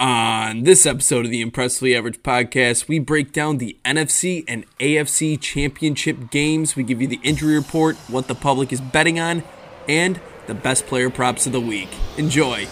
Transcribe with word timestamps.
On 0.00 0.64
this 0.64 0.86
episode 0.86 1.24
of 1.24 1.30
the 1.30 1.40
Impressively 1.40 1.94
Average 1.94 2.20
podcast, 2.24 2.88
we 2.88 2.98
break 2.98 3.32
down 3.32 3.58
the 3.58 3.76
NFC 3.84 4.44
and 4.48 4.64
AFC 4.80 5.40
championship 5.40 6.30
games. 6.32 6.74
We 6.74 6.82
give 6.82 7.00
you 7.00 7.06
the 7.06 7.20
injury 7.22 7.54
report, 7.54 7.94
what 8.08 8.26
the 8.26 8.34
public 8.34 8.72
is 8.72 8.80
betting 8.80 9.20
on, 9.20 9.44
and 9.88 10.20
the 10.48 10.54
best 10.54 10.86
player 10.86 11.10
props 11.10 11.46
of 11.46 11.52
the 11.52 11.60
week. 11.60 11.90
Enjoy. 12.18 12.66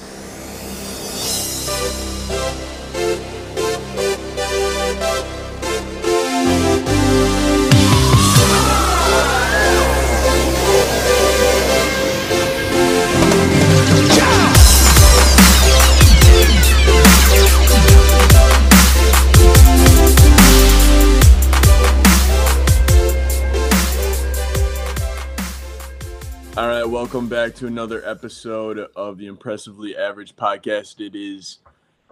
Welcome 27.02 27.26
back 27.26 27.52
to 27.52 27.66
another 27.66 28.00
episode 28.08 28.78
of 28.94 29.18
the 29.18 29.26
Impressively 29.26 29.96
Average 29.96 30.36
podcast. 30.36 31.04
It 31.04 31.16
is 31.16 31.58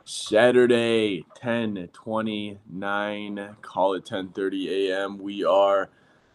Saturday, 0.05 1.25
10:29, 1.41 3.57
call 3.63 3.95
it 3.95 4.05
10:30 4.05 4.69
a.m. 4.69 5.19
We 5.19 5.45
are 5.45 5.91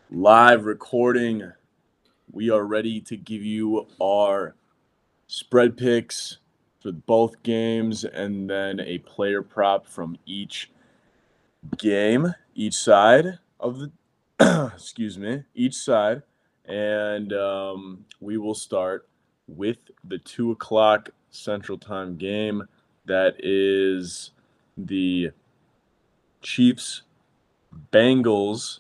live 0.10 0.64
recording. 0.64 1.52
We 2.32 2.50
are 2.50 2.64
ready 2.64 3.02
to 3.02 3.18
give 3.18 3.44
you 3.44 3.88
our 4.02 4.56
spread 5.28 5.76
picks 5.76 6.38
for 6.80 6.94
both 6.94 7.44
games 7.44 8.06
and 8.06 8.50
then 8.50 8.80
a 8.80 9.00
player 9.00 9.42
prop 9.42 9.86
from 9.86 10.18
each 10.26 10.72
game, 11.78 12.36
each 12.54 12.76
side 12.76 13.40
of 13.60 13.80
the 13.80 13.92
excuse 14.74 15.18
me, 15.18 15.44
each 15.54 15.76
side 15.76 16.24
and 16.68 17.34
um, 17.34 18.06
we 18.20 18.38
will 18.38 18.56
start 18.56 19.08
with 19.48 19.78
the 20.04 20.18
two 20.20 20.52
o'clock 20.52 21.10
Central 21.32 21.78
Time 21.78 22.18
game. 22.18 22.64
That 23.06 23.36
is 23.40 24.32
the 24.78 25.32
Chiefs 26.42 27.04
Bengals. 27.92 28.80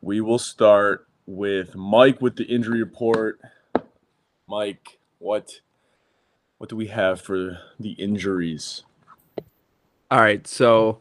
We 0.00 0.20
will 0.20 0.38
start 0.38 1.06
with 1.26 1.74
Mike 1.74 2.20
with 2.20 2.36
the 2.36 2.44
injury 2.44 2.80
report. 2.80 3.40
Mike, 4.46 4.98
what 5.18 5.60
what 6.58 6.70
do 6.70 6.76
we 6.76 6.88
have 6.88 7.20
for 7.20 7.58
the 7.78 7.92
injuries? 7.92 8.82
All 10.10 10.20
right, 10.20 10.46
so 10.46 11.00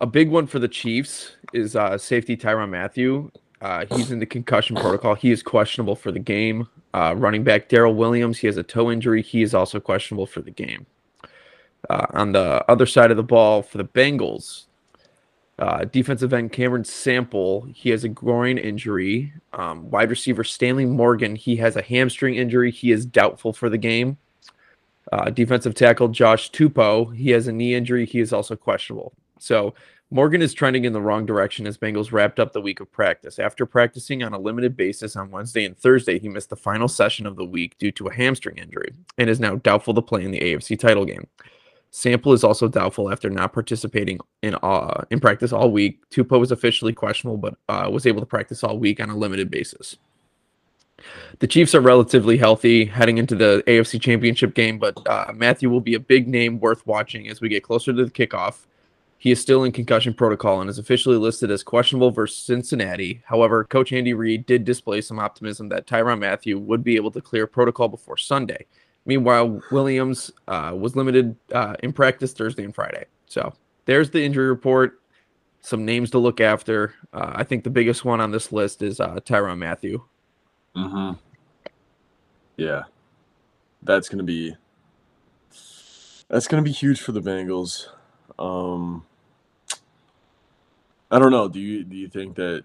a 0.00 0.06
big 0.06 0.30
one 0.30 0.46
for 0.46 0.58
the 0.58 0.68
Chiefs 0.68 1.36
is 1.52 1.76
uh, 1.76 1.98
safety 1.98 2.36
Tyrann 2.36 2.70
Mathieu. 2.70 3.30
Uh, 3.62 3.86
he's 3.94 4.10
in 4.10 4.18
the 4.18 4.26
concussion 4.26 4.74
protocol. 4.74 5.14
He 5.14 5.30
is 5.30 5.40
questionable 5.40 5.94
for 5.94 6.10
the 6.10 6.18
game. 6.18 6.66
Uh, 6.92 7.14
running 7.16 7.44
back 7.44 7.68
Darrel 7.68 7.94
Williams, 7.94 8.38
he 8.38 8.48
has 8.48 8.56
a 8.56 8.62
toe 8.62 8.90
injury. 8.90 9.22
He 9.22 9.40
is 9.40 9.54
also 9.54 9.78
questionable 9.78 10.26
for 10.26 10.40
the 10.40 10.50
game. 10.50 10.84
Uh, 11.88 12.06
on 12.10 12.32
the 12.32 12.64
other 12.68 12.86
side 12.86 13.12
of 13.12 13.16
the 13.16 13.22
ball 13.22 13.62
for 13.62 13.78
the 13.78 13.84
Bengals, 13.84 14.64
uh, 15.60 15.84
defensive 15.84 16.32
end 16.32 16.50
Cameron 16.50 16.84
Sample, 16.84 17.62
he 17.72 17.90
has 17.90 18.02
a 18.02 18.08
groin 18.08 18.58
injury. 18.58 19.32
Um, 19.52 19.88
wide 19.90 20.10
receiver 20.10 20.42
Stanley 20.42 20.86
Morgan, 20.86 21.36
he 21.36 21.54
has 21.56 21.76
a 21.76 21.82
hamstring 21.82 22.34
injury. 22.34 22.72
He 22.72 22.90
is 22.90 23.06
doubtful 23.06 23.52
for 23.52 23.68
the 23.68 23.78
game. 23.78 24.18
Uh, 25.12 25.30
defensive 25.30 25.74
tackle 25.74 26.08
Josh 26.08 26.50
Tupou, 26.50 27.14
he 27.14 27.30
has 27.30 27.46
a 27.46 27.52
knee 27.52 27.74
injury. 27.74 28.06
He 28.06 28.18
is 28.18 28.32
also 28.32 28.56
questionable. 28.56 29.12
So 29.38 29.74
Morgan 30.12 30.42
is 30.42 30.52
trending 30.52 30.84
in 30.84 30.92
the 30.92 31.00
wrong 31.00 31.24
direction 31.24 31.66
as 31.66 31.78
Bengals 31.78 32.12
wrapped 32.12 32.38
up 32.38 32.52
the 32.52 32.60
week 32.60 32.80
of 32.80 32.92
practice. 32.92 33.38
After 33.38 33.64
practicing 33.64 34.22
on 34.22 34.34
a 34.34 34.38
limited 34.38 34.76
basis 34.76 35.16
on 35.16 35.30
Wednesday 35.30 35.64
and 35.64 35.74
Thursday, 35.74 36.18
he 36.18 36.28
missed 36.28 36.50
the 36.50 36.56
final 36.56 36.86
session 36.86 37.24
of 37.26 37.36
the 37.36 37.46
week 37.46 37.78
due 37.78 37.90
to 37.92 38.08
a 38.08 38.12
hamstring 38.12 38.58
injury 38.58 38.92
and 39.16 39.30
is 39.30 39.40
now 39.40 39.56
doubtful 39.56 39.94
to 39.94 40.02
play 40.02 40.22
in 40.22 40.30
the 40.30 40.40
AFC 40.40 40.78
title 40.78 41.06
game. 41.06 41.26
Sample 41.92 42.34
is 42.34 42.44
also 42.44 42.68
doubtful 42.68 43.10
after 43.10 43.30
not 43.30 43.54
participating 43.54 44.18
in 44.42 44.54
uh, 44.56 45.02
in 45.10 45.18
practice 45.18 45.50
all 45.50 45.70
week. 45.70 45.98
Tupou 46.10 46.38
was 46.38 46.52
officially 46.52 46.92
questionable, 46.92 47.38
but 47.38 47.54
uh, 47.70 47.88
was 47.90 48.06
able 48.06 48.20
to 48.20 48.26
practice 48.26 48.62
all 48.62 48.78
week 48.78 49.00
on 49.00 49.08
a 49.08 49.16
limited 49.16 49.50
basis. 49.50 49.96
The 51.38 51.46
Chiefs 51.46 51.74
are 51.74 51.80
relatively 51.80 52.36
healthy 52.36 52.84
heading 52.84 53.16
into 53.16 53.34
the 53.34 53.64
AFC 53.66 53.98
Championship 53.98 54.52
game, 54.52 54.78
but 54.78 54.94
uh, 55.08 55.32
Mathieu 55.34 55.70
will 55.70 55.80
be 55.80 55.94
a 55.94 56.00
big 56.00 56.28
name 56.28 56.60
worth 56.60 56.86
watching 56.86 57.30
as 57.30 57.40
we 57.40 57.48
get 57.48 57.62
closer 57.62 57.94
to 57.94 58.04
the 58.04 58.10
kickoff. 58.10 58.66
He 59.22 59.30
is 59.30 59.40
still 59.40 59.62
in 59.62 59.70
concussion 59.70 60.14
protocol 60.14 60.60
and 60.60 60.68
is 60.68 60.80
officially 60.80 61.16
listed 61.16 61.48
as 61.52 61.62
questionable 61.62 62.10
versus 62.10 62.36
Cincinnati. 62.36 63.22
However, 63.24 63.62
Coach 63.62 63.92
Andy 63.92 64.14
Reid 64.14 64.46
did 64.46 64.64
display 64.64 65.00
some 65.00 65.20
optimism 65.20 65.68
that 65.68 65.86
Tyrann 65.86 66.18
Mathieu 66.18 66.58
would 66.58 66.82
be 66.82 66.96
able 66.96 67.12
to 67.12 67.20
clear 67.20 67.46
protocol 67.46 67.86
before 67.86 68.16
Sunday. 68.16 68.66
Meanwhile, 69.06 69.62
Williams 69.70 70.32
uh, 70.48 70.72
was 70.76 70.96
limited 70.96 71.36
uh, 71.52 71.76
in 71.84 71.92
practice 71.92 72.32
Thursday 72.32 72.64
and 72.64 72.74
Friday. 72.74 73.04
So 73.26 73.54
there's 73.84 74.10
the 74.10 74.20
injury 74.24 74.48
report. 74.48 75.00
Some 75.60 75.84
names 75.84 76.10
to 76.10 76.18
look 76.18 76.40
after. 76.40 76.92
Uh, 77.12 77.30
I 77.32 77.44
think 77.44 77.62
the 77.62 77.70
biggest 77.70 78.04
one 78.04 78.20
on 78.20 78.32
this 78.32 78.50
list 78.50 78.82
is 78.82 78.98
uh, 78.98 79.20
Tyrann 79.20 79.58
Mathieu. 79.58 80.02
Mm-hmm. 80.74 81.12
Yeah, 82.56 82.82
that's 83.84 84.08
gonna 84.08 84.24
be 84.24 84.56
that's 86.28 86.48
gonna 86.48 86.64
be 86.64 86.72
huge 86.72 87.00
for 87.00 87.12
the 87.12 87.22
Bengals. 87.22 87.86
Um, 88.36 89.04
I 91.12 91.18
don't 91.18 91.30
know. 91.30 91.46
Do 91.46 91.60
you 91.60 91.84
do 91.84 91.94
you 91.96 92.08
think 92.08 92.34
that 92.36 92.64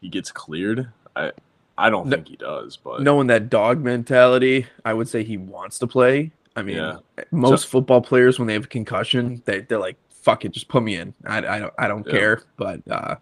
he 0.00 0.08
gets 0.08 0.32
cleared? 0.32 0.88
I 1.14 1.30
I 1.78 1.90
don't 1.90 2.06
No- 2.08 2.16
think 2.16 2.28
he 2.28 2.36
does, 2.36 2.76
but 2.76 3.02
Knowing 3.02 3.26
that 3.28 3.50
dog 3.50 3.80
mentality, 3.82 4.66
I 4.84 4.94
would 4.94 5.08
say 5.08 5.22
he 5.22 5.36
wants 5.36 5.78
to 5.80 5.86
play. 5.86 6.32
I 6.56 6.62
mean, 6.62 6.76
Yeah. 6.76 6.96
most 7.30 7.66
football 7.66 8.00
players 8.00 8.38
when 8.38 8.46
they 8.48 8.54
have 8.54 8.64
a 8.64 8.68
concussion, 8.68 9.42
they 9.44 9.60
they're 9.60 9.78
like, 9.78 9.96
"Fuck 10.08 10.44
it, 10.44 10.52
just 10.52 10.68
put 10.68 10.82
me 10.82 10.96
in. 10.96 11.12
I, 11.26 11.38
I 11.38 11.58
don't 11.58 11.74
I 11.78 11.88
don't 11.88 12.06
Yeah. 12.06 12.12
care." 12.12 12.42
But 12.56 12.80
uh, 12.90 13.16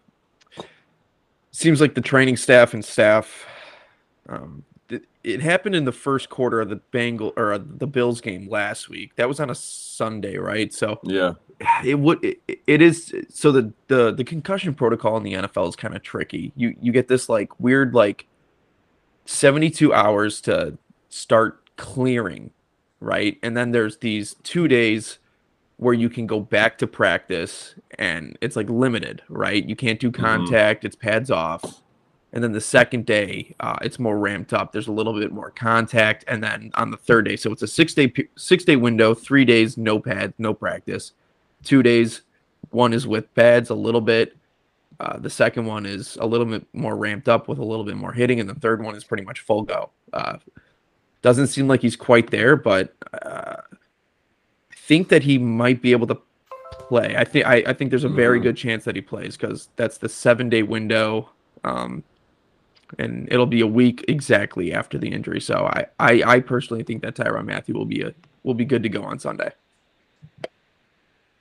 seems 1.51 1.81
like 1.81 1.95
the 1.95 2.01
training 2.01 2.37
staff 2.37 2.73
and 2.75 2.85
staff. 2.85 3.47
Um, 4.29 4.63
it 5.25 5.41
happened 5.41 5.75
in 5.75 5.85
the 5.85 5.93
first 5.93 6.29
quarter 6.29 6.61
of 6.61 6.69
the 6.69 6.77
Bengal 6.77 7.33
or 7.37 7.59
the 7.59 7.87
Bills 7.87 8.21
game 8.21 8.49
last 8.49 8.89
week. 8.89 9.15
That 9.17 9.29
was 9.29 9.41
on 9.41 9.51
a 9.51 9.55
Sunday, 9.55 10.37
right? 10.37 10.73
So 10.73 10.99
yeah, 11.05 11.35
it 11.85 11.99
would 11.99 12.23
it, 12.25 12.41
it 12.67 12.83
is 12.83 13.15
so 13.29 13.53
the 13.53 13.73
the 13.89 14.13
the 14.13 14.25
concussion 14.25 14.75
protocol 14.75 15.17
in 15.17 15.23
the 15.23 15.35
NFL 15.35 15.69
is 15.69 15.77
kind 15.77 15.95
of 15.95 16.03
tricky. 16.03 16.53
You 16.57 16.77
you 16.81 16.93
get 16.93 17.09
this 17.09 17.29
like 17.29 17.59
weird 17.61 17.95
like 17.95 18.27
72 19.27 19.95
hours 19.95 20.41
to 20.43 20.77
start 21.09 21.61
clearing, 21.77 22.51
right? 23.01 23.39
And 23.43 23.57
then 23.57 23.71
there's 23.71 23.99
these 23.99 24.35
2 24.43 24.67
days 24.67 25.19
where 25.77 25.95
you 25.95 26.09
can 26.09 26.27
go 26.27 26.41
back 26.41 26.79
to 26.79 26.87
practice 26.87 27.75
and 27.99 28.39
it's 28.41 28.57
like 28.57 28.69
limited, 28.71 29.23
right? 29.29 29.69
You 29.69 29.77
can't 29.77 29.99
do 29.99 30.11
mm-hmm. 30.11 30.23
contact, 30.23 30.85
it's 30.85 30.97
pads 30.97 31.31
off. 31.31 31.83
And 32.35 32.43
then 32.43 32.53
the 32.53 32.61
second 32.63 33.05
day, 33.05 33.55
uh, 33.61 33.77
it's 33.83 33.99
more 33.99 34.19
ramped 34.19 34.55
up. 34.55 34.73
There's 34.73 34.89
a 34.89 34.93
little 34.93 35.13
bit 35.13 35.33
more 35.33 35.51
contact, 35.51 36.25
and 36.29 36.43
then 36.43 36.71
on 36.75 36.91
the 36.91 36.97
third 36.97 37.27
day, 37.27 37.37
so 37.37 37.53
it's 37.53 37.63
a 37.63 37.67
six 37.67 37.93
day 37.93 38.11
six 38.37 38.65
day 38.65 38.77
window. 38.77 39.13
Three 39.15 39.45
days, 39.45 39.77
no 39.77 39.99
pads, 40.01 40.33
no 40.39 40.55
practice 40.55 41.13
two 41.63 41.83
days. 41.83 42.23
One 42.71 42.93
is 42.95 43.07
with 43.07 43.33
pads 43.35 43.69
a 43.71 43.75
little 43.75 44.01
bit. 44.01 44.35
Uh, 44.99 45.19
the 45.19 45.29
second 45.31 45.67
one 45.67 45.85
is 45.85 46.17
a 46.21 46.27
little 46.27 46.47
bit 46.47 46.65
more 46.73 46.97
ramped 46.97 47.29
up 47.29 47.49
with 47.49 47.59
a 47.59 47.65
little 47.65 47.85
bit 47.85 47.97
more 47.97 48.13
hitting, 48.13 48.41
and 48.41 48.49
the 48.49 48.55
third 48.55 48.83
one 48.83 48.95
is 48.95 49.05
pretty 49.05 49.25
much 49.25 49.41
full 49.41 49.63
go. 49.63 49.91
Uh, 50.13 50.39
doesn't 51.21 51.49
seem 51.49 51.69
like 51.69 51.83
he's 51.83 51.97
quite 51.97 52.31
there, 52.31 52.57
but 52.57 52.95
uh, 53.23 53.57
I 53.71 54.75
think 54.75 55.09
that 55.11 55.23
he 55.23 55.39
might 55.39 55.83
be 55.83 55.93
able 55.93 56.07
to 56.07 56.19
play. 56.71 57.15
I 57.17 57.25
think 57.25 57.47
I, 57.47 57.63
I 57.67 57.73
think 57.75 57.91
there's 57.91 58.05
a 58.05 58.09
very 58.09 58.41
Mhm. 58.41 58.45
good 58.45 58.57
chance 58.57 58.85
that 58.85 58.97
he 58.97 59.03
plays 59.03 59.37
because 59.37 59.69
that's 59.77 59.99
the 59.99 60.09
seven 60.09 60.49
day 60.49 60.63
window, 60.63 61.29
um, 61.65 62.03
and 62.99 63.29
it'll 63.33 63.47
be 63.47 63.61
a 63.61 63.67
week 63.67 64.05
exactly 64.09 64.73
after 64.73 64.99
the 64.99 65.13
injury. 65.13 65.41
So 65.41 65.67
I, 65.67 65.87
I, 65.99 66.23
I 66.27 66.41
personally 66.41 66.83
think 66.85 67.03
that 67.03 67.17
Tyrann 67.17 67.47
Mathieu 67.47 67.75
will 67.75 67.87
be 67.87 68.03
a 68.03 68.15
will 68.45 68.55
be 68.55 68.65
good 68.65 68.83
to 68.83 68.89
go 68.89 69.03
on 69.05 69.19
Sunday. 69.19 69.51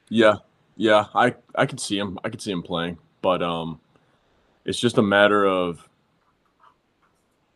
yeah, 0.09 0.36
yeah. 0.77 1.06
I 1.15 1.36
I 1.56 1.65
could 1.65 1.80
see 1.80 1.98
him. 1.98 2.19
I 2.24 2.30
could 2.30 2.42
see 2.42 2.51
him 2.51 2.63
playing, 2.63 2.98
but 3.21 3.42
um, 3.44 3.80
it's 4.65 4.80
just 4.80 4.98
a 4.98 5.01
matter 5.03 5.45
of 5.45 5.88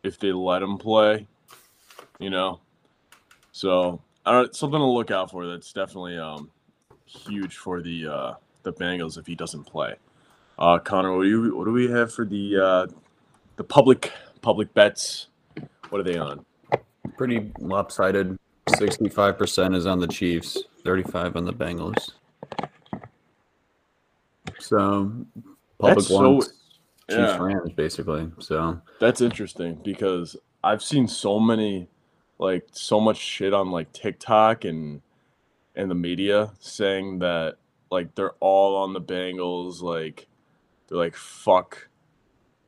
if 0.02 0.18
they 0.18 0.32
let 0.32 0.62
him 0.62 0.78
play, 0.78 1.26
you 2.18 2.30
know. 2.30 2.60
So 3.52 4.02
I 4.24 4.32
don't 4.32 4.54
something 4.54 4.78
to 4.78 4.84
look 4.84 5.10
out 5.10 5.30
for. 5.30 5.46
That's 5.46 5.72
definitely 5.72 6.18
um 6.18 6.50
huge 7.06 7.56
for 7.56 7.82
the 7.82 8.06
uh 8.08 8.34
the 8.62 8.72
Bengals 8.72 9.18
if 9.18 9.26
he 9.26 9.34
doesn't 9.34 9.64
play. 9.64 9.94
Uh, 10.58 10.78
Connor, 10.78 11.16
what 11.16 11.24
do 11.24 11.28
you 11.28 11.56
what 11.56 11.64
do 11.64 11.72
we 11.72 11.90
have 11.90 12.12
for 12.12 12.24
the 12.24 12.56
uh 12.56 12.86
the 13.56 13.64
public 13.64 14.12
public 14.42 14.72
bets? 14.74 15.28
What 15.88 16.00
are 16.00 16.04
they 16.04 16.18
on? 16.18 16.44
pretty 17.16 17.52
lopsided. 17.58 18.36
Sixty-five 18.76 19.38
percent 19.38 19.74
is 19.74 19.86
on 19.86 20.00
the 20.00 20.08
Chiefs, 20.08 20.58
thirty-five 20.84 21.36
on 21.36 21.44
the 21.44 21.52
Bengals. 21.52 22.10
So 24.58 25.12
public 25.78 25.96
That's 25.96 26.08
so- 26.08 26.40
Chiefs 26.40 26.52
yeah. 27.08 27.38
Rams 27.38 27.72
basically. 27.72 28.28
So 28.40 28.80
That's 28.98 29.20
interesting 29.20 29.80
because 29.84 30.36
I've 30.64 30.82
seen 30.82 31.06
so 31.06 31.38
many, 31.38 31.88
like 32.40 32.66
so 32.72 32.98
much 33.00 33.18
shit 33.18 33.54
on 33.54 33.70
like 33.70 33.92
TikTok 33.92 34.64
and 34.64 35.00
and 35.76 35.88
the 35.88 35.94
media 35.94 36.50
saying 36.58 37.20
that 37.20 37.58
like 37.92 38.14
they're 38.16 38.34
all 38.40 38.76
on 38.76 38.92
the 38.92 39.00
Bengals. 39.00 39.80
Like 39.82 40.26
they're 40.88 40.98
like 40.98 41.14
fuck, 41.14 41.88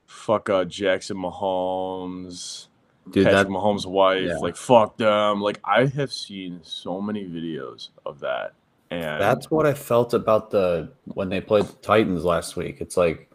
fuck 0.08 0.50
uh, 0.50 0.64
Jackson 0.64 1.16
Mahomes, 1.16 2.66
dude, 3.10 3.26
Patrick 3.26 3.46
that 3.46 3.52
Mahomes' 3.52 3.86
wife. 3.86 4.26
yeah. 4.26 4.38
Like 4.38 4.56
fuck 4.56 4.96
them. 4.96 5.40
Like 5.40 5.60
I 5.64 5.86
have 5.86 6.12
seen 6.12 6.60
so 6.64 7.00
many 7.00 7.24
videos 7.24 7.90
of 8.04 8.18
that, 8.20 8.54
and 8.90 9.20
That's 9.20 9.50
what 9.50 9.66
I 9.66 9.74
felt 9.74 10.14
about 10.14 10.50
the 10.50 10.90
when 11.04 11.28
they 11.28 11.40
played 11.40 11.66
the 11.66 11.74
Titans 11.74 12.24
last 12.24 12.56
week. 12.56 12.80
It's 12.80 12.96
like 12.96 13.30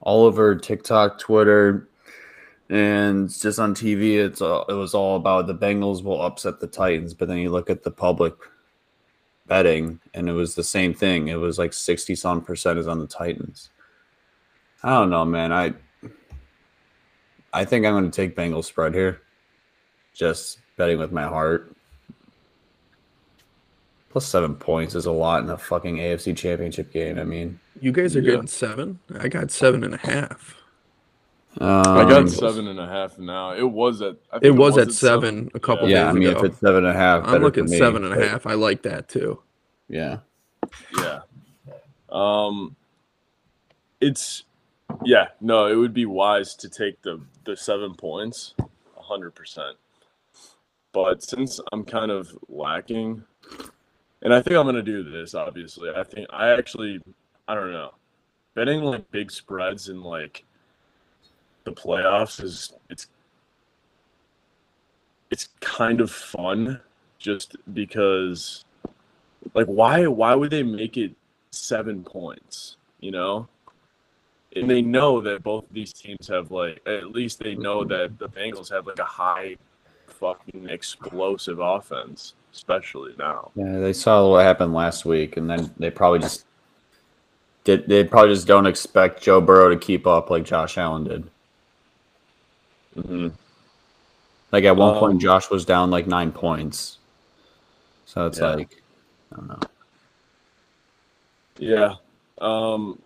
all 0.00 0.24
over 0.24 0.54
TikTok, 0.56 1.18
Twitter, 1.18 1.88
and 2.68 3.30
just 3.30 3.58
on 3.58 3.74
TV. 3.74 4.18
It's 4.18 4.42
all, 4.42 4.64
it 4.68 4.74
was 4.74 4.94
all 4.94 5.16
about 5.16 5.46
the 5.46 5.54
Bengals 5.54 6.02
will 6.02 6.20
upset 6.20 6.60
the 6.60 6.66
Titans, 6.66 7.14
but 7.14 7.28
then 7.28 7.38
you 7.38 7.50
look 7.50 7.70
at 7.70 7.84
the 7.84 7.90
public 7.90 8.34
betting, 9.46 10.00
and 10.12 10.28
it 10.28 10.32
was 10.32 10.54
the 10.54 10.64
same 10.64 10.92
thing. 10.92 11.28
It 11.28 11.36
was 11.36 11.58
like 11.58 11.72
sixty 11.72 12.16
some 12.16 12.42
percent 12.42 12.78
is 12.78 12.88
on 12.88 12.98
the 12.98 13.06
Titans. 13.06 13.70
I 14.82 14.90
don't 14.90 15.10
know, 15.10 15.24
man. 15.24 15.52
I 15.52 15.74
I 17.58 17.64
think 17.64 17.84
I'm 17.84 17.92
going 17.92 18.08
to 18.08 18.14
take 18.14 18.36
Bengals 18.36 18.66
spread 18.66 18.94
here. 18.94 19.20
Just 20.14 20.58
betting 20.76 20.96
with 20.98 21.10
my 21.10 21.24
heart. 21.24 21.74
Plus 24.10 24.26
seven 24.26 24.54
points 24.54 24.94
is 24.94 25.06
a 25.06 25.12
lot 25.12 25.42
in 25.42 25.50
a 25.50 25.58
fucking 25.58 25.96
AFC 25.96 26.36
championship 26.36 26.92
game. 26.92 27.18
I 27.18 27.24
mean, 27.24 27.58
You 27.80 27.90
guys 27.90 28.14
are 28.14 28.20
Yeah. 28.20 28.30
getting 28.32 28.46
seven. 28.46 29.00
I 29.18 29.26
got 29.26 29.50
seven 29.50 29.82
and 29.82 29.94
a 29.94 29.98
half. 29.98 30.54
I 31.58 32.02
um, 32.02 32.08
got 32.08 32.28
seven 32.28 32.68
and 32.68 32.78
a 32.78 32.86
half 32.86 33.18
now. 33.18 33.54
It 33.54 33.68
was 33.68 34.02
at 34.02 34.16
I 34.30 34.38
think 34.38 34.44
It 34.44 34.58
was 34.58 34.78
at 34.78 34.92
seven 34.92 35.50
a 35.54 35.58
couple 35.58 35.88
Yeah, 35.88 36.08
I 36.08 36.12
mean, 36.12 36.28
ago. 36.28 36.38
if 36.38 36.44
it's 36.44 36.60
seven 36.60 36.84
and 36.84 36.94
a 36.94 36.98
half, 36.98 37.24
I'm 37.24 37.42
looking 37.42 37.64
for 37.64 37.70
me, 37.72 37.78
seven 37.78 38.04
and 38.04 38.14
a 38.14 38.28
half. 38.28 38.46
I 38.46 38.54
like 38.54 38.82
that 38.82 39.08
too. 39.08 39.42
Yeah, 39.88 40.18
Yeah. 40.96 41.20
Um 42.08 42.76
it's 44.00 44.44
yeah, 45.04 45.28
no, 45.40 45.66
it 45.66 45.74
would 45.74 45.92
be 45.92 46.06
wise 46.06 46.54
to 46.56 46.68
take 46.68 47.02
the 47.02 47.20
the 47.48 47.56
7 47.56 47.94
points 47.94 48.54
100%. 49.10 49.72
But 50.92 51.22
since 51.22 51.58
I'm 51.72 51.82
kind 51.82 52.10
of 52.10 52.36
lacking 52.46 53.24
and 54.20 54.34
I 54.34 54.42
think 54.42 54.56
I'm 54.56 54.64
going 54.64 54.74
to 54.74 54.82
do 54.82 55.02
this 55.02 55.34
obviously. 55.34 55.88
I 55.96 56.04
think 56.04 56.26
I 56.30 56.50
actually 56.50 57.00
I 57.48 57.54
don't 57.54 57.72
know. 57.72 57.94
Betting 58.54 58.82
like 58.82 59.10
big 59.10 59.30
spreads 59.30 59.88
in 59.88 60.02
like 60.02 60.44
the 61.64 61.72
playoffs 61.72 62.42
is 62.42 62.74
it's 62.90 63.06
it's 65.30 65.48
kind 65.60 66.02
of 66.02 66.10
fun 66.10 66.80
just 67.18 67.56
because 67.72 68.66
like 69.54 69.66
why 69.66 70.06
why 70.06 70.34
would 70.34 70.50
they 70.50 70.62
make 70.62 70.98
it 70.98 71.14
seven 71.50 72.04
points 72.04 72.76
you 73.00 73.10
know 73.10 73.48
and 74.56 74.68
they 74.68 74.80
know 74.82 75.20
that 75.20 75.42
both 75.42 75.64
of 75.64 75.72
these 75.72 75.92
teams 75.92 76.26
have 76.28 76.50
like 76.50 76.80
at 76.86 77.10
least 77.12 77.38
they 77.38 77.54
know 77.54 77.84
that 77.84 78.18
the 78.18 78.28
bengals 78.28 78.70
have 78.70 78.86
like 78.86 78.98
a 78.98 79.04
high 79.04 79.56
fucking 80.06 80.68
explosive 80.68 81.58
offense 81.60 82.34
especially 82.52 83.14
now 83.18 83.50
yeah. 83.54 83.78
They 83.78 83.92
saw 83.92 84.30
what 84.30 84.44
happened 84.44 84.72
last 84.74 85.04
week, 85.04 85.36
and 85.36 85.48
then 85.48 85.70
they 85.78 85.90
probably 85.90 86.20
just 86.20 86.44
did. 87.64 87.86
They 87.86 88.02
probably 88.04 88.34
just 88.34 88.46
don't 88.46 88.66
expect 88.66 89.22
Joe 89.22 89.40
Burrow 89.40 89.68
to 89.68 89.76
keep 89.76 90.06
up 90.06 90.30
like 90.30 90.44
Josh 90.44 90.78
Allen 90.78 91.04
did. 91.04 91.30
mm-hmm. 92.96 93.28
Like 94.50 94.64
at 94.64 94.76
one 94.76 94.94
Um, 94.94 94.98
point, 94.98 95.20
Josh 95.20 95.50
was 95.50 95.66
down 95.66 95.90
like 95.90 96.06
nine 96.06 96.32
points. 96.32 96.98
So 98.06 98.26
it's 98.26 98.38
Yeah. 98.38 98.54
like, 98.54 98.82
I 99.32 99.36
don't 99.36 99.48
know. 99.48 99.60
yeah 101.58 101.94
um 102.40 102.98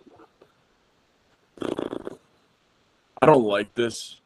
i 3.23 3.27
don't 3.27 3.45
like 3.45 3.73
this 3.75 4.21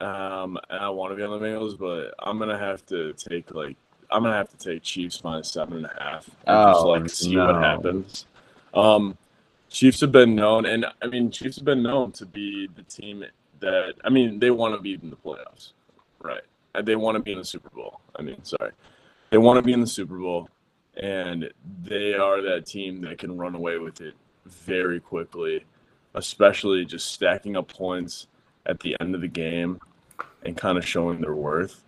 um 0.00 0.58
and 0.70 0.80
i 0.80 0.88
want 0.88 1.10
to 1.12 1.16
be 1.16 1.22
on 1.22 1.30
the 1.38 1.44
bengals 1.44 1.78
but 1.78 2.14
i'm 2.20 2.38
gonna 2.38 2.58
have 2.58 2.84
to 2.86 3.12
take 3.14 3.52
like 3.54 3.76
i'm 4.10 4.22
gonna 4.22 4.34
have 4.36 4.48
to 4.50 4.56
take 4.56 4.82
chiefs 4.82 5.22
minus 5.24 5.50
seven 5.52 5.78
and 5.78 5.86
a 5.86 6.02
half 6.02 6.28
and 6.46 6.72
just 6.72 6.84
Oh, 6.84 6.88
like 6.88 7.08
see 7.08 7.36
what 7.36 7.56
happens. 7.56 8.26
Um 8.74 9.16
chiefs 9.68 10.00
have 10.00 10.12
been 10.12 10.34
known 10.34 10.66
and 10.66 10.86
i 11.02 11.06
mean 11.06 11.30
chiefs 11.30 11.56
have 11.56 11.64
been 11.64 11.82
known 11.82 12.12
to 12.12 12.26
be 12.26 12.68
the 12.76 12.82
team 12.84 13.24
that 13.60 13.94
i 14.04 14.08
mean 14.08 14.38
they 14.38 14.50
want 14.50 14.74
to 14.74 14.80
be 14.80 14.94
in 14.94 15.10
the 15.10 15.16
playoffs 15.16 15.72
right? 16.22 16.42
And 16.74 16.86
they 16.86 16.96
want 16.96 17.16
to 17.16 17.22
be 17.22 17.32
in 17.32 17.38
the 17.38 17.44
super 17.44 17.70
bowl 17.70 18.00
i 18.16 18.22
mean 18.22 18.42
sorry. 18.44 18.72
They 19.30 19.38
want 19.38 19.58
to 19.58 19.62
be 19.62 19.72
in 19.72 19.80
the 19.80 19.86
super 19.86 20.18
bowl 20.18 20.48
and 20.96 21.48
they 21.84 22.14
are 22.14 22.42
that 22.42 22.66
team 22.66 23.00
that 23.02 23.18
can 23.18 23.36
run 23.38 23.54
away 23.54 23.78
with 23.78 24.00
it 24.00 24.14
very 24.46 24.98
quickly, 24.98 25.64
especially 26.14 26.84
just 26.84 27.12
stacking 27.12 27.56
up 27.56 27.72
points 27.72 28.26
at 28.66 28.80
the 28.80 28.96
end 29.00 29.14
of 29.14 29.20
the 29.20 29.28
game 29.28 29.80
and 30.44 30.56
kind 30.56 30.78
of 30.78 30.86
showing 30.86 31.20
their 31.20 31.34
worth. 31.34 31.82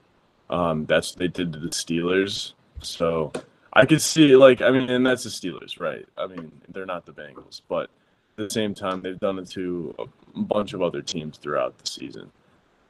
Um, 0.51 0.85
that's 0.87 1.13
what 1.13 1.19
they 1.19 1.29
did 1.29 1.53
to 1.53 1.59
the 1.59 1.69
Steelers. 1.69 2.53
So 2.81 3.33
I 3.73 3.87
could 3.87 4.03
see, 4.03 4.37
like, 4.37 4.61
I 4.61 4.71
mean, 4.71 4.91
and 4.91 5.07
that's 5.07 5.25
the 5.25 5.31
Steelers, 5.31 5.81
right? 5.81 6.07
I 6.19 6.27
mean, 6.27 6.53
they're 6.69 6.87
not 6.87 7.07
the 7.07 7.13
Bengals, 7.13 7.63
but 7.69 7.91
at 8.39 8.49
the 8.49 8.51
same 8.51 8.75
time, 8.75 9.01
they've 9.01 9.19
done 9.19 9.39
it 9.39 9.49
to 9.51 9.95
a 9.99 10.41
bunch 10.41 10.73
of 10.73 10.83
other 10.83 11.03
teams 11.03 11.39
throughout 11.39 11.79
the 11.79 11.87
season. 11.87 12.31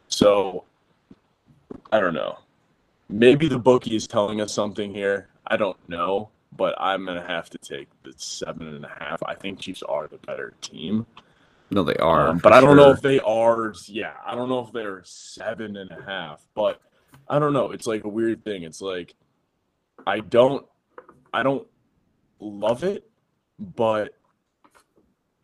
So 0.08 0.64
I 1.90 2.00
don't 2.00 2.14
know. 2.14 2.38
Maybe 3.08 3.48
the 3.48 3.58
bookie 3.58 3.96
is 3.96 4.06
telling 4.06 4.40
us 4.40 4.52
something 4.52 4.92
here. 4.92 5.28
I 5.46 5.56
don't 5.56 5.76
know, 5.88 6.30
but 6.56 6.74
I'm 6.78 7.04
gonna 7.04 7.26
have 7.26 7.48
to 7.50 7.58
take 7.58 7.88
the 8.02 8.12
seven 8.16 8.68
and 8.68 8.84
a 8.84 8.88
half. 8.98 9.22
I 9.24 9.34
think 9.34 9.58
Chiefs 9.60 9.82
are 9.82 10.06
the 10.06 10.18
better 10.18 10.54
team, 10.60 11.06
No, 11.70 11.82
they 11.82 11.96
are. 11.96 12.28
um, 12.28 12.38
but 12.38 12.52
I 12.52 12.60
don't 12.60 12.76
know 12.76 12.90
if 12.90 13.00
they 13.02 13.20
are. 13.20 13.74
Yeah, 13.86 14.14
I 14.26 14.34
don't 14.34 14.48
know 14.48 14.60
if 14.60 14.72
they're 14.72 15.02
seven 15.04 15.76
and 15.76 15.90
a 15.90 16.02
half. 16.06 16.44
But 16.54 16.80
I 17.28 17.38
don't 17.38 17.52
know. 17.52 17.70
It's 17.72 17.86
like 17.86 18.04
a 18.04 18.08
weird 18.08 18.44
thing. 18.44 18.62
It's 18.64 18.80
like 18.82 19.14
I 20.06 20.20
don't, 20.20 20.66
I 21.32 21.42
don't 21.42 21.66
love 22.40 22.82
it, 22.84 23.08
but 23.58 24.14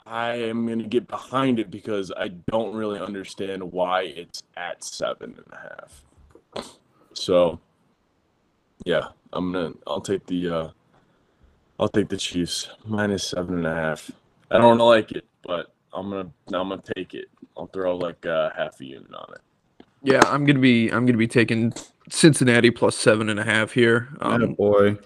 I 0.07 0.35
am 0.35 0.67
gonna 0.67 0.85
get 0.89 1.07
behind 1.09 1.59
it 1.59 1.71
because 1.71 2.11
I 2.15 2.29
don't 2.51 2.75
really 2.75 2.99
understand 3.01 3.63
why 3.63 4.03
it's 4.03 4.43
at 4.57 4.83
seven 4.85 5.35
and 5.37 5.53
a 5.53 5.57
half. 5.57 6.69
So, 7.15 7.61
yeah, 8.85 9.09
I'm 9.33 9.53
gonna. 9.53 9.73
I'll 9.87 10.01
take 10.01 10.27
the. 10.27 10.49
uh 10.51 10.69
I'll 11.79 11.89
take 11.89 12.09
the 12.09 12.17
Chiefs 12.17 12.69
minus 12.85 13.29
seven 13.29 13.57
and 13.57 13.67
a 13.67 13.75
half. 13.75 14.11
I 14.51 14.59
don't 14.59 14.79
like 14.79 15.13
it, 15.13 15.27
but 15.45 15.73
I'm 15.93 16.11
gonna. 16.11 16.31
I'm 16.53 16.69
gonna 16.71 16.83
take 16.97 17.15
it. 17.15 17.27
I'll 17.57 17.67
throw 17.67 17.97
like 17.97 18.25
uh, 18.27 18.51
half 18.57 18.81
a 18.81 18.85
unit 18.85 19.13
on 19.15 19.35
it. 19.35 19.85
Yeah, 20.03 20.21
I'm 20.27 20.45
gonna 20.45 20.59
be 20.59 20.89
I'm 20.91 21.07
gonna 21.07 21.19
be 21.19 21.29
taking 21.29 21.73
Cincinnati 22.09 22.71
plus 22.71 22.97
seven 22.97 23.29
and 23.29 23.39
a 23.39 23.45
half 23.45 23.73
here. 23.73 24.09
Um, 24.21 24.55
boy. 24.55 24.97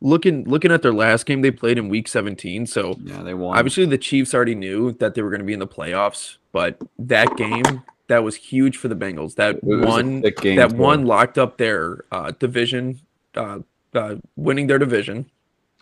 looking 0.00 0.44
looking 0.44 0.70
at 0.72 0.82
their 0.82 0.92
last 0.92 1.26
game 1.26 1.42
they 1.42 1.50
played 1.50 1.78
in 1.78 1.88
week 1.88 2.08
17, 2.08 2.66
so 2.66 2.96
Yeah, 3.02 3.22
they 3.22 3.34
won. 3.34 3.56
obviously 3.56 3.86
the 3.86 3.98
Chiefs 3.98 4.34
already 4.34 4.54
knew 4.56 4.92
that 4.94 5.14
they 5.14 5.22
were 5.22 5.30
gonna 5.30 5.44
be 5.44 5.52
in 5.52 5.60
the 5.60 5.66
playoffs, 5.66 6.36
but 6.50 6.76
that 6.98 7.36
game 7.36 7.82
that 8.08 8.24
was 8.24 8.34
huge 8.36 8.76
for 8.76 8.88
the 8.88 8.96
Bengals. 8.96 9.36
That 9.36 9.56
It 9.56 9.64
was 9.64 9.80
a 9.84 9.86
one 9.88 10.20
that 10.20 10.72
one 10.76 11.04
locked 11.06 11.38
up 11.38 11.56
their 11.56 12.04
uh, 12.10 12.32
division, 12.38 13.00
uh, 13.36 13.60
uh, 13.94 14.16
winning 14.36 14.66
their 14.66 14.78
division. 14.78 15.30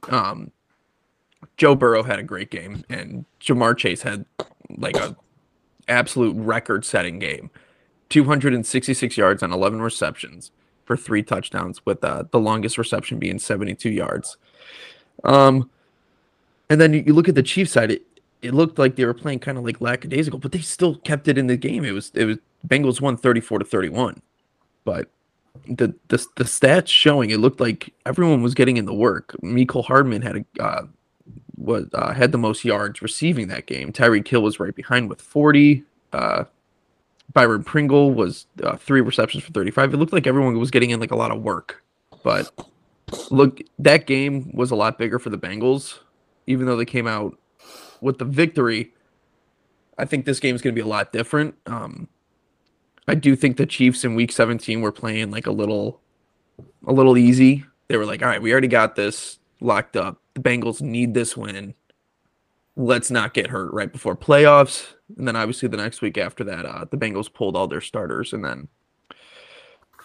Um, 0.09 0.51
Joe 1.57 1.75
Burrow 1.75 2.03
had 2.03 2.19
a 2.19 2.23
great 2.23 2.51
game, 2.51 2.85
and 2.89 3.25
Ja'Marr 3.41 3.77
Chase 3.77 4.03
had 4.03 4.25
like 4.77 4.97
a 4.97 5.17
absolute 5.89 6.35
record-setting 6.37 7.19
game, 7.19 7.51
266 8.09 9.17
yards 9.17 9.43
on 9.43 9.53
11 9.53 9.83
receptions 9.83 10.53
for 10.85 10.97
three 10.97 11.23
touchdowns, 11.23 11.85
with 11.85 12.03
uh, 12.03 12.25
the 12.31 12.41
longest 12.41 12.79
reception 12.79 13.19
being 13.19 13.39
72 13.39 13.91
yards. 13.91 14.37
Um, 15.25 15.71
and 16.69 16.81
then 16.81 16.95
you, 16.95 17.13
look 17.13 17.29
at 17.29 17.35
the 17.35 17.43
Chiefs 17.43 17.73
side; 17.73 17.91
it, 17.91 18.03
it 18.43 18.55
looked 18.55 18.79
like 18.79 18.97
they 18.97 19.05
were 19.05 19.15
playing 19.15 19.41
kind 19.41 19.59
of 19.59 19.65
like 19.65 19.81
lackadaisical, 19.81 20.39
but 20.39 20.53
they 20.53 20.61
still 20.61 20.97
kept 20.97 21.29
it 21.29 21.37
in 21.37 21.47
the 21.47 21.57
game. 21.57 21.85
It 21.85 21.93
was 21.93 22.11
it 22.15 22.25
was 22.25 22.39
Bengals 22.67 23.01
won 23.01 23.17
34 23.17 23.61
to 23.61 23.65
31, 23.65 24.23
but 24.85 25.11
the 25.67 25.95
the 26.09 26.27
the 26.37 26.45
stats 26.45 26.89
showing 26.89 27.31
it 27.31 27.39
looked 27.39 27.61
like 27.61 27.93
everyone 28.07 28.43
was 28.43 28.55
getting 28.55 28.77
in 28.77 28.87
the 28.87 28.95
work. 28.95 29.35
Mecole 29.43 29.85
Hardman 29.85 30.23
had 30.23 30.37
a 30.37 30.63
uh, 30.63 30.87
was 31.57 31.87
uh, 31.95 32.13
had 32.13 32.33
the 32.33 32.39
most 32.39 32.65
yards 32.65 33.03
receiving 33.03 33.49
that 33.49 33.67
game. 33.67 33.93
Tyreek 33.93 34.27
Hill 34.27 34.43
was 34.43 34.59
right 34.59 34.75
behind 34.75 35.09
with 35.09 35.21
40. 35.21 35.85
Uh, 36.13 36.45
Byron 37.33 37.63
Pringle 37.63 38.13
was 38.13 38.47
uh, 38.63 38.77
three 38.77 39.01
receptions 39.01 39.45
for 39.45 39.53
35. 39.53 39.95
It 39.95 39.97
looked 39.99 40.13
like 40.13 40.27
everyone 40.27 40.59
was 40.59 40.71
getting 40.71 40.91
in 40.91 40.99
like 40.99 41.13
a 41.13 41.17
lot 41.17 41.31
of 41.31 41.43
work 41.43 41.83
But 42.23 42.51
look, 43.31 43.61
that 43.79 44.07
game 44.07 44.51
was 44.53 44.71
a 44.71 44.77
lot 44.77 44.99
bigger 44.99 45.19
for 45.19 45.31
the 45.31 45.39
Bengals, 45.39 45.99
even 46.47 46.67
though 46.67 46.77
they 46.77 46.85
came 46.85 47.07
out 47.07 47.39
with 48.01 48.19
the 48.19 48.25
victory. 48.25 48.93
I 49.99 50.07
think 50.07 50.25
this 50.25 50.41
game 50.41 50.55
is 50.55 50.63
going 50.63 50.75
to 50.75 50.81
be 50.81 50.85
a 50.85 50.89
lot 50.89 51.13
different. 51.13 51.55
Um, 51.67 52.09
I 53.11 53.15
do 53.15 53.35
think 53.35 53.57
the 53.57 53.67
Chiefs 53.67 54.05
in 54.05 54.15
Week 54.15 54.31
17 54.31 54.83
were 54.83 54.93
playing 54.93 55.33
like 55.33 55.49
a 55.49 55.51
little, 55.51 56.01
a 56.87 56.93
little 56.93 57.19
easy. 57.19 57.65
They 57.89 57.97
were 57.97 58.07
like, 58.07 58.23
"All 58.23 58.29
right, 58.29 58.41
we 58.41 58.53
already 58.53 58.69
got 58.69 58.95
this 58.95 59.41
locked 59.61 59.97
up. 59.97 60.23
The 60.35 60.41
Bengals 60.41 60.81
need 60.81 61.13
this 61.13 61.37
win. 61.37 61.75
Let's 62.77 63.11
not 63.11 63.35
get 63.35 63.49
hurt 63.49 63.73
right 63.73 63.91
before 63.91 64.15
playoffs." 64.15 64.95
And 65.19 65.27
then 65.27 65.35
obviously 65.35 65.69
the 65.69 65.77
next 65.77 66.03
week 66.03 66.19
after 66.19 66.45
that, 66.45 66.65
uh, 66.65 66.85
the 66.89 66.97
Bengals 66.97 67.35
pulled 67.35 67.57
all 67.57 67.67
their 67.67 67.81
starters, 67.81 68.33
and 68.33 68.45
then 68.45 68.69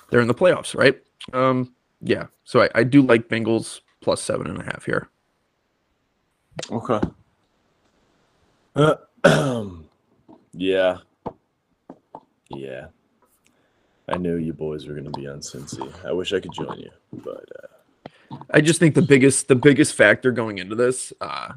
they're 0.09 0.21
in 0.21 0.27
the 0.27 0.33
playoffs, 0.33 0.73
right? 0.73 0.99
Um, 1.31 1.75
yeah. 2.01 2.25
So 2.43 2.63
I, 2.63 2.69
I 2.73 2.83
do 2.83 3.03
like 3.03 3.29
Bengals 3.29 3.81
plus 4.01 4.19
seven 4.19 4.47
and 4.47 4.59
a 4.59 4.63
half 4.63 4.83
here. 4.83 5.09
Okay. 6.71 7.01
yeah. 10.53 10.97
Yeah. 12.49 12.87
I 14.07 14.17
knew 14.17 14.35
you 14.35 14.53
boys 14.53 14.85
were 14.85 14.93
going 14.93 15.11
to 15.11 15.19
be 15.19 15.27
on 15.27 15.39
Cincy. 15.39 15.91
I 16.05 16.11
wish 16.11 16.31
I 16.33 16.39
could 16.39 16.53
join 16.53 16.79
you, 16.79 16.91
but 17.11 17.45
uh, 17.63 18.37
I 18.51 18.61
just 18.61 18.79
think 18.79 18.93
the 18.95 19.01
biggest 19.01 19.47
the 19.47 19.55
biggest 19.55 19.95
factor 19.95 20.31
going 20.31 20.57
into 20.59 20.75
this, 20.75 21.11
uh, 21.21 21.53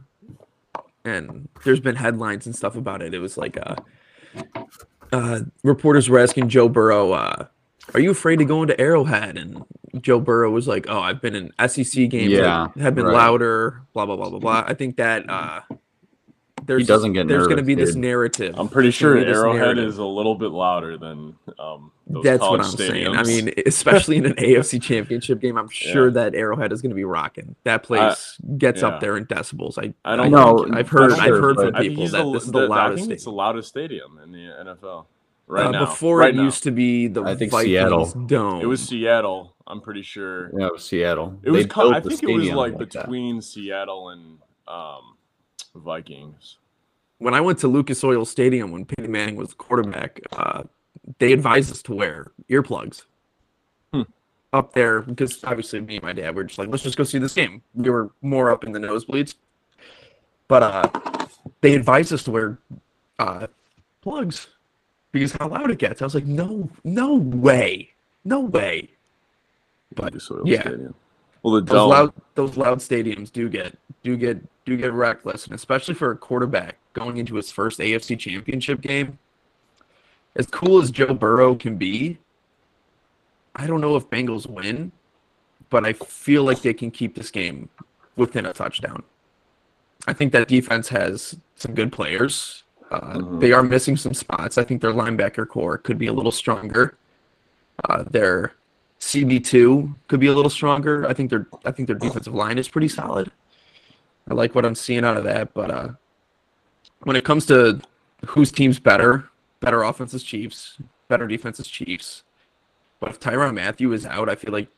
and 1.04 1.48
there's 1.64 1.80
been 1.80 1.96
headlines 1.96 2.46
and 2.46 2.54
stuff 2.56 2.76
about 2.76 3.02
it. 3.02 3.12
It 3.14 3.18
was 3.18 3.36
like 3.36 3.58
uh, 3.58 3.76
uh, 5.12 5.40
reporters 5.62 6.08
were 6.08 6.18
asking 6.18 6.48
Joe 6.48 6.68
Burrow, 6.68 7.12
uh, 7.12 7.46
"Are 7.94 8.00
you 8.00 8.10
afraid 8.10 8.36
to 8.36 8.44
go 8.44 8.62
into 8.62 8.78
Arrowhead?" 8.80 9.36
And 9.36 9.62
Joe 10.00 10.20
Burrow 10.20 10.50
was 10.50 10.66
like, 10.66 10.86
"Oh, 10.88 11.00
I've 11.00 11.20
been 11.20 11.34
in 11.34 11.52
SEC 11.68 12.08
games 12.08 12.32
Yeah, 12.32 12.68
have 12.78 12.94
been 12.94 13.04
right. 13.06 13.14
louder." 13.14 13.82
Blah 13.92 14.06
blah 14.06 14.16
blah 14.16 14.30
blah 14.30 14.38
blah. 14.38 14.64
I 14.66 14.74
think 14.74 14.96
that 14.96 15.28
uh, 15.28 15.60
there's 16.68 16.86
doesn't 16.86 17.14
get 17.14 17.26
there's 17.26 17.48
going 17.48 17.56
to 17.56 17.62
nervous, 17.62 17.66
be 17.66 17.74
this 17.74 17.94
narrative. 17.96 18.54
I'm 18.56 18.68
pretty 18.68 18.92
sure 18.92 19.14
gonna 19.14 19.26
be 19.26 19.32
this 19.32 19.38
Arrowhead 19.38 19.78
is 19.78 19.98
a 19.98 20.04
little 20.04 20.36
bit 20.36 20.52
louder 20.52 20.96
than 20.96 21.34
um, 21.58 21.90
those 22.06 22.22
That's 22.22 22.40
what 22.40 22.60
I'm 22.60 22.70
saying. 22.70 23.08
I 23.08 23.24
mean, 23.24 23.52
especially 23.66 24.18
in 24.18 24.26
an 24.26 24.34
AFC 24.34 24.80
championship 24.80 25.40
game, 25.40 25.58
I'm 25.58 25.68
sure 25.68 26.06
Yeah. 26.08 26.12
that 26.14 26.34
Arrowhead 26.36 26.72
is 26.72 26.80
going 26.80 26.90
to 26.90 26.94
be 26.96 27.04
rocking. 27.04 27.56
That 27.64 27.82
place 27.82 28.38
gets 28.56 28.82
yeah. 28.82 28.88
up 28.88 29.00
there 29.00 29.16
in 29.16 29.26
decibels. 29.26 29.76
I 29.76 29.92
I 30.04 30.14
don't 30.16 30.30
know. 30.30 30.66
I've 30.72 30.88
heard. 30.88 31.10
That's 31.10 31.20
I've 31.20 31.30
heard 31.34 31.56
from 31.56 31.74
people 31.74 32.06
that 32.08 32.22
the, 32.24 32.32
this 32.32 32.44
is 32.44 32.52
the- 32.52 32.60
the 32.60 32.64
I 32.66 32.68
loudest. 32.68 33.00
think 33.02 33.12
it's 33.14 33.24
the 33.24 33.30
stadium. 33.30 33.36
loudest 33.36 33.68
stadium 33.68 34.18
in 34.22 34.30
the 34.32 34.38
NFL 34.38 35.06
right 35.48 35.66
Uh, 35.66 35.70
now. 35.72 35.80
Before 35.86 36.18
right 36.18 36.30
it 36.34 36.36
now. 36.36 36.44
used 36.44 36.62
to 36.64 36.70
be 36.70 37.08
the 37.08 37.22
I 37.24 37.34
think 37.34 37.50
Vikings 37.50 37.70
Seattle. 37.72 38.06
Dome. 38.26 38.60
it 38.62 38.66
was 38.66 38.80
Seattle. 38.86 39.54
I'm 39.66 39.80
pretty 39.80 40.02
sure. 40.02 40.50
Yeah, 40.58 40.66
it 40.68 40.72
was 40.72 40.84
Seattle. 40.84 41.38
It 41.42 41.50
was. 41.50 41.66
Co- 41.66 41.90
I 41.90 42.00
think 42.00 42.22
it 42.22 42.26
was 42.26 42.36
stadium 42.36 42.56
like 42.56 42.78
that. 42.78 42.90
between 42.92 43.42
Seattle 43.42 44.10
and 44.10 44.38
um, 44.66 45.16
Vikings. 45.74 46.57
When 47.18 47.34
I 47.34 47.40
went 47.40 47.58
to 47.60 47.68
Lucas 47.68 48.02
Oil 48.04 48.24
Stadium 48.24 48.70
when 48.70 48.84
Peyton 48.84 49.10
Manning 49.10 49.36
was 49.36 49.50
the 49.50 49.54
quarterback. 49.56 50.20
Uh, 50.32 50.64
they 51.18 51.32
advised 51.32 51.70
us 51.70 51.82
to 51.82 51.94
wear 51.94 52.32
earplugs 52.50 53.02
Hmm. 53.92 54.02
up 54.52 54.72
there 54.74 55.00
because 55.00 55.42
obviously 55.44 55.80
me 55.80 55.96
and 55.96 56.02
my 56.04 56.12
dad 56.12 56.34
were 56.34 56.44
just 56.44 56.58
like, 56.58 56.68
let's 56.68 56.82
just 56.82 56.98
go 56.98 57.04
see 57.04 57.18
this 57.18 57.34
game. 57.34 57.62
We 57.74 57.90
were 57.90 58.10
more 58.22 58.50
up 58.50 58.64
in 58.64 58.72
the 58.72 58.78
nosebleeds, 58.78 59.34
but 60.48 60.62
uh, 60.62 60.90
they 61.60 61.74
advised 61.74 62.12
us 62.12 62.22
to 62.24 62.30
wear 62.30 62.58
uh, 63.18 63.46
plugs 64.02 64.48
because 65.12 65.32
how 65.32 65.48
loud 65.48 65.70
it 65.70 65.78
gets. 65.78 66.02
I 66.02 66.04
was 66.04 66.14
like, 66.14 66.26
no, 66.26 66.68
no 66.84 67.14
way, 67.14 67.90
no 68.24 68.40
way. 68.40 68.90
But 69.94 70.12
Lucas 70.12 70.30
Oil 70.30 70.42
yeah. 70.44 70.60
Stadium. 70.60 70.94
Well, 71.42 71.54
the 71.54 71.60
those 71.62 71.88
loud 71.88 72.12
those 72.34 72.56
loud 72.56 72.78
stadiums 72.78 73.32
do 73.32 73.48
get 73.48 73.76
do 74.02 74.16
get 74.16 74.40
do 74.64 74.76
get 74.76 74.92
reckless, 74.92 75.44
and 75.44 75.54
especially 75.54 75.94
for 75.94 76.10
a 76.10 76.16
quarterback 76.16 76.76
going 76.92 77.16
into 77.18 77.36
his 77.36 77.50
first 77.50 77.78
AFC 77.78 78.18
Championship 78.18 78.80
game. 78.80 79.18
As 80.36 80.46
cool 80.46 80.80
as 80.80 80.90
Joe 80.90 81.14
Burrow 81.14 81.54
can 81.54 81.76
be, 81.76 82.18
I 83.56 83.66
don't 83.66 83.80
know 83.80 83.96
if 83.96 84.08
Bengals 84.10 84.46
win, 84.48 84.92
but 85.70 85.84
I 85.84 85.92
feel 85.94 86.44
like 86.44 86.62
they 86.62 86.74
can 86.74 86.90
keep 86.90 87.14
this 87.14 87.30
game 87.30 87.68
within 88.16 88.46
a 88.46 88.52
touchdown. 88.52 89.02
I 90.06 90.12
think 90.12 90.32
that 90.32 90.48
defense 90.48 90.88
has 90.88 91.36
some 91.56 91.74
good 91.74 91.90
players. 91.92 92.62
Uh, 92.90 93.18
Mhm. 93.18 93.40
They 93.40 93.52
are 93.52 93.62
missing 93.62 93.96
some 93.96 94.14
spots. 94.14 94.58
I 94.58 94.64
think 94.64 94.80
their 94.80 94.92
linebacker 94.92 95.46
corps 95.46 95.78
could 95.78 95.98
be 95.98 96.06
a 96.06 96.12
little 96.12 96.32
stronger. 96.32 96.96
Uh, 97.88 98.04
their 98.04 98.54
CB 99.00 99.44
two 99.44 99.94
could 100.08 100.20
be 100.20 100.26
a 100.26 100.34
little 100.34 100.50
stronger. 100.50 101.06
I 101.06 101.14
think 101.14 101.30
their 101.30 101.46
I 101.64 101.70
think 101.70 101.86
their 101.86 101.96
defensive 101.96 102.34
line 102.34 102.58
is 102.58 102.68
pretty 102.68 102.88
solid. 102.88 103.30
I 104.28 104.34
like 104.34 104.54
what 104.54 104.64
I'm 104.64 104.74
seeing 104.74 105.04
out 105.04 105.16
of 105.16 105.24
that, 105.24 105.54
but 105.54 105.70
uh, 105.70 105.88
when 107.02 107.16
it 107.16 107.24
comes 107.24 107.46
to 107.46 107.80
whose 108.26 108.52
team's 108.52 108.78
better, 108.78 109.30
better 109.60 109.82
offense 109.82 110.12
is 110.12 110.22
Chiefs, 110.22 110.78
better 111.08 111.26
defense 111.26 111.58
is 111.58 111.68
Chiefs. 111.68 112.24
But 113.00 113.10
if 113.10 113.20
Tyrann 113.20 113.54
Mathieu 113.54 113.92
is 113.92 114.04
out, 114.04 114.28
I 114.28 114.34
feel 114.34 114.52
like 114.52 114.68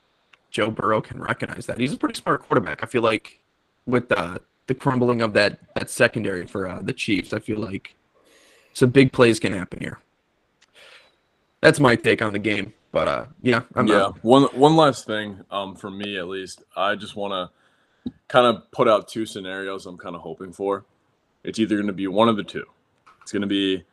Joe 0.50 0.70
Burrow 0.70 1.00
can 1.00 1.20
recognize 1.20 1.66
that. 1.66 1.78
He's 1.78 1.92
a 1.92 1.96
pretty 1.96 2.20
smart 2.20 2.42
quarterback. 2.46 2.82
I 2.82 2.86
feel 2.86 3.02
like 3.02 3.40
with 3.86 4.08
the 4.08 4.40
the 4.66 4.74
crumbling 4.74 5.22
of 5.22 5.32
that 5.32 5.58
that 5.74 5.90
secondary 5.90 6.46
for 6.46 6.68
uh, 6.68 6.80
the 6.82 6.92
Chiefs, 6.92 7.32
I 7.32 7.38
feel 7.38 7.58
like 7.58 7.94
some 8.72 8.90
big 8.90 9.12
plays 9.12 9.40
can 9.40 9.52
happen 9.52 9.80
here. 9.80 9.98
That's 11.60 11.80
my 11.80 11.96
take 11.96 12.22
on 12.22 12.32
the 12.32 12.38
game. 12.38 12.72
But 12.92 13.08
uh, 13.08 13.26
yeah, 13.42 13.62
I'm 13.74 13.86
yeah. 13.86 14.10
One 14.22 14.44
one 14.44 14.74
last 14.76 15.06
thing, 15.06 15.40
um, 15.50 15.76
for 15.76 15.90
me 15.90 16.18
at 16.18 16.28
least, 16.28 16.64
I 16.76 16.96
just 16.96 17.14
want 17.14 17.32
to 17.32 18.12
kind 18.28 18.46
of 18.46 18.70
put 18.72 18.88
out 18.88 19.08
two 19.08 19.26
scenarios. 19.26 19.86
I'm 19.86 19.98
kind 19.98 20.16
of 20.16 20.22
hoping 20.22 20.52
for. 20.52 20.84
It's 21.44 21.58
either 21.58 21.76
going 21.76 21.86
to 21.86 21.92
be 21.92 22.06
one 22.08 22.28
of 22.28 22.36
the 22.36 22.42
two. 22.42 22.64
It's 23.22 23.32
going 23.32 23.42
to 23.42 23.48
be 23.48 23.84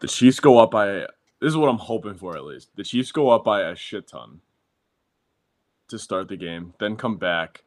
the 0.00 0.08
Chiefs 0.08 0.40
go 0.40 0.58
up 0.58 0.72
by. 0.72 1.06
This 1.40 1.50
is 1.50 1.56
what 1.56 1.68
I'm 1.68 1.78
hoping 1.78 2.14
for 2.14 2.36
at 2.36 2.44
least. 2.44 2.70
The 2.76 2.84
Chiefs 2.84 3.12
go 3.12 3.30
up 3.30 3.44
by 3.44 3.62
a 3.62 3.76
shit 3.76 4.08
ton 4.08 4.40
to 5.88 5.98
start 5.98 6.28
the 6.28 6.36
game, 6.36 6.74
then 6.80 6.96
come 6.96 7.16
back. 7.16 7.62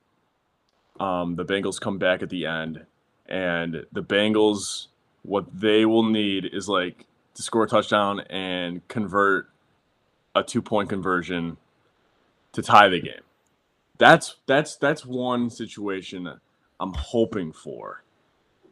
Um, 1.00 1.36
the 1.36 1.46
Bengals 1.46 1.80
come 1.80 1.98
back 1.98 2.22
at 2.22 2.30
the 2.30 2.46
end, 2.46 2.86
and 3.28 3.86
the 3.92 4.04
Bengals, 4.04 4.88
what 5.22 5.46
they 5.54 5.86
will 5.86 6.04
need 6.04 6.50
is 6.52 6.68
like 6.68 7.06
to 7.36 7.42
score 7.42 7.64
a 7.64 7.68
touchdown 7.68 8.20
and 8.30 8.86
convert 8.90 9.49
a 10.36 10.44
two 10.44 10.62
point 10.62 10.90
conversion 10.90 11.58
to 12.54 12.62
tie 12.62 12.90
the 12.90 13.02
game. 13.02 13.22
That's 13.98 14.38
that's 14.46 14.76
that's 14.76 15.06
one 15.06 15.50
situation 15.50 16.40
I'm 16.80 16.94
hoping 16.94 17.52
for. 17.52 18.04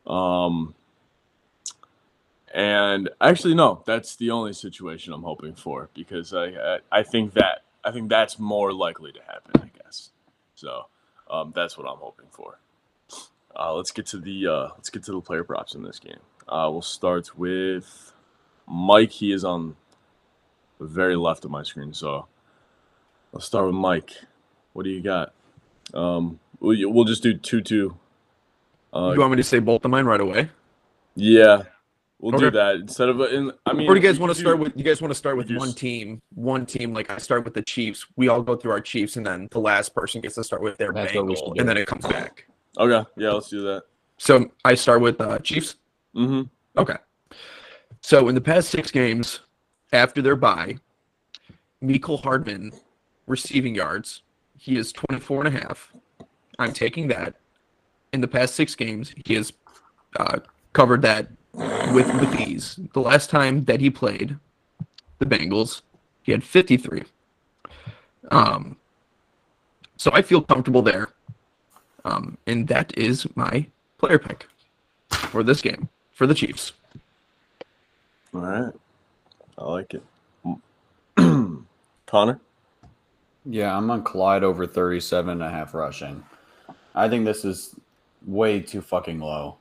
Um 0.06 0.76
and 2.54 3.10
actually 3.20 3.56
no, 3.56 3.84
that's 3.86 4.16
the 4.16 4.32
only 4.32 4.54
situation 4.54 5.14
I'm 5.14 5.24
hoping 5.24 5.56
for 5.56 5.90
because 5.94 6.34
I 6.34 6.46
I, 6.46 6.80
I 6.92 7.04
think 7.04 7.34
that 7.34 7.64
I 7.84 7.92
think 7.92 8.10
that's 8.10 8.38
more 8.38 8.74
likely 8.74 9.14
to 9.14 9.20
happen, 9.22 9.62
I 9.62 9.70
guess. 9.82 10.10
So 10.56 10.88
um, 11.30 11.54
that's 11.56 11.78
what 11.78 11.88
I'm 11.88 12.00
hoping 12.00 12.28
for. 12.32 12.60
Uh, 13.56 13.74
let's 13.74 13.92
get 13.92 14.06
to 14.08 14.18
the 14.18 14.48
uh, 14.48 14.68
let's 14.76 14.90
get 14.90 15.04
to 15.04 15.14
the 15.14 15.22
player 15.22 15.44
props 15.44 15.74
in 15.74 15.84
this 15.84 15.98
game. 16.00 16.20
Uh, 16.48 16.70
we'll 16.72 16.82
start 16.82 17.38
with 17.38 18.12
Mike. 18.68 19.12
He 19.12 19.32
is 19.32 19.44
on 19.46 19.78
the 20.80 20.86
very 20.86 21.16
left 21.16 21.46
of 21.46 21.52
my 21.52 21.64
screen. 21.64 21.94
So 21.94 22.28
let's 23.32 23.46
start 23.46 23.66
with 23.66 23.76
Mike. 23.76 24.12
What 24.74 24.84
do 24.84 24.90
you 24.90 25.02
got? 25.02 25.34
Um, 25.94 26.40
we'll, 26.60 26.92
we'll 26.92 27.06
just 27.06 27.24
do 27.24 27.34
two 27.34 27.62
two. 27.62 27.98
Uh, 28.94 29.12
you 29.14 29.20
want 29.20 29.32
me 29.32 29.38
to 29.38 29.44
say 29.44 29.60
both 29.60 29.84
of 29.86 29.92
mine 29.92 30.06
right 30.06 30.22
away? 30.22 30.50
yeah, 31.16 31.64
we'll 32.20 32.38
do 32.38 32.52
that 32.52 32.76
instead 32.76 33.10
of. 33.10 33.20
In, 33.22 33.52
I 33.66 33.74
mean, 33.74 33.90
Or 33.90 33.96
do 33.96 34.00
you 34.00 34.08
guys 34.08 34.20
want 34.20 34.34
to 34.34 34.40
start 34.40 34.60
with? 34.60 34.74
You 34.76 34.84
guys 34.84 35.02
want 35.02 35.12
to 35.12 35.18
start 35.18 35.38
with 35.38 35.50
we 35.50 35.58
one 35.58 35.74
team, 35.74 36.22
one 36.36 36.66
team. 36.66 36.94
Like 36.94 37.10
I 37.10 37.18
start 37.18 37.44
with 37.44 37.54
the 37.54 37.64
Chiefs. 37.64 38.06
We 38.16 38.28
all 38.28 38.42
go 38.42 38.56
through 38.56 38.72
our 38.72 38.82
Chiefs, 38.82 39.18
and 39.18 39.26
then 39.26 39.48
the 39.52 39.60
last 39.60 39.94
person 39.96 40.22
gets 40.22 40.36
to 40.36 40.44
start 40.44 40.62
with 40.62 40.78
their 40.78 40.94
That's 40.94 41.14
what 41.14 41.28
Bengal, 41.28 41.56
and 41.58 41.68
then 41.68 41.78
it 41.78 41.88
comes 41.88 42.06
back. 42.06 42.46
Okay, 42.78 43.10
yeah, 43.18 43.32
let's 43.32 43.50
do 43.50 43.62
that. 43.64 43.84
So 44.18 44.52
I 44.64 44.76
start 44.76 45.02
with 45.02 45.20
uh, 45.20 45.40
Chiefs. 45.40 45.76
Mm-hmm. 46.16 46.44
Okay. 46.80 46.98
So 48.02 48.30
in 48.30 48.36
the 48.36 48.42
past 48.42 48.70
six 48.70 48.92
games, 48.92 49.42
after 49.94 50.22
their 50.22 50.36
bye, 50.36 50.78
Mecole 51.84 52.22
Hardman 52.22 52.72
receiving 53.26 53.76
yards, 53.76 54.22
he 54.58 54.78
is 54.78 54.92
24 54.92 55.46
and 55.46 55.56
a 55.56 55.60
half. 55.60 55.94
I'm 56.60 56.74
taking 56.74 57.08
that. 57.10 57.36
In 58.14 58.22
the 58.22 58.28
past 58.28 58.56
six 58.56 58.74
games, 58.74 59.14
he 59.26 59.36
has 59.36 59.54
uh, 60.18 60.40
covered 60.74 61.02
that 61.04 61.28
with, 61.94 62.08
with 62.20 62.40
ease. 62.40 62.80
The 62.94 63.02
last 63.02 63.30
time 63.30 63.66
that 63.66 63.82
he 63.82 63.90
played 63.90 64.38
the 65.20 65.26
Bengals, 65.26 65.82
he 66.24 66.32
had 66.32 66.44
53. 66.44 67.04
Um, 68.32 68.78
so 69.98 70.12
I 70.14 70.22
feel 70.22 70.42
comfortable 70.42 70.82
there. 70.82 71.10
Um, 72.06 72.38
and 72.48 72.68
that 72.70 72.98
is 72.98 73.28
my 73.36 73.68
player 73.98 74.20
pick 74.20 74.48
for 75.10 75.44
this 75.44 75.62
game 75.62 75.90
for 76.14 76.26
the 76.26 76.34
Chiefs. 76.34 76.74
All 78.34 78.42
right, 78.42 78.74
I 79.58 79.66
like 79.66 79.94
it. 79.94 80.04
Connor, 82.06 82.40
Yeah, 83.46 83.76
I'm 83.76 83.90
on 83.90 84.04
Clyde 84.04 84.44
over 84.44 84.68
37 84.68 85.30
and 85.30 85.44
a 85.44 85.50
half 85.50 85.74
rushing. 85.74 86.24
I 86.96 87.10
think 87.10 87.26
this 87.26 87.44
is 87.44 87.76
way 88.26 88.60
too 88.60 88.82
fucking 88.82 89.20
low. 89.20 89.58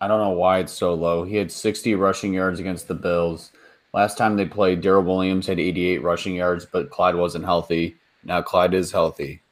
I 0.00 0.06
don't 0.06 0.20
know 0.20 0.30
why 0.30 0.60
it's 0.60 0.72
so 0.72 0.94
low. 0.94 1.24
He 1.24 1.36
had 1.36 1.50
60 1.50 1.94
rushing 1.96 2.32
yards 2.32 2.60
against 2.60 2.86
the 2.86 2.94
Bills. 2.94 3.50
Last 3.92 4.16
time 4.16 4.36
they 4.36 4.46
played, 4.46 4.80
Darrel 4.80 5.02
Williams 5.02 5.46
had 5.46 5.58
88 5.58 6.02
rushing 6.02 6.36
yards, 6.36 6.66
but 6.66 6.90
Clyde 6.90 7.16
wasn't 7.16 7.44
healthy. 7.44 7.96
Now 8.22 8.42
Clyde 8.42 8.74
is 8.74 8.92
healthy. 8.92 9.42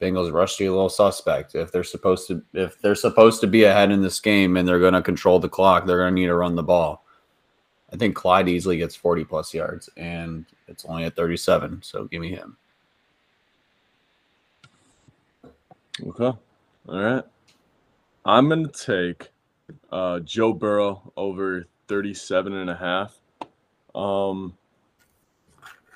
Bengals 0.00 0.32
rusty 0.32 0.66
a 0.66 0.72
little 0.72 0.88
suspect. 0.88 1.54
If 1.54 1.72
they're 1.72 1.84
supposed 1.84 2.26
to 2.28 2.42
if 2.54 2.80
they're 2.80 2.94
supposed 2.94 3.40
to 3.42 3.46
be 3.46 3.64
ahead 3.64 3.90
in 3.90 4.02
this 4.02 4.18
game 4.20 4.56
and 4.56 4.66
they're 4.66 4.80
going 4.80 4.94
to 4.94 5.02
control 5.02 5.38
the 5.38 5.48
clock, 5.48 5.86
they're 5.86 5.98
going 5.98 6.14
to 6.14 6.20
need 6.20 6.26
to 6.28 6.34
run 6.34 6.56
the 6.56 6.62
ball. 6.62 7.04
I 7.92 7.96
think 7.96 8.14
Clyde 8.14 8.48
easily 8.48 8.78
gets 8.78 8.94
40 8.94 9.24
plus 9.24 9.52
yards 9.52 9.90
and 9.96 10.46
it's 10.68 10.84
only 10.84 11.04
at 11.04 11.16
37, 11.16 11.82
so 11.82 12.04
give 12.04 12.20
me 12.20 12.30
him. 12.30 12.56
Okay. 16.06 16.32
All 16.88 17.00
right. 17.00 17.24
I'm 18.24 18.48
going 18.48 18.68
to 18.68 18.86
take 18.86 19.30
uh, 19.90 20.20
Joe 20.20 20.52
Burrow 20.52 21.12
over 21.16 21.66
37 21.88 22.52
and 22.54 22.70
a 22.70 22.76
half. 22.76 23.16
Um, 23.94 24.56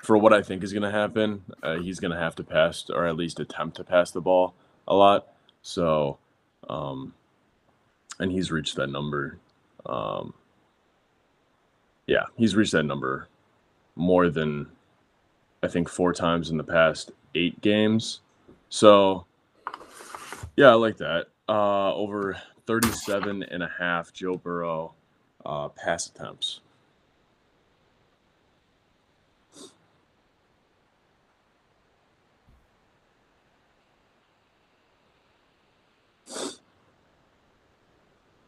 for 0.02 0.18
what 0.18 0.32
I 0.32 0.42
think 0.42 0.62
is 0.62 0.72
going 0.72 0.82
to 0.82 0.90
happen, 0.90 1.42
uh, 1.62 1.76
he's 1.76 2.00
going 2.00 2.10
to 2.10 2.18
have 2.18 2.34
to 2.36 2.44
pass 2.44 2.90
or 2.90 3.06
at 3.06 3.16
least 3.16 3.40
attempt 3.40 3.76
to 3.76 3.84
pass 3.84 4.10
the 4.10 4.20
ball 4.20 4.54
a 4.86 4.94
lot. 4.94 5.28
So, 5.62 6.18
um, 6.68 7.14
and 8.18 8.30
he's 8.30 8.50
reached 8.50 8.76
that 8.76 8.88
number. 8.88 9.38
Um, 9.86 10.34
yeah, 12.06 12.25
he's 12.37 12.56
reached 12.56 12.73
that 12.73 12.84
number 12.84 13.28
more 13.96 14.28
than 14.28 14.66
I 15.62 15.68
think 15.68 15.88
four 15.88 16.12
times 16.12 16.50
in 16.50 16.56
the 16.56 16.64
past 16.64 17.12
eight 17.34 17.61
games. 17.61 18.20
So, 18.68 19.26
yeah, 20.56 20.70
I 20.70 20.75
like 20.75 20.96
that. 20.99 21.26
Uh, 21.49 21.94
over 21.94 22.37
37 22.66 23.42
and 23.44 23.62
a 23.62 23.70
half 23.78 24.12
Joe 24.12 24.37
Burrow 24.37 24.94
uh, 25.44 25.68
pass 25.68 26.06
attempts. 26.08 26.61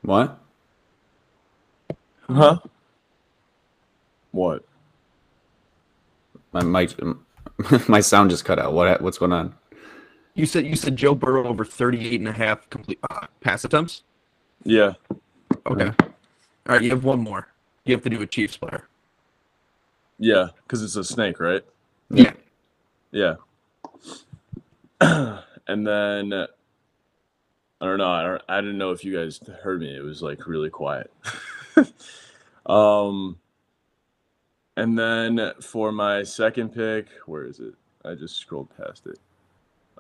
What? 0.03 0.39
Huh? 2.29 2.59
What? 4.37 4.65
My 6.53 6.63
mic, 6.63 6.91
my 7.89 8.01
sound 8.01 8.29
just 8.29 8.45
cut 8.45 8.59
out. 8.59 8.75
What? 8.75 9.01
What's 9.01 9.17
going 9.17 9.33
on? 9.33 9.55
You 10.35 10.45
said 10.45 10.67
you 10.67 10.77
said 10.77 10.95
Joe 10.95 11.15
Burrow 11.15 11.49
over 11.49 11.65
38 11.65 12.21
and 12.21 12.29
a 12.29 12.33
half 12.33 12.69
complete 12.69 12.99
uh, 13.09 13.29
pass 13.41 13.65
attempts. 13.65 14.03
Yeah. 14.63 14.93
Okay. 15.65 15.91
All 15.99 16.13
right, 16.67 16.83
you 16.83 16.91
have 16.91 17.05
one 17.05 17.21
more. 17.21 17.49
You 17.87 17.95
have 17.95 18.05
to 18.05 18.11
do 18.11 18.21
a 18.21 18.27
Chiefs 18.27 18.59
player. 18.59 18.87
Yeah, 20.19 20.49
because 20.65 20.83
it's 20.83 20.97
a 20.97 21.05
snake, 21.05 21.41
right? 21.41 21.65
Yeah. 22.11 22.35
Yeah. 23.13 23.37
and 25.01 25.87
then 25.87 26.33
I 26.35 26.47
don't 27.81 27.97
know. 27.97 28.11
I 28.11 28.23
don't, 28.23 28.43
I 28.51 28.61
didn't 28.61 28.77
know 28.77 28.91
if 28.91 29.03
you 29.03 29.17
guys 29.17 29.41
heard 29.63 29.81
me. 29.81 29.97
It 29.97 30.03
was 30.03 30.21
like 30.21 30.47
really 30.47 30.69
quiet. 30.69 31.11
um, 32.67 33.39
and 34.77 34.99
then 34.99 35.53
for 35.61 35.93
my 35.93 36.23
second 36.23 36.75
pick, 36.75 37.07
where 37.27 37.45
is 37.45 37.61
it? 37.61 37.75
I 38.05 38.15
just 38.15 38.37
scrolled 38.37 38.69
past 38.77 39.07
it. 39.07 39.19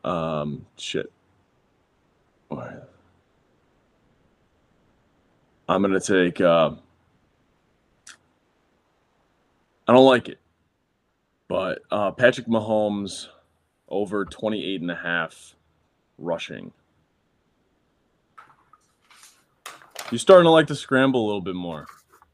Um, 0.09 0.64
shit. 0.76 1.11
Where- 2.49 2.87
I'm 5.68 5.83
gonna 5.83 5.98
take. 6.00 6.40
Uh, 6.40 6.72
I 9.88 9.92
don't 9.92 10.05
like 10.07 10.29
it, 10.29 10.38
but 11.48 11.81
uh, 11.90 12.12
Patrick 12.12 12.46
Mahomes 12.46 13.27
over 13.88 14.24
28 14.24 14.81
and 14.81 14.90
a 14.90 14.96
half 14.96 15.55
rushing. 16.18 16.72
He's 20.11 20.22
starting 20.22 20.44
to 20.44 20.50
like 20.50 20.68
to 20.68 20.77
scramble 20.77 21.24
a 21.24 21.27
little 21.27 21.40
bit 21.40 21.57
more. 21.57 21.87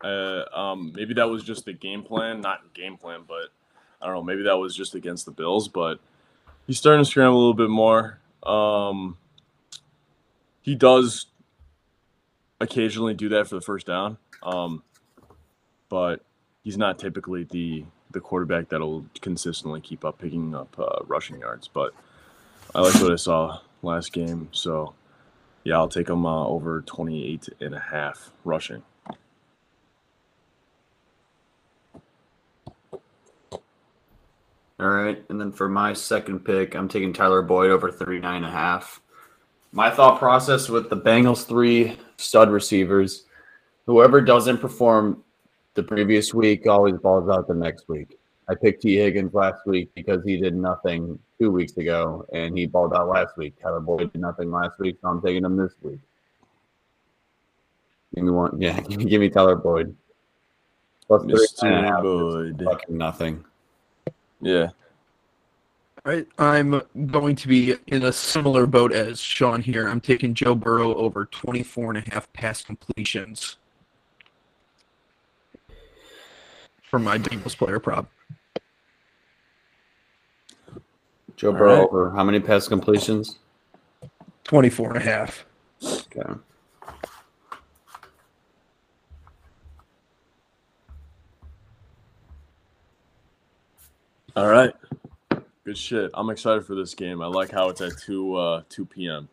Uh, 0.02 0.44
um, 0.54 0.92
maybe 0.94 1.14
that 1.14 1.28
was 1.28 1.44
just 1.44 1.64
the 1.64 1.72
game 1.72 2.02
plan, 2.02 2.40
not 2.40 2.74
game 2.74 2.96
plan, 2.96 3.20
but 3.26 3.48
I 4.00 4.06
don't 4.06 4.14
know. 4.14 4.22
Maybe 4.22 4.42
that 4.44 4.58
was 4.58 4.74
just 4.74 4.94
against 4.94 5.26
the 5.26 5.30
Bills, 5.30 5.68
but 5.68 6.00
he's 6.66 6.78
starting 6.78 7.04
to 7.04 7.10
scramble 7.10 7.36
a 7.36 7.38
little 7.38 7.54
bit 7.54 7.70
more. 7.70 8.18
Um, 8.42 9.16
he 10.60 10.74
does 10.74 11.26
occasionally 12.60 13.14
do 13.14 13.28
that 13.30 13.48
for 13.48 13.54
the 13.54 13.60
first 13.60 13.86
down, 13.86 14.18
um, 14.42 14.82
but 15.88 16.24
he's 16.62 16.78
not 16.78 16.98
typically 16.98 17.44
the 17.44 17.84
the 18.10 18.20
quarterback 18.20 18.68
that'll 18.68 19.06
consistently 19.22 19.80
keep 19.80 20.04
up 20.04 20.18
picking 20.18 20.54
up 20.54 20.78
uh, 20.78 21.02
rushing 21.06 21.38
yards. 21.38 21.68
But 21.68 21.94
I 22.74 22.80
like 22.80 22.94
what 23.00 23.12
I 23.12 23.16
saw 23.16 23.60
last 23.82 24.12
game, 24.12 24.48
so 24.52 24.94
yeah, 25.64 25.76
I'll 25.76 25.88
take 25.88 26.08
him 26.08 26.26
uh, 26.26 26.46
over 26.46 26.82
28 26.82 27.48
and 27.60 27.74
a 27.74 27.80
half 27.80 28.32
rushing. 28.44 28.82
All 34.82 34.88
right. 34.88 35.24
And 35.28 35.40
then 35.40 35.52
for 35.52 35.68
my 35.68 35.92
second 35.92 36.40
pick, 36.40 36.74
I'm 36.74 36.88
taking 36.88 37.12
Tyler 37.12 37.40
Boyd 37.40 37.70
over 37.70 37.88
39 37.92 38.34
and 38.34 38.44
a 38.44 38.50
half. 38.50 39.00
My 39.70 39.88
thought 39.88 40.18
process 40.18 40.68
with 40.68 40.90
the 40.90 40.96
Bengals 40.96 41.46
three 41.46 41.96
stud 42.16 42.50
receivers, 42.50 43.26
whoever 43.86 44.20
doesn't 44.20 44.58
perform 44.58 45.22
the 45.74 45.84
previous 45.84 46.34
week 46.34 46.66
always 46.66 46.96
balls 46.96 47.30
out 47.30 47.46
the 47.46 47.54
next 47.54 47.88
week. 47.88 48.18
I 48.48 48.56
picked 48.56 48.82
Tee 48.82 48.96
Higgins 48.96 49.32
last 49.34 49.64
week 49.66 49.88
because 49.94 50.24
he 50.24 50.36
did 50.36 50.56
nothing 50.56 51.16
two 51.38 51.52
weeks 51.52 51.76
ago 51.76 52.26
and 52.32 52.58
he 52.58 52.66
balled 52.66 52.92
out 52.92 53.08
last 53.08 53.36
week. 53.38 53.54
Tyler 53.62 53.78
Boyd 53.78 54.12
did 54.12 54.20
nothing 54.20 54.50
last 54.50 54.80
week, 54.80 54.98
so 55.00 55.08
I'm 55.08 55.22
taking 55.22 55.44
him 55.44 55.56
this 55.56 55.74
week. 55.80 56.00
Give 58.16 58.24
me 58.24 58.32
one. 58.32 58.56
Yeah, 58.60 58.80
give 58.80 59.20
me, 59.20 59.30
Tyler 59.30 59.54
Boyd. 59.54 59.94
Plus 61.06 61.22
39 61.22 61.72
and 61.72 61.86
a 61.86 61.90
Mr. 61.92 62.02
Boyd. 62.02 62.64
Fucking 62.64 62.98
nothing. 62.98 63.44
Yeah. 64.42 64.70
All 66.04 66.12
right, 66.12 66.26
I'm 66.36 66.82
going 67.06 67.36
to 67.36 67.46
be 67.48 67.76
in 67.86 68.02
a 68.02 68.12
similar 68.12 68.66
boat 68.66 68.92
as 68.92 69.20
Sean 69.20 69.62
here. 69.62 69.88
I'm 69.88 70.00
taking 70.00 70.34
Joe 70.34 70.56
Burrow 70.56 70.94
over 70.96 71.26
24 71.26 71.94
and 71.94 71.98
a 72.06 72.10
half 72.10 72.30
pass 72.32 72.60
completions 72.60 73.56
for 76.82 76.98
my 76.98 77.18
Bengals 77.18 77.56
player 77.56 77.78
prop. 77.78 78.10
Joe 81.36 81.52
All 81.52 81.54
Burrow 81.54 81.74
right. 81.76 81.84
over 81.84 82.10
how 82.10 82.24
many 82.24 82.40
pass 82.40 82.66
completions? 82.66 83.38
24 84.42 84.88
and 84.88 84.96
a 84.96 85.00
half. 85.00 85.46
Okay. 85.84 86.32
All 94.34 94.48
right. 94.48 94.74
Good 95.64 95.76
shit. 95.76 96.10
I'm 96.14 96.30
excited 96.30 96.64
for 96.66 96.74
this 96.74 96.94
game. 96.94 97.20
I 97.20 97.26
like 97.26 97.50
how 97.50 97.68
it's 97.68 97.80
at 97.80 97.98
2 97.98 98.34
uh 98.34 98.62
2 98.68 98.86
p.m. 98.86 99.28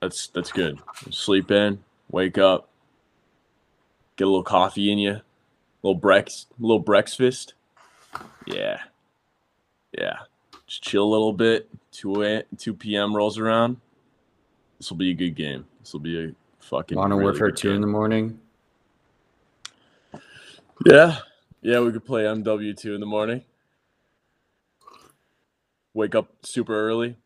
That's 0.00 0.28
that's 0.28 0.52
good. 0.52 0.78
Sleep 1.10 1.50
in, 1.50 1.82
wake 2.10 2.38
up, 2.38 2.68
get 4.16 4.24
a 4.24 4.28
little 4.28 4.42
coffee 4.42 4.92
in 4.92 4.98
you, 4.98 5.12
a 5.12 5.22
little 5.82 6.00
brex, 6.00 6.46
little 6.58 6.78
breakfast. 6.78 7.54
Yeah. 8.46 8.80
Yeah. 9.96 10.18
Just 10.66 10.82
chill 10.82 11.04
a 11.04 11.10
little 11.10 11.32
bit. 11.32 11.68
2 11.92 12.22
a, 12.22 12.42
2 12.58 12.74
p.m. 12.74 13.16
rolls 13.16 13.38
around. 13.38 13.78
This 14.78 14.90
will 14.90 14.98
be 14.98 15.10
a 15.10 15.14
good 15.14 15.34
game. 15.34 15.64
This 15.80 15.94
will 15.94 16.00
be 16.00 16.22
a 16.22 16.32
fucking 16.60 16.96
Modern 16.96 17.18
really 17.18 17.24
Warfare 17.24 17.48
good 17.48 17.56
2 17.56 17.72
in 17.72 17.80
the 17.80 17.86
morning. 17.86 18.38
Yeah. 20.84 21.16
Yeah, 21.66 21.80
we 21.80 21.90
could 21.90 22.04
play 22.04 22.22
MW2 22.22 22.94
in 22.94 23.00
the 23.00 23.06
morning. 23.06 23.42
Wake 25.94 26.14
up 26.14 26.28
super 26.44 26.72
early. 26.72 27.16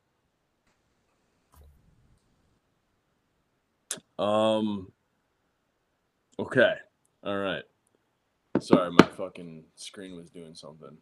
Um 4.18 4.92
Okay. 6.38 6.72
All 7.22 7.37
right. 7.37 7.64
Sorry, 8.61 8.90
my 8.90 9.05
fucking 9.09 9.64
screen 9.74 10.16
was 10.16 10.31
doing 10.31 10.55
something. 10.55 10.96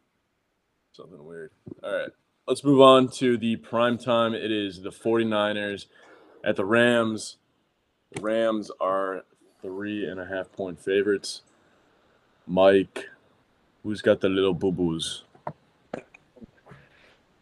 Something 0.91 1.25
weird. 1.25 1.53
All 1.85 1.97
right. 1.97 2.11
Let's 2.49 2.65
move 2.65 2.81
on 2.81 3.07
to 3.19 3.39
the 3.39 3.55
prime 3.55 3.99
time. 3.99 4.35
It 4.35 4.51
is 4.51 4.83
the 4.83 4.91
49ers 4.91 5.87
at 6.43 6.57
the 6.57 6.65
Rams. 6.65 7.37
The 8.11 8.21
Rams 8.21 8.73
are 8.81 9.23
three 9.63 10.05
and 10.05 10.19
a 10.19 10.27
half 10.27 10.51
point 10.51 10.81
favorites. 10.81 11.43
Mike, 12.49 13.11
who's 13.89 14.03
got 14.03 14.21
the 14.21 14.29
little 14.29 14.53
boo 14.53 14.71
boos? 14.71 15.25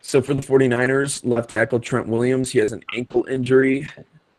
So 0.01 0.23
for 0.23 0.33
the 0.33 0.43
49ers, 0.43 1.27
left 1.27 1.51
tackle 1.51 1.81
Trent 1.81 2.07
Williams, 2.07 2.53
he 2.53 2.61
has 2.61 2.71
an 2.71 2.85
ankle 2.95 3.27
injury. 3.29 3.89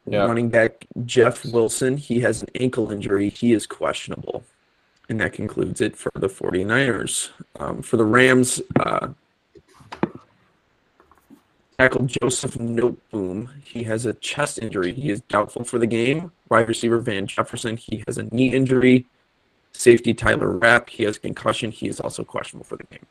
Yeah. 0.05 0.19
Running 0.19 0.47
back 0.47 0.85
Jeff 1.05 1.43
Wilson, 1.43 1.97
he 1.97 2.21
has 2.21 2.41
an 2.41 2.47
ankle 2.55 2.93
injury. 2.93 3.27
He 3.27 3.51
is 3.51 3.67
questionable. 3.67 4.45
And 5.09 5.19
that 5.19 5.33
concludes 5.33 5.81
it 5.81 5.97
for 5.97 6.09
the 6.15 6.29
49ers. 6.29 7.31
Um, 7.59 7.81
for 7.81 7.97
the 7.97 8.05
Rams, 8.05 8.61
uh, 8.79 9.09
tackle 11.77 12.05
Joseph 12.05 12.53
Noteboom, 12.53 13.49
he 13.65 13.83
has 13.83 14.05
a 14.05 14.13
chest 14.13 14.59
injury. 14.59 14.93
He 14.93 15.09
is 15.09 15.19
doubtful 15.27 15.65
for 15.65 15.77
the 15.77 15.87
game. 15.87 16.31
Wide 16.47 16.69
receiver 16.69 16.99
Van 16.99 17.27
Jefferson, 17.27 17.75
he 17.75 18.01
has 18.07 18.17
a 18.17 18.33
knee 18.33 18.53
injury. 18.53 19.05
Safety 19.77 20.13
Taylor 20.13 20.57
Rapp, 20.57 20.89
he 20.89 21.03
has 21.03 21.19
concussion. 21.19 21.71
He 21.71 21.87
is 21.87 21.99
also 21.99 22.23
questionable 22.23 22.65
for 22.65 22.77
the 22.77 22.83
game. 22.85 23.05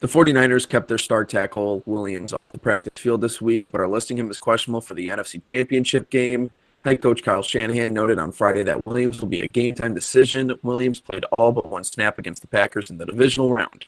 The 0.00 0.06
49ers 0.06 0.68
kept 0.68 0.88
their 0.88 0.98
star 0.98 1.24
tackle 1.24 1.82
Williams 1.84 2.32
off 2.32 2.40
the 2.52 2.58
practice 2.58 2.92
field 2.96 3.20
this 3.20 3.40
week, 3.40 3.66
but 3.70 3.80
are 3.80 3.88
listing 3.88 4.18
him 4.18 4.30
as 4.30 4.38
questionable 4.38 4.80
for 4.80 4.94
the 4.94 5.08
NFC 5.08 5.42
Championship 5.54 6.08
game. 6.08 6.50
Head 6.84 7.02
coach 7.02 7.22
Kyle 7.22 7.42
Shanahan 7.42 7.92
noted 7.92 8.18
on 8.18 8.32
Friday 8.32 8.62
that 8.62 8.86
Williams 8.86 9.20
will 9.20 9.28
be 9.28 9.42
a 9.42 9.48
game 9.48 9.74
time 9.74 9.94
decision. 9.94 10.52
Williams 10.62 11.00
played 11.00 11.24
all 11.36 11.52
but 11.52 11.66
one 11.66 11.84
snap 11.84 12.18
against 12.18 12.40
the 12.40 12.48
Packers 12.48 12.88
in 12.90 12.96
the 12.96 13.06
divisional 13.06 13.52
round. 13.52 13.86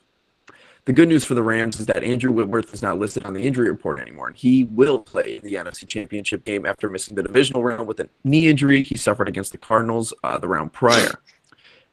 The 0.85 0.93
good 0.93 1.09
news 1.09 1.25
for 1.25 1.35
the 1.35 1.43
Rams 1.43 1.81
is 1.81 1.87
that 1.87 2.03
Andrew 2.03 2.33
Whitworth 2.33 2.73
is 2.73 2.83
not 2.83 2.99
listed 2.99 3.25
on 3.25 3.35
the 3.35 3.43
injury 3.43 3.71
report 3.71 4.01
anymore, 4.01 4.29
and 4.29 4.37
he 4.37 4.65
will 4.65 4.99
play 4.99 5.39
the 5.39 5.55
NFC 5.55 5.87
Championship 5.87 6.45
game 6.45 6.65
after 6.65 6.89
missing 6.89 7.15
the 7.15 7.23
divisional 7.23 7.63
round 7.63 7.87
with 7.87 8.01
a 8.01 8.09
knee 8.25 8.49
injury 8.49 8.83
he 8.83 8.97
suffered 8.97 9.29
against 9.29 9.53
the 9.53 9.59
Cardinals 9.59 10.15
uh, 10.25 10.39
the 10.39 10.49
round 10.49 10.73
prior. 10.73 11.21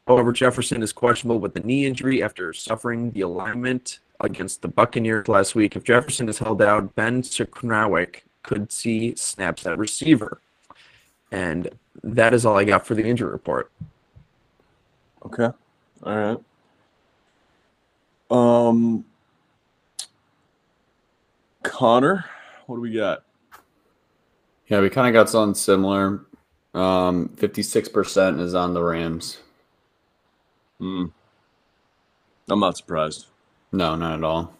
However, 0.07 0.31
Jefferson 0.31 0.83
is 0.83 0.93
questionable 0.93 1.39
with 1.39 1.53
the 1.53 1.61
knee 1.61 1.85
injury 1.85 2.21
after 2.21 2.53
suffering 2.53 3.11
the 3.11 3.21
alignment 3.21 3.99
against 4.19 4.61
the 4.61 4.67
Buccaneers 4.67 5.27
last 5.27 5.55
week. 5.55 5.75
If 5.75 5.83
Jefferson 5.83 6.29
is 6.29 6.37
held 6.37 6.61
out, 6.61 6.95
Ben 6.95 7.23
Skowronek 7.23 8.21
could 8.43 8.71
see 8.71 9.15
snaps 9.15 9.65
at 9.65 9.77
receiver. 9.77 10.39
And 11.31 11.69
that 12.03 12.33
is 12.33 12.45
all 12.45 12.57
I 12.57 12.63
got 12.63 12.85
for 12.85 12.93
the 12.93 13.03
injury 13.03 13.31
report. 13.31 13.71
Okay. 15.25 15.49
All 16.03 16.15
right. 16.15 16.37
Um, 18.29 19.05
Connor, 21.63 22.25
what 22.67 22.75
do 22.75 22.81
we 22.81 22.91
got? 22.91 23.23
Yeah, 24.67 24.81
we 24.81 24.89
kind 24.89 25.07
of 25.07 25.13
got 25.13 25.29
something 25.29 25.55
similar. 25.55 26.25
Um, 26.73 27.29
56% 27.37 28.39
is 28.39 28.53
on 28.53 28.73
the 28.73 28.83
Rams. 28.83 29.39
Hmm. 30.85 31.05
I'm 32.47 32.59
not 32.59 32.77
surprised. 32.77 33.25
No, 33.71 33.95
not 33.95 34.19
at 34.19 34.23
all. 34.23 34.53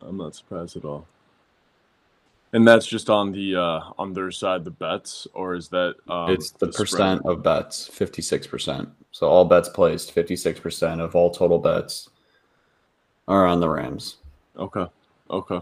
I'm 0.00 0.16
not 0.16 0.36
surprised 0.36 0.76
at 0.76 0.84
all. 0.84 1.04
And 2.52 2.66
that's 2.66 2.86
just 2.86 3.10
on 3.10 3.32
the 3.32 3.56
uh 3.56 3.80
on 3.98 4.12
their 4.12 4.30
side 4.30 4.64
the 4.64 4.70
bets, 4.70 5.26
or 5.34 5.56
is 5.56 5.68
that 5.70 5.96
um, 6.08 6.30
it's 6.30 6.52
the, 6.52 6.72
spread? 6.72 6.74
percent 6.74 7.22
of 7.24 7.42
bets, 7.42 7.88
56%. 7.88 8.88
So 9.10 9.26
all 9.26 9.44
bets 9.44 9.68
placed, 9.68 10.14
56% 10.14 11.00
of 11.00 11.16
all 11.16 11.32
total 11.32 11.58
bets 11.58 12.08
are 13.26 13.46
on 13.46 13.58
the 13.58 13.68
Rams. 13.68 14.18
Okay. 14.56 14.86
Okay. 15.28 15.60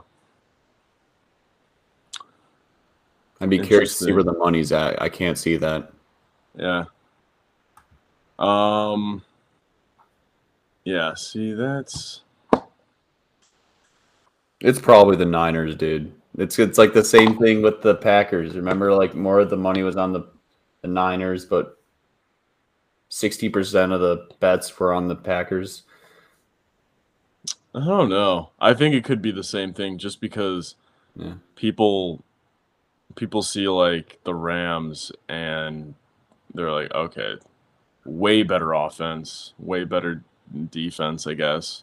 I'd 3.41 3.49
be 3.49 3.61
curious 3.61 3.97
to 3.99 4.05
see 4.05 4.13
where 4.13 4.23
the 4.23 4.35
money's 4.35 4.73
at. 4.73 5.01
I 5.01 5.09
can't 5.09 5.39
see 5.39 5.57
that. 5.57 5.91
Yeah. 6.55 6.85
Um. 8.39 9.23
Yeah. 10.85 11.15
See, 11.15 11.53
that's 11.53 12.23
It's 14.61 14.79
probably 14.81 15.17
the 15.17 15.25
Niners, 15.27 15.77
dude. 15.77 16.13
It's 16.37 16.59
it's 16.59 16.79
like 16.79 16.93
the 16.95 17.05
same 17.05 17.39
thing 17.39 17.63
with 17.63 17.83
the 17.83 17.95
Packers. 17.95 18.57
Remember, 18.57 18.93
like 18.95 19.15
more 19.15 19.41
of 19.41 19.51
the 19.51 19.57
money 19.57 19.83
was 19.83 19.97
on 19.97 20.13
the, 20.13 20.25
the 20.83 20.89
Niners, 20.89 21.45
but 21.45 21.79
sixty 23.09 23.49
percent 23.49 23.93
of 23.93 24.01
the 24.01 24.29
bets 24.41 24.77
were 24.79 24.93
on 24.93 25.07
the 25.09 25.15
Packers. 25.17 25.85
I 27.75 27.85
don't 27.85 28.09
know. 28.09 28.51
I 28.61 28.75
think 28.75 28.95
it 28.95 29.05
could 29.05 29.21
be 29.23 29.33
the 29.33 29.45
same 29.45 29.73
thing, 29.75 29.99
just 29.99 30.21
because 30.21 30.75
Yeah. 31.17 31.35
people 31.57 32.23
people 33.17 33.43
see 33.43 33.69
like 33.69 34.19
the 34.25 34.35
Rams 34.35 35.13
and 35.29 35.95
they're 36.53 36.73
like, 36.73 36.93
okay, 36.95 37.35
way 38.05 38.43
better 38.43 38.73
offense, 38.73 39.53
way 39.59 39.85
better 39.85 40.23
defense, 40.71 41.27
I 41.27 41.35
guess. 41.35 41.83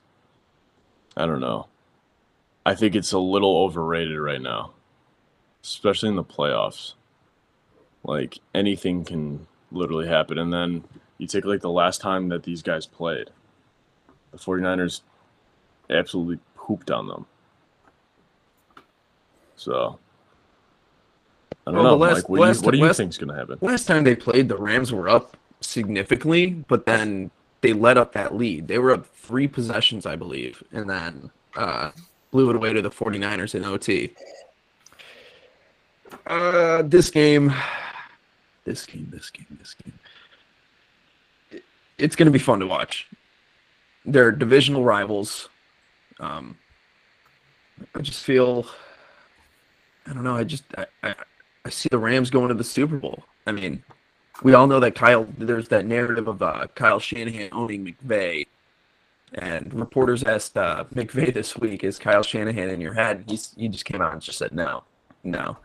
I 1.18 1.26
don't 1.26 1.40
know. 1.40 1.68
I 2.66 2.76
think 2.76 2.96
it's 2.96 3.12
a 3.12 3.20
little 3.20 3.58
overrated 3.58 4.20
right 4.20 4.42
now, 4.42 4.72
especially 5.64 6.10
in 6.10 6.16
the 6.16 6.24
playoffs. 6.24 6.94
Like 8.04 8.40
anything 8.54 9.04
can 9.04 9.48
literally 9.72 10.08
happen. 10.08 10.38
And 10.38 10.52
then 10.54 10.84
you 11.18 11.28
take 11.28 11.46
like 11.46 11.62
the 11.62 11.70
last 11.70 12.02
time 12.02 12.30
that 12.30 12.44
these 12.44 12.62
guys 12.62 12.86
played, 12.86 13.30
the 14.32 14.38
49ers 14.38 15.02
absolutely 15.90 16.40
pooped 16.56 16.92
on 16.92 17.08
them. 17.08 17.26
So 19.56 20.00
I 21.68 21.72
don't 21.72 21.76
Well, 21.84 21.84
know. 21.84 21.96
last- 21.98 22.16
Mike, 22.16 22.30
what 22.30 22.38
do 22.38 22.44
you, 22.60 22.62
what 22.66 22.72
do 22.72 22.78
you 22.78 22.86
last- 22.86 22.98
think's 22.98 23.18
gonna 23.18 23.36
happen? 23.36 23.58
Last 23.62 23.86
time 23.86 24.04
they 24.04 24.16
played, 24.16 24.50
the 24.50 24.58
Rams 24.58 24.92
were 24.92 25.10
up 25.10 25.38
significantly, 25.62 26.48
but 26.68 26.86
then 26.86 27.32
they 27.62 27.74
let 27.74 27.98
up 27.98 28.14
that 28.14 28.36
lead. 28.36 28.68
They 28.68 28.80
were 28.80 28.92
up 28.92 29.06
three 29.16 29.48
possessions, 29.48 30.06
I 30.06 30.16
believe, 30.16 30.64
and 30.72 30.90
then 30.90 31.32
uh, 31.56 31.92
blew 32.32 32.50
it 32.50 32.56
away 32.56 32.74
to 32.74 32.82
the 32.82 32.90
49ers 32.90 33.56
in 33.56 33.64
OT. 33.64 34.14
Uh, 36.26 36.82
this 36.84 37.10
game, 37.10 37.54
this 38.66 38.86
game, 38.86 39.08
this 39.12 39.30
game, 39.30 39.58
this 39.60 39.76
game. 39.76 41.62
It's 41.98 42.16
going 42.16 42.26
to 42.26 42.32
be 42.32 42.40
fun 42.40 42.60
to 42.60 42.68
watch. 42.68 43.08
They're 44.06 44.32
divisional 44.32 44.84
rivals. 44.84 45.50
Um, 46.20 46.58
I 47.96 48.02
just 48.02 48.24
feel, 48.24 48.66
I 50.08 50.14
don't 50.14 50.24
know. 50.24 50.36
I 50.36 50.44
just, 50.44 50.64
I, 50.78 50.86
I, 51.04 51.16
I 51.66 51.70
see 51.70 51.90
the 51.90 51.98
Rams 51.98 52.30
going 52.30 52.50
to 52.50 52.54
the 52.56 52.64
Super 52.64 52.98
Bowl. 52.98 53.24
I 53.46 53.52
mean, 53.52 53.84
we 54.44 54.54
all 54.54 54.68
know 54.68 54.80
that 54.80 54.96
Kyle. 54.96 55.28
There's 55.38 55.68
that 55.70 55.86
narrative 55.86 56.28
of 56.28 56.42
uh, 56.42 56.68
Kyle 56.76 57.00
Shanahan 57.00 57.50
owning 57.52 57.86
McVay, 57.86 58.48
and 59.34 59.74
reporters 59.74 60.24
asked 60.24 60.58
uh, 60.58 60.86
McVay 60.94 61.34
this 61.34 61.58
week, 61.58 61.84
"Is 61.84 62.00
Kyle 62.00 62.24
Shanahan 62.24 62.70
in 62.70 62.82
your 62.82 62.94
head?" 62.94 63.26
He's 63.28 63.54
he 63.56 63.68
just 63.68 63.86
came 63.86 64.02
out 64.02 64.14
and 64.14 64.22
just 64.22 64.38
said 64.38 64.54
no, 64.54 64.84
no. 65.24 65.58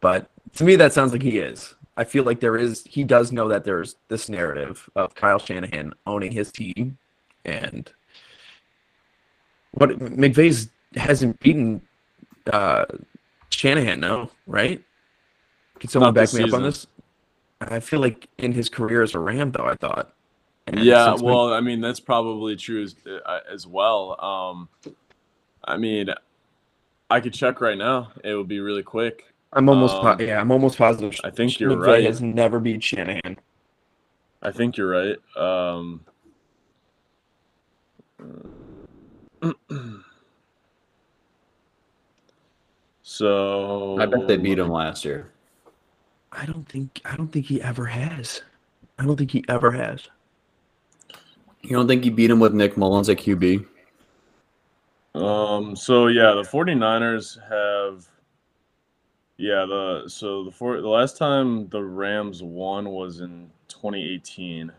But 0.00 0.30
to 0.56 0.64
me, 0.64 0.76
that 0.76 0.92
sounds 0.92 1.12
like 1.12 1.22
he 1.22 1.38
is. 1.38 1.74
I 1.96 2.04
feel 2.04 2.24
like 2.24 2.40
there 2.40 2.56
is. 2.56 2.84
He 2.88 3.04
does 3.04 3.32
know 3.32 3.48
that 3.48 3.64
there's 3.64 3.96
this 4.08 4.28
narrative 4.28 4.88
of 4.96 5.14
Kyle 5.14 5.38
Shanahan 5.38 5.92
owning 6.06 6.32
his 6.32 6.50
team, 6.50 6.96
and 7.44 7.90
what 9.72 9.90
McVay's 9.98 10.68
hasn't 10.96 11.38
beaten 11.40 11.82
uh, 12.52 12.86
Shanahan, 13.50 14.00
no, 14.00 14.30
right? 14.46 14.82
Can 15.78 15.90
someone 15.90 16.08
Not 16.08 16.14
back 16.14 16.32
me 16.32 16.44
up 16.44 16.52
on 16.52 16.62
this? 16.62 16.86
I 17.60 17.80
feel 17.80 18.00
like 18.00 18.28
in 18.38 18.52
his 18.52 18.68
career 18.68 19.02
as 19.02 19.14
a 19.14 19.18
Ram, 19.18 19.52
though, 19.52 19.66
I 19.66 19.74
thought. 19.74 20.12
And 20.66 20.78
Yeah, 20.78 21.10
since 21.10 21.20
Mc- 21.20 21.26
well, 21.26 21.52
I 21.52 21.60
mean 21.60 21.80
that's 21.80 22.00
probably 22.00 22.56
true 22.56 22.82
as, 22.82 22.94
uh, 23.06 23.40
as 23.50 23.66
well. 23.66 24.22
Um, 24.22 24.68
I 25.64 25.76
mean, 25.76 26.08
I 27.10 27.20
could 27.20 27.34
check 27.34 27.60
right 27.60 27.76
now. 27.76 28.12
It 28.24 28.34
would 28.34 28.48
be 28.48 28.60
really 28.60 28.82
quick. 28.82 29.26
I'm 29.52 29.68
almost, 29.68 30.00
po- 30.00 30.12
um, 30.12 30.20
yeah, 30.20 30.40
I'm 30.40 30.50
almost 30.52 30.78
positive. 30.78 31.18
I 31.24 31.30
think 31.30 31.58
you're 31.58 31.76
McVay 31.76 31.86
right. 31.86 32.04
Has 32.04 32.22
never 32.22 32.60
beat 32.60 32.82
Shanahan. 32.82 33.36
I 34.42 34.50
think 34.52 34.76
you're 34.76 34.88
right. 34.88 35.16
Um, 35.36 36.00
so 43.02 43.98
I 43.98 44.06
bet 44.06 44.28
they 44.28 44.36
beat 44.36 44.58
him 44.58 44.70
last 44.70 45.04
year. 45.04 45.32
I 46.32 46.46
don't 46.46 46.68
think, 46.68 47.00
I 47.04 47.16
don't 47.16 47.32
think 47.32 47.46
he 47.46 47.60
ever 47.62 47.86
has. 47.86 48.42
I 48.98 49.04
don't 49.04 49.16
think 49.16 49.30
he 49.30 49.44
ever 49.48 49.70
has. 49.72 50.08
You 51.62 51.70
don't 51.70 51.88
think 51.88 52.04
he 52.04 52.10
beat 52.10 52.30
him 52.30 52.40
with 52.40 52.54
Nick 52.54 52.76
Mullens 52.76 53.08
at 53.08 53.18
QB? 53.18 53.66
Um. 55.14 55.74
So 55.74 56.06
yeah, 56.06 56.32
the 56.32 56.42
49ers 56.42 57.38
have. 57.48 58.06
Yeah. 59.36 59.66
The 59.66 60.04
so 60.06 60.44
the 60.44 60.50
four 60.50 60.80
the 60.80 60.88
last 60.88 61.16
time 61.16 61.68
the 61.68 61.82
Rams 61.82 62.42
won 62.42 62.88
was 62.90 63.20
in 63.20 63.50
2018. 63.68 64.70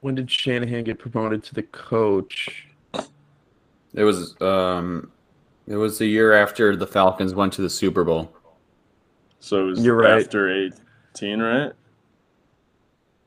When 0.00 0.14
did 0.14 0.30
Shanahan 0.30 0.84
get 0.84 0.98
promoted 0.98 1.44
to 1.44 1.54
the 1.54 1.62
coach? 1.64 2.68
It 3.92 4.04
was 4.04 4.40
um, 4.40 5.10
it 5.66 5.76
was 5.76 5.98
the 5.98 6.06
year 6.06 6.32
after 6.32 6.74
the 6.74 6.86
Falcons 6.86 7.34
went 7.34 7.52
to 7.54 7.62
the 7.62 7.70
Super 7.70 8.04
Bowl. 8.04 8.32
So 9.40 9.62
it 9.62 9.70
was 9.70 9.84
You're 9.84 9.96
right. 9.96 10.20
after 10.22 10.50
18, 11.14 11.40
right? 11.40 11.72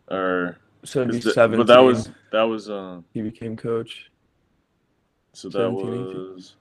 Or 0.10 0.58
So 0.84 1.02
it'd 1.02 1.12
be 1.12 1.22
17. 1.22 1.58
but 1.58 1.68
that 1.68 1.80
was 1.80 2.10
that 2.32 2.44
was 2.44 2.70
uh 2.70 3.02
he 3.14 3.22
became 3.22 3.58
coach. 3.58 4.10
So 5.34 5.50
that 5.50 5.58
17, 5.58 5.88
18. 5.88 6.34
was. 6.36 6.56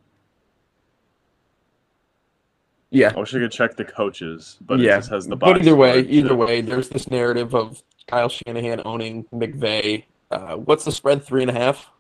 Yeah. 2.91 3.13
I 3.17 3.21
wish 3.21 3.35
I 3.35 3.39
could 3.39 3.53
check 3.53 3.77
the 3.77 3.85
coaches, 3.85 4.59
but 4.63 4.79
yeah. 4.79 4.97
it 4.97 4.99
just 4.99 5.11
has 5.11 5.27
the 5.27 5.37
but 5.37 5.59
either 5.61 5.75
way, 5.77 6.03
score. 6.03 6.13
either 6.13 6.35
way, 6.35 6.61
there's 6.61 6.89
this 6.91 7.11
narrative 7.11 7.55
of 7.55 7.83
Kyle 8.07 8.29
Shanahan 8.29 8.83
owning 8.85 9.25
McVay. 9.33 10.05
Uh, 10.31 10.57
what's 10.57 10.85
the 10.85 10.93
spread? 10.93 11.25
Three 11.25 11.43
and 11.43 11.51
a 11.51 11.55
half. 11.55 11.91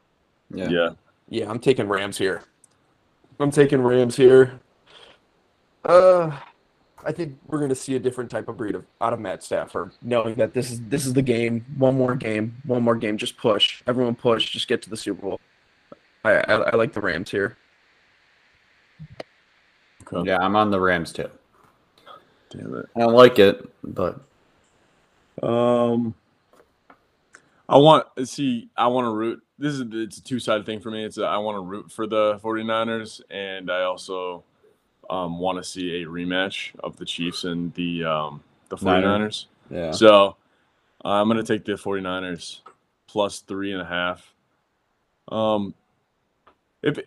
Yeah. 0.52 0.68
Yeah. 0.68 0.88
Yeah, 1.28 1.50
I'm 1.50 1.58
taking 1.58 1.88
Rams 1.88 2.18
here. 2.18 2.42
I'm 3.40 3.50
taking 3.50 3.80
Rams 3.80 4.16
here. 4.16 4.60
Uh, 5.84 6.36
I 7.04 7.12
think 7.12 7.38
we're 7.46 7.58
going 7.58 7.68
to 7.70 7.74
see 7.74 7.96
a 7.96 7.98
different 7.98 8.30
type 8.30 8.48
of 8.48 8.56
breed 8.56 8.74
of 8.74 8.86
out 9.00 9.12
of 9.12 9.20
Matt 9.20 9.42
Stafford, 9.42 9.92
knowing 10.02 10.34
that 10.36 10.54
this 10.54 10.70
is 10.70 10.80
this 10.82 11.04
is 11.06 11.12
the 11.12 11.22
game. 11.22 11.64
One 11.76 11.96
more 11.96 12.14
game, 12.14 12.56
one 12.64 12.82
more 12.82 12.96
game. 12.96 13.16
Just 13.16 13.36
push, 13.36 13.82
everyone 13.86 14.14
push. 14.14 14.50
Just 14.50 14.68
get 14.68 14.82
to 14.82 14.90
the 14.90 14.96
Super 14.96 15.22
Bowl. 15.22 15.40
I 16.24 16.34
I, 16.34 16.54
I 16.54 16.76
like 16.76 16.92
the 16.92 17.00
Rams 17.00 17.30
here. 17.30 17.56
Okay. 20.12 20.28
Yeah, 20.28 20.38
I'm 20.40 20.56
on 20.56 20.70
the 20.70 20.80
Rams 20.80 21.12
too. 21.12 21.30
Damn 22.50 22.74
it. 22.74 22.86
I 22.94 23.00
don't 23.00 23.14
like 23.14 23.38
it, 23.38 23.68
but 23.82 24.20
Um, 25.42 26.14
I 27.68 27.78
want 27.78 28.06
see. 28.24 28.68
I 28.76 28.86
want 28.88 29.06
to 29.06 29.10
root. 29.12 29.42
This 29.58 29.74
is 29.74 29.84
it's 29.92 30.18
a 30.18 30.22
two 30.22 30.38
sided 30.38 30.66
thing 30.66 30.80
for 30.80 30.90
me. 30.90 31.04
It's 31.04 31.18
a, 31.18 31.24
I 31.24 31.38
want 31.38 31.56
to 31.56 31.60
root 31.60 31.90
for 31.90 32.06
the 32.06 32.38
49ers, 32.38 33.22
and 33.30 33.70
I 33.70 33.82
also 33.82 34.44
um, 35.10 35.38
want 35.38 35.58
to 35.58 35.64
see 35.64 36.02
a 36.02 36.06
rematch 36.06 36.70
of 36.80 36.96
the 36.96 37.04
Chiefs 37.04 37.44
and 37.44 37.72
the 37.74 38.04
um, 38.04 38.42
the 38.68 38.76
Niner. 38.82 39.28
49ers. 39.28 39.46
yeah. 39.70 39.90
So 39.90 40.36
I'm 41.04 41.28
gonna 41.28 41.42
take 41.42 41.64
the 41.64 41.72
49ers 41.72 42.60
plus 43.06 43.40
three 43.40 43.72
and 43.72 43.82
a 43.82 43.84
half. 43.84 44.34
Um, 45.28 45.74
if 46.82 46.98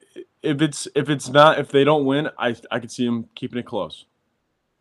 if 0.42 0.62
it's 0.62 0.88
if 0.96 1.10
it's 1.10 1.30
not 1.30 1.60
if 1.60 1.72
they 1.72 1.84
don't 1.84 2.06
win, 2.06 2.30
I 2.38 2.56
I 2.72 2.80
could 2.80 2.92
see 2.92 3.06
them 3.06 3.30
keeping 3.36 3.60
it 3.60 3.66
close. 3.66 4.06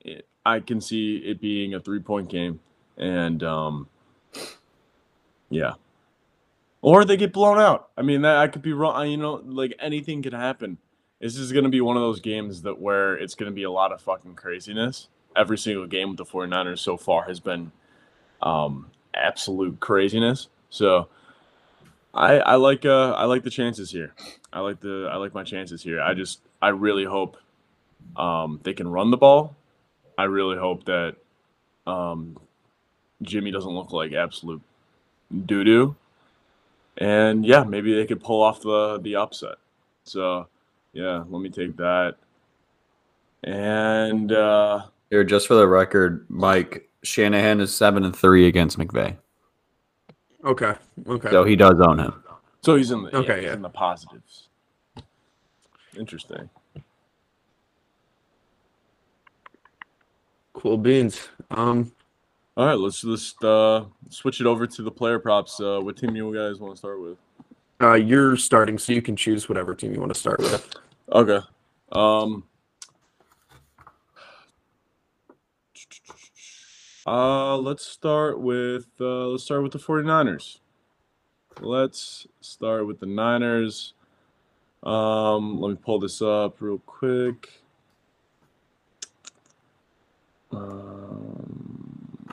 It, 0.01 0.27
I 0.45 0.61
can 0.61 0.81
see 0.81 1.17
it 1.17 1.41
being 1.41 1.75
a 1.75 1.81
three 1.81 2.01
point 2.01 2.29
game, 2.29 2.61
and 2.97 3.43
um, 3.43 3.89
yeah, 5.49 5.75
or 6.83 7.05
they 7.05 7.17
get 7.17 7.33
blown 7.33 7.59
out. 7.59 7.89
I 7.97 8.03
mean, 8.03 8.23
that 8.23 8.37
I 8.37 8.49
could 8.49 8.63
be 8.63 8.73
wrong. 8.73 9.09
You 9.09 9.17
know, 9.17 9.41
like 9.45 9.75
anything 9.81 10.23
could 10.23 10.35
happen. 10.35 10.79
This 11.25 11.39
is 11.39 11.53
gonna 11.53 11.71
be 11.71 11.81
one 11.81 11.97
of 11.97 12.03
those 12.03 12.21
games 12.21 12.61
that 12.63 12.79
where 12.79 13.17
it's 13.17 13.35
gonna 13.35 13.51
be 13.51 13.63
a 13.63 13.71
lot 13.71 13.93
of 13.93 14.03
fucking 14.03 14.35
craziness. 14.35 15.09
Every 15.35 15.57
single 15.57 15.87
game 15.87 16.11
with 16.11 16.19
the 16.19 16.25
49ers 16.27 16.81
so 16.81 16.99
far 16.99 17.25
has 17.25 17.41
been 17.41 17.73
um, 18.43 18.91
absolute 19.15 19.81
craziness. 19.81 20.49
So 20.69 21.09
I 22.13 22.41
I 22.41 22.55
like 22.57 22.85
uh 22.85 23.13
I 23.13 23.25
like 23.25 23.43
the 23.43 23.49
chances 23.49 23.91
here. 23.91 24.13
I 24.53 24.61
like 24.61 24.81
the 24.81 25.09
I 25.11 25.17
like 25.17 25.33
my 25.33 25.45
chances 25.45 25.83
here. 25.83 25.99
I 25.99 26.13
just 26.13 26.41
I 26.61 26.69
really 26.69 27.07
hope 27.07 27.39
um, 28.17 28.61
they 28.63 28.75
can 28.75 28.87
run 28.87 29.11
the 29.11 29.17
ball. 29.17 29.57
I 30.19 30.25
really 30.25 30.59
hope 30.59 30.85
that 30.85 31.17
um, 31.87 32.37
Jimmy 33.23 33.51
doesn't 33.51 33.73
look 33.73 33.93
like 33.93 34.13
absolute 34.13 34.61
doo 35.47 35.65
doo. 35.65 35.97
And 36.99 37.47
yeah, 37.47 37.65
maybe 37.65 37.95
they 37.95 38.05
could 38.05 38.23
pull 38.23 38.43
off 38.43 38.61
the 38.61 39.01
the 39.01 39.17
upset. 39.17 39.57
So 40.05 40.49
yeah, 40.95 41.25
let 41.29 41.43
me 41.43 41.51
take 41.51 41.77
that. 41.77 42.15
And 43.43 44.33
uh, 44.33 44.85
Here, 45.11 45.23
just 45.25 45.47
for 45.47 45.55
the 45.55 45.69
record, 45.69 46.25
Mike 46.31 46.89
Shanahan 47.03 47.61
is 47.61 47.75
seven 47.75 48.05
and 48.05 48.17
three 48.17 48.47
against 48.47 48.79
McVay, 48.79 49.17
Okay. 50.45 50.75
Okay. 51.07 51.31
so 51.31 51.45
he 51.45 51.55
does 51.57 51.79
own 51.87 51.99
him. 51.99 52.15
so 52.63 52.77
he's 52.77 52.91
in 52.91 53.03
the 53.03 53.15
Okay, 53.17 53.29
yeah, 53.29 53.37
he's 53.37 53.45
yeah. 53.47 53.53
in 53.55 53.63
the 53.63 53.69
positives. 53.69 54.49
Interesting. 55.99 56.49
Cool 60.55 60.79
beans. 60.79 61.29
Um, 61.51 61.93
All 62.57 62.67
right, 62.67 62.79
let's 62.79 63.01
just 63.03 63.43
uh, 63.45 63.85
switch 64.09 64.41
it 64.41 64.47
over 64.47 64.67
to 64.67 64.83
the 64.83 64.91
player 64.91 65.19
props. 65.19 65.61
Uh, 65.61 65.81
what 65.81 65.97
team 65.97 66.17
you 66.17 66.33
guys 66.35 66.59
want 66.61 66.73
to 66.75 66.79
start 66.79 67.01
with? 67.01 67.19
uh, 67.83 67.95
you're 67.95 68.37
starting, 68.37 68.79
so 68.79 68.93
you 68.93 69.03
can 69.03 69.17
choose 69.17 69.49
whatever 69.49 69.75
team 69.75 69.93
you 69.93 70.01
want 70.01 70.13
to 70.15 70.19
start 70.19 70.39
with. 70.39 70.75
Okay. 71.13 71.41
Um. 71.93 72.45
Uh, 77.07 77.59
let's 77.59 77.85
start 77.85 78.41
with 78.41 78.87
uh, 78.99 79.27
let's 79.27 79.45
start 79.45 79.63
with 79.63 79.73
the 79.73 79.79
49ers. 79.79 80.59
Let's 81.61 82.27
start 82.41 82.87
with 82.87 83.01
the 83.01 83.07
Niners. 83.07 83.93
Um, 84.83 85.61
let 85.61 85.71
me 85.71 85.77
pull 85.77 85.99
this 86.01 86.23
up 86.23 86.61
real 86.61 86.79
quick. 86.79 87.63
Um, 90.51 92.27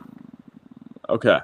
okay. 1.10 1.39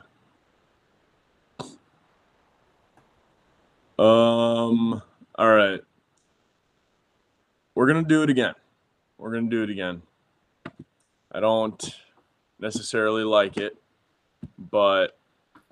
Um, 3.99 5.01
all 5.37 5.55
right. 5.55 5.81
We're 7.77 7.85
gonna 7.85 8.01
do 8.01 8.23
it 8.23 8.29
again. 8.31 8.55
We're 9.19 9.31
gonna 9.31 9.51
do 9.51 9.61
it 9.61 9.69
again. 9.69 10.01
I 11.31 11.39
don't 11.39 11.95
necessarily 12.59 13.23
like 13.23 13.57
it, 13.57 13.77
but 14.57 15.15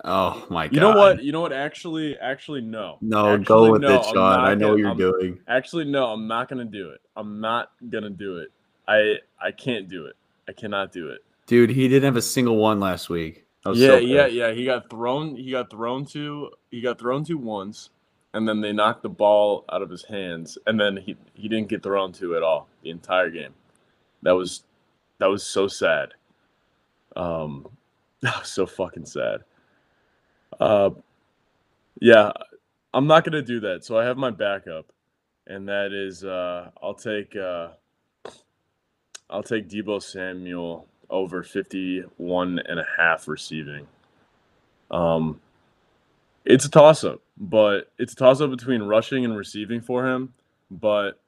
Oh 0.04 0.46
my 0.52 0.68
god! 0.68 0.74
you 0.76 0.80
know 0.82 0.92
what? 0.96 1.24
You 1.24 1.32
know 1.32 1.42
what? 1.42 1.52
Actually, 1.52 2.16
actually, 2.20 2.62
no. 2.62 3.00
No, 3.02 3.30
Actually, 3.30 3.46
go 3.46 3.72
with 3.72 3.82
no, 3.82 4.00
it, 4.02 4.06
Sean. 4.06 4.40
I 4.40 4.54
know 4.54 4.68
what 4.68 4.74
gonna- 4.74 4.78
you're 4.78 4.88
I'm- 4.90 4.98
doing. 4.98 5.40
Actually, 5.48 5.86
no. 5.86 6.06
I'm 6.14 6.28
not 6.28 6.48
gonna 6.48 6.64
do 6.66 6.92
it. 6.92 7.02
I'm 7.16 7.42
not 7.42 7.72
gonna 7.90 8.12
do 8.12 8.38
it. 8.38 8.52
I 8.88 9.16
I 9.42 9.50
can't 9.50 9.88
do 9.90 10.06
it. 10.06 10.16
I 10.48 10.52
cannot 10.52 10.92
do 10.92 11.10
it. 11.10 11.24
Dude, 11.48 11.72
he 11.72 11.88
didn't 11.88 12.04
have 12.06 12.18
a 12.18 12.22
single 12.22 12.58
one 12.58 12.80
last 12.80 13.10
week. 13.10 13.46
Yeah, 13.66 13.74
so 13.74 13.98
yeah, 13.98 14.28
yeah. 14.28 14.52
He 14.52 14.64
got 14.64 14.92
thrown. 14.92 15.36
He 15.38 15.50
got 15.50 15.72
thrown 15.72 16.06
to. 16.08 16.52
He 16.70 16.82
got 16.82 17.00
thrown 17.00 17.24
to 17.24 17.34
once, 17.34 17.90
and 18.36 18.46
then 18.48 18.60
they 18.60 18.74
knocked 18.74 19.02
the 19.02 19.10
ball 19.10 19.64
out 19.72 19.82
of 19.82 19.90
his 19.90 20.04
hands, 20.04 20.58
and 20.68 20.78
then 20.78 20.98
he 20.98 21.16
he 21.34 21.48
didn't 21.48 21.70
get 21.70 21.82
thrown 21.82 22.12
to 22.14 22.36
at 22.36 22.44
all 22.44 22.68
the 22.84 22.90
entire 22.90 23.30
game. 23.30 23.54
That 24.24 24.34
was 24.34 24.64
that 25.20 25.28
was 25.28 25.44
so 25.44 25.68
sad. 25.70 26.10
Um, 27.16 27.66
that 28.22 28.38
was 28.38 28.50
so 28.52 28.66
fucking 28.66 29.06
sad. 29.06 29.40
Uh, 30.60 30.90
yeah, 32.02 32.34
I'm 32.94 33.08
not 33.08 33.24
gonna 33.24 33.42
do 33.42 33.62
that. 33.62 33.86
So 33.86 33.98
I 33.98 34.04
have 34.04 34.18
my 34.18 34.32
backup, 34.32 34.92
and 35.48 35.68
that 35.70 35.94
is 35.94 36.26
uh, 36.26 36.72
I'll 36.84 36.94
take 36.94 37.38
uh, 37.38 37.70
I'll 39.30 39.44
take 39.44 39.70
Deebo 39.70 40.04
Samuel 40.04 40.88
over 41.10 41.42
51 41.42 42.60
and 42.60 42.80
a 42.80 42.86
half 42.98 43.30
receiving. 43.30 43.88
Um, 44.92 45.40
it's 46.46 46.66
a 46.66 46.70
toss 46.70 47.04
up, 47.04 47.22
but 47.38 47.92
it's 47.98 48.14
a 48.14 48.16
toss 48.16 48.42
up 48.42 48.52
between 48.52 48.84
rushing 48.84 49.26
and 49.26 49.36
receiving 49.36 49.82
for 49.82 50.08
him. 50.08 50.34
But 50.72 51.20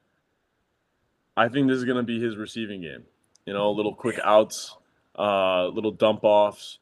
I 1.36 1.48
think 1.48 1.68
this 1.68 1.76
is 1.76 1.84
going 1.84 1.96
to 1.96 2.02
be 2.02 2.20
his 2.20 2.36
receiving 2.36 2.80
game. 2.80 3.04
You 3.46 3.52
know, 3.52 3.70
little 3.70 3.94
quick 3.94 4.18
outs, 4.22 4.76
uh, 5.18 5.66
little 5.68 5.90
dump 5.90 6.20
offs, 6.22 6.78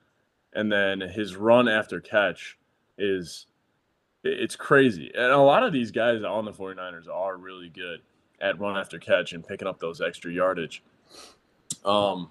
and 0.53 0.71
then 0.71 1.01
his 1.01 1.37
run 1.37 1.69
after 1.69 2.01
catch 2.01 2.59
is 2.99 3.47
it's 4.25 4.57
crazy. 4.57 5.13
And 5.15 5.33
a 5.33 5.39
lot 5.39 5.63
of 5.63 5.73
these 5.73 5.91
guys 5.91 6.23
on 6.23 6.45
the 6.45 6.53
49ers 6.53 7.09
are 7.13 7.37
really 7.37 7.69
good 7.69 8.01
at 8.41 8.59
run 8.59 8.77
after 8.77 8.99
catch 8.99 9.33
and 9.33 9.47
picking 9.47 9.69
up 9.69 9.79
those 9.79 10.01
extra 10.01 10.33
yardage. 10.33 10.83
Um, 11.85 12.31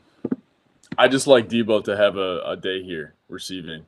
I 0.97 1.07
just 1.07 1.27
like 1.27 1.49
Deebo 1.49 1.83
to 1.85 1.97
have 1.97 2.17
a, 2.17 2.41
a 2.45 2.57
day 2.57 2.83
here 2.83 3.15
receiving, 3.29 3.85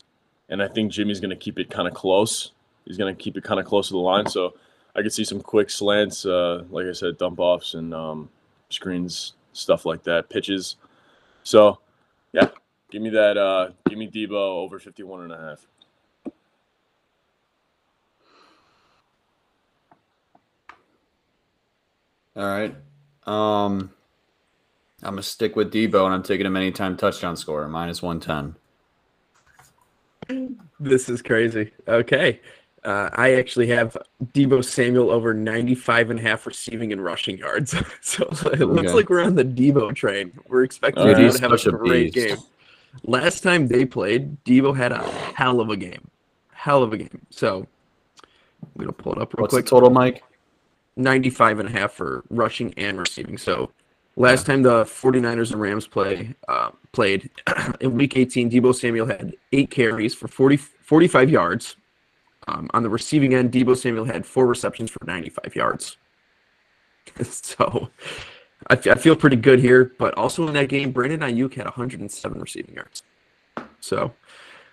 and 0.50 0.62
I 0.62 0.68
think 0.68 0.92
Jimmy's 0.92 1.20
going 1.20 1.32
to 1.32 1.36
keep 1.36 1.60
it 1.60 1.70
kind 1.70 1.88
of 1.88 1.94
close. 1.94 2.52
He's 2.86 2.98
going 2.98 3.14
to 3.16 3.22
keep 3.22 3.38
it 3.38 3.44
kind 3.44 3.60
of 3.60 3.66
close 3.66 3.88
to 3.88 3.94
the 3.94 4.00
line, 4.00 4.28
so 4.28 4.54
I 4.96 5.02
could 5.02 5.14
see 5.14 5.24
some 5.24 5.42
quick 5.42 5.70
slants, 5.70 6.26
uh, 6.26 6.64
like 6.70 6.88
I 6.88 6.94
said, 6.94 7.18
dump 7.18 7.40
offs 7.40 7.74
and 7.74 7.94
um, 7.94 8.30
screens, 8.70 9.34
stuff 9.54 9.86
like 9.86 10.04
that, 10.04 10.30
pitches. 10.30 10.78
So, 11.44 11.80
yeah, 12.34 12.50
give 12.90 13.02
me 13.02 13.10
that. 13.10 13.38
Uh, 13.38 13.70
give 13.90 13.98
me 13.98 14.10
Deebo 14.10 14.34
over 14.34 14.80
51 14.80 15.24
and 15.24 15.34
a 15.34 15.38
half. 15.38 15.68
All 22.38 22.46
right. 22.46 22.76
Um, 23.26 23.92
I'm 25.02 25.14
gonna 25.14 25.24
stick 25.24 25.56
with 25.56 25.74
Deebo, 25.74 26.06
and 26.06 26.14
I'm 26.14 26.22
taking 26.22 26.46
him 26.46 26.56
anytime 26.56 26.96
touchdown 26.96 27.36
scorer 27.36 27.68
minus 27.68 28.02
one 28.02 28.20
ten. 28.20 28.56
This 30.80 31.10
is 31.10 31.22
crazy. 31.22 31.72
Okay. 31.88 32.40
Uh, 32.84 33.10
I 33.14 33.34
actually 33.36 33.68
have 33.68 33.98
Deebo 34.34 34.64
Samuel 34.64 35.10
over 35.10 35.34
95 35.34 36.12
and 36.12 36.20
a 36.20 36.24
half 36.24 36.46
receiving 36.46 36.94
and 36.94 37.04
rushing 37.04 37.38
yards. 37.38 37.76
so 38.02 38.24
it 38.24 38.60
looks 38.60 38.88
Okay. 38.90 38.94
like 38.94 39.10
we're 39.10 39.24
on 39.24 39.36
the 39.36 39.44
Deebo 39.44 39.94
train. 39.96 40.32
We're 40.48 40.64
expecting 40.64 41.06
Dude, 41.08 41.34
to 41.34 41.42
have 41.42 41.52
a 41.52 41.72
great 41.72 42.14
beast. 42.14 42.28
game. 42.28 42.38
Last 43.04 43.42
time 43.42 43.68
they 43.68 43.84
played, 43.86 44.42
Deebo 44.46 44.76
had 44.76 44.92
a 44.92 45.04
hell 45.34 45.60
of 45.60 45.70
a 45.70 45.76
game. 45.78 46.08
Hell 46.54 46.82
of 46.84 46.94
a 46.94 46.98
game. 46.98 47.22
So 47.30 47.68
I'm 48.64 48.70
going 48.78 48.88
to 48.88 48.94
pull 48.94 49.14
it 49.14 49.20
up 49.20 49.34
real 49.34 49.42
What's 49.42 49.54
quick. 49.54 49.66
total, 49.66 49.90
Mike? 49.90 50.24
95 50.96 51.60
and 51.60 51.70
a 51.70 51.72
half 51.72 51.92
for 51.94 52.24
rushing 52.30 52.74
and 52.78 52.98
receiving. 53.00 53.38
So 53.38 53.72
last 54.18 54.46
time 54.46 54.64
the 54.64 54.84
49ers 54.84 55.52
and 55.52 55.62
Rams 55.62 55.88
play 55.88 56.36
uh, 56.48 56.72
played 56.92 57.30
in 57.80 57.94
week 57.94 58.18
18, 58.18 58.50
Deebo 58.50 58.76
Samuel 58.76 59.06
had 59.06 59.36
eight 59.54 59.72
carries 59.72 60.14
for 60.14 60.28
40, 60.28 60.58
45 60.58 61.30
yards. 61.30 61.78
Um, 62.50 62.70
on 62.74 62.84
the 62.84 62.90
receiving 62.90 63.34
end, 63.34 63.52
Deebo 63.52 63.78
Samuel 63.78 64.06
had 64.06 64.26
four 64.26 64.48
receptions 64.48 64.90
for 64.90 65.00
95 65.06 65.56
yards. 65.56 65.98
so 67.22 67.90
I, 68.70 68.74
f- 68.74 68.88
I 68.88 68.96
feel 68.96 69.16
pretty 69.16 69.36
good 69.36 69.60
here. 69.60 69.92
But 70.00 70.14
also 70.16 70.48
in 70.48 70.54
that 70.54 70.70
game, 70.70 70.92
Brandon 70.92 71.20
Aiyuk 71.20 71.54
had 71.54 71.66
107 71.66 72.40
receiving 72.40 72.76
yards. 72.76 73.04
So 73.80 74.14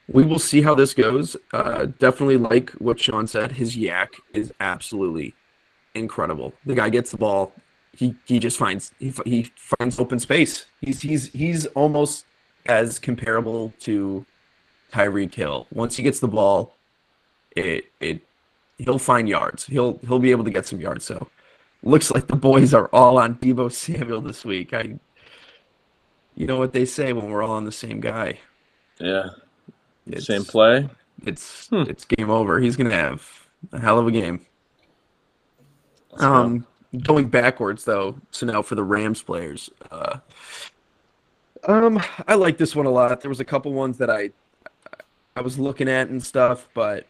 we 0.08 0.22
will 0.24 0.38
see 0.38 0.62
how 0.62 0.74
this 0.74 0.94
goes. 0.94 1.36
Uh, 1.52 1.86
definitely 1.98 2.36
like 2.36 2.70
what 2.72 3.00
Sean 3.00 3.26
said. 3.26 3.52
His 3.52 3.76
YAC 3.76 4.08
is 4.32 4.52
absolutely 4.60 5.34
incredible. 5.94 6.54
The 6.64 6.74
guy 6.74 6.90
gets 6.90 7.10
the 7.10 7.16
ball. 7.16 7.52
He 7.96 8.14
he 8.24 8.38
just 8.38 8.56
finds 8.58 8.92
he, 8.98 9.12
he 9.24 9.52
finds 9.56 9.98
open 9.98 10.18
space. 10.18 10.66
He's 10.80 11.00
he's 11.00 11.32
he's 11.32 11.66
almost 11.66 12.26
as 12.66 12.98
comparable 12.98 13.72
to 13.80 14.24
Tyreek 14.92 15.34
Hill. 15.34 15.66
Once 15.72 15.96
he 15.96 16.02
gets 16.02 16.20
the 16.20 16.28
ball, 16.28 16.76
it 17.56 17.86
it 18.00 18.22
he'll 18.78 18.98
find 18.98 19.28
yards. 19.28 19.66
He'll 19.66 19.98
he'll 20.06 20.18
be 20.18 20.30
able 20.30 20.44
to 20.44 20.50
get 20.50 20.66
some 20.66 20.80
yards. 20.80 21.04
So 21.04 21.28
looks 21.82 22.10
like 22.10 22.26
the 22.26 22.36
boys 22.36 22.72
are 22.74 22.88
all 22.92 23.18
on 23.18 23.36
Deebo 23.36 23.70
Samuel 23.72 24.20
this 24.20 24.44
week. 24.44 24.72
I 24.72 24.98
you 26.36 26.46
know 26.46 26.58
what 26.58 26.72
they 26.72 26.84
say 26.84 27.12
when 27.12 27.30
we're 27.30 27.42
all 27.42 27.52
on 27.52 27.64
the 27.64 27.72
same 27.72 28.00
guy. 28.00 28.38
Yeah. 28.98 29.28
It's, 30.06 30.26
Same 30.26 30.44
play. 30.44 30.88
It's 31.26 31.68
Hmm. 31.68 31.84
it's 31.88 32.04
game 32.04 32.30
over. 32.30 32.60
He's 32.60 32.76
gonna 32.76 32.90
have 32.94 33.26
a 33.72 33.80
hell 33.80 33.98
of 33.98 34.06
a 34.06 34.10
game. 34.10 34.44
Um, 36.18 36.66
going 37.02 37.28
backwards 37.28 37.84
though, 37.84 38.16
so 38.30 38.46
now 38.46 38.62
for 38.62 38.74
the 38.74 38.84
Rams 38.84 39.22
players, 39.22 39.70
uh, 39.90 40.18
um, 41.66 42.00
I 42.28 42.34
like 42.34 42.58
this 42.58 42.76
one 42.76 42.86
a 42.86 42.90
lot. 42.90 43.20
There 43.20 43.28
was 43.28 43.40
a 43.40 43.44
couple 43.44 43.72
ones 43.72 43.98
that 43.98 44.10
I 44.10 44.30
I 45.36 45.40
was 45.40 45.58
looking 45.58 45.88
at 45.88 46.08
and 46.08 46.22
stuff, 46.22 46.68
but 46.74 47.06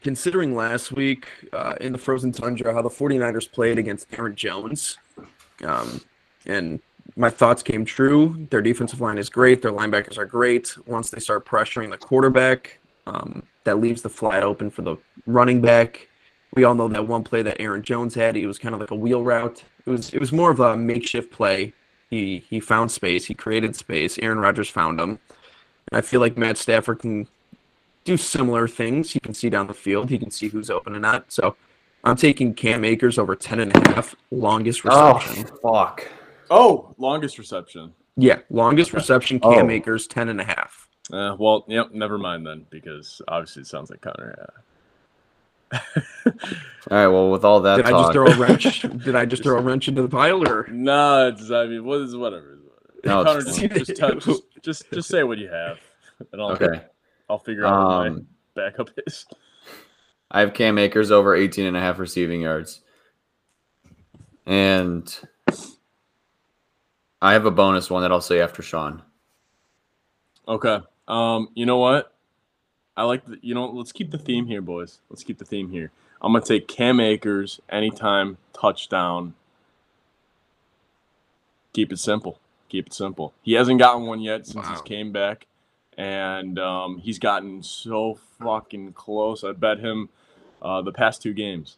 considering 0.00 0.54
last 0.54 0.92
week 0.92 1.26
uh, 1.52 1.74
in 1.80 1.92
the 1.92 1.98
Frozen 1.98 2.32
Tundra 2.32 2.72
how 2.72 2.82
the 2.82 2.88
49ers 2.88 3.50
played 3.50 3.78
against 3.78 4.06
Aaron 4.16 4.34
Jones, 4.34 4.98
um, 5.64 6.00
and 6.46 6.80
my 7.16 7.30
thoughts 7.30 7.62
came 7.62 7.84
true. 7.84 8.46
Their 8.50 8.62
defensive 8.62 9.00
line 9.00 9.18
is 9.18 9.28
great. 9.28 9.62
Their 9.62 9.72
linebackers 9.72 10.18
are 10.18 10.24
great. 10.24 10.76
Once 10.86 11.10
they 11.10 11.20
start 11.20 11.44
pressuring 11.44 11.90
the 11.90 11.98
quarterback, 11.98 12.78
um, 13.06 13.42
that 13.64 13.78
leaves 13.80 14.02
the 14.02 14.08
flat 14.08 14.42
open 14.42 14.70
for 14.70 14.82
the 14.82 14.96
running 15.26 15.60
back. 15.60 16.08
We 16.54 16.64
all 16.64 16.74
know 16.74 16.88
that 16.88 17.06
one 17.08 17.24
play 17.24 17.42
that 17.42 17.60
Aaron 17.60 17.82
Jones 17.82 18.14
had. 18.14 18.36
It 18.36 18.46
was 18.46 18.58
kind 18.58 18.74
of 18.74 18.80
like 18.80 18.90
a 18.90 18.94
wheel 18.96 19.22
route. 19.22 19.62
It 19.86 19.90
was 19.90 20.12
it 20.14 20.20
was 20.20 20.32
more 20.32 20.50
of 20.50 20.60
a 20.60 20.76
makeshift 20.76 21.32
play. 21.32 21.72
He 22.10 22.44
he 22.48 22.60
found 22.60 22.90
space. 22.92 23.24
He 23.26 23.34
created 23.34 23.74
space. 23.76 24.18
Aaron 24.18 24.38
Rodgers 24.38 24.68
found 24.68 25.00
him. 25.00 25.18
And 25.90 25.98
I 25.98 26.00
feel 26.00 26.20
like 26.20 26.36
Matt 26.38 26.56
Stafford 26.56 27.00
can 27.00 27.26
do 28.04 28.16
similar 28.16 28.68
things. 28.68 29.12
He 29.12 29.20
can 29.20 29.34
see 29.34 29.50
down 29.50 29.66
the 29.66 29.74
field. 29.74 30.10
He 30.10 30.18
can 30.18 30.30
see 30.30 30.48
who's 30.48 30.70
open 30.70 30.94
and 30.94 31.02
not. 31.02 31.30
So 31.32 31.56
I'm 32.04 32.16
taking 32.16 32.54
Cam 32.54 32.84
Akers 32.84 33.18
over 33.18 33.34
10 33.34 33.60
and 33.60 33.74
a 33.76 33.92
half 33.92 34.14
longest 34.30 34.82
Oh 34.84 35.14
reception. 35.14 35.50
fuck! 35.62 36.06
Oh, 36.50 36.94
longest 36.98 37.38
reception. 37.38 37.92
Yeah, 38.16 38.38
longest 38.50 38.90
Okay. 38.90 38.98
reception, 38.98 39.40
Cam 39.40 39.66
Oh. 39.66 39.70
Akers, 39.70 40.06
10 40.06 40.28
and 40.28 40.40
a 40.40 40.44
half. 40.44 40.86
Uh, 41.12 41.34
well, 41.38 41.64
yep. 41.66 41.92
Never 41.92 42.16
mind 42.18 42.46
then, 42.46 42.66
because 42.70 43.20
obviously 43.28 43.62
it 43.62 43.66
sounds 43.68 43.90
like 43.90 44.00
Connor. 44.02 44.34
Yeah. 44.38 44.60
All 46.90 46.98
right. 46.98 47.06
Well, 47.08 47.30
with 47.30 47.44
all 47.44 47.60
that 47.60 47.76
Did 47.76 47.86
I 47.86 47.90
just 47.90 48.12
throw 48.12 48.26
a 48.26 48.36
wrench? 48.36 48.80
Did 49.04 49.16
I 49.16 49.24
just 49.24 49.42
throw 49.42 49.58
a 49.58 49.62
wrench 49.62 49.88
into 49.88 50.02
the 50.02 50.08
pile 50.08 50.46
or? 50.46 50.66
No, 50.70 51.28
it's 51.28 51.50
I 51.50 51.66
mean, 51.66 51.84
what 51.84 52.02
is 52.02 52.14
whatever. 52.14 52.58
No, 53.04 53.24
Connor, 53.24 53.42
just, 53.42 53.60
fine. 53.60 53.68
just, 53.70 53.96
tell- 53.96 54.14
just 54.14 54.42
just 54.62 54.90
just 54.92 55.08
say 55.08 55.22
what 55.22 55.38
you 55.38 55.48
have, 55.48 55.78
and 56.32 56.40
I'll 56.40 56.52
okay. 56.52 56.82
I'll 57.28 57.38
figure 57.38 57.64
out 57.66 57.86
what 57.86 57.88
my 57.88 58.08
Um, 58.08 58.26
backup 58.54 58.90
is. 59.06 59.26
I 60.30 60.40
have 60.40 60.52
Cam 60.54 60.78
Akers 60.78 61.10
over 61.10 61.34
18 61.34 61.66
and 61.66 61.76
a 61.76 61.80
half 61.80 61.98
receiving 61.98 62.40
yards. 62.40 62.80
And 64.46 65.16
I 67.22 67.32
have 67.32 67.46
a 67.46 67.50
bonus 67.50 67.88
one 67.88 68.02
that 68.02 68.12
I'll 68.12 68.20
say 68.20 68.40
after 68.40 68.60
Sean. 68.62 69.02
Okay. 70.46 70.80
Um, 71.08 71.48
you 71.54 71.66
know 71.66 71.78
what? 71.78 72.13
I 72.96 73.04
like 73.04 73.26
the, 73.26 73.38
you 73.42 73.54
know, 73.54 73.66
let's 73.66 73.92
keep 73.92 74.10
the 74.10 74.18
theme 74.18 74.46
here, 74.46 74.62
boys. 74.62 75.00
Let's 75.10 75.24
keep 75.24 75.38
the 75.38 75.44
theme 75.44 75.70
here. 75.70 75.90
I'm 76.22 76.32
gonna 76.32 76.44
take 76.44 76.68
Cam 76.68 77.00
Akers 77.00 77.60
anytime 77.68 78.38
touchdown. 78.52 79.34
Keep 81.72 81.92
it 81.92 81.98
simple. 81.98 82.38
Keep 82.68 82.88
it 82.88 82.94
simple. 82.94 83.34
He 83.42 83.54
hasn't 83.54 83.78
gotten 83.78 84.06
one 84.06 84.20
yet 84.20 84.46
since 84.46 84.66
he's 84.68 84.80
came 84.80 85.12
back, 85.12 85.46
and 85.98 86.58
um, 86.58 86.98
he's 86.98 87.18
gotten 87.18 87.62
so 87.62 88.18
fucking 88.40 88.92
close. 88.92 89.42
I 89.44 89.52
bet 89.52 89.80
him 89.80 90.08
uh, 90.62 90.82
the 90.82 90.92
past 90.92 91.20
two 91.20 91.32
games 91.32 91.76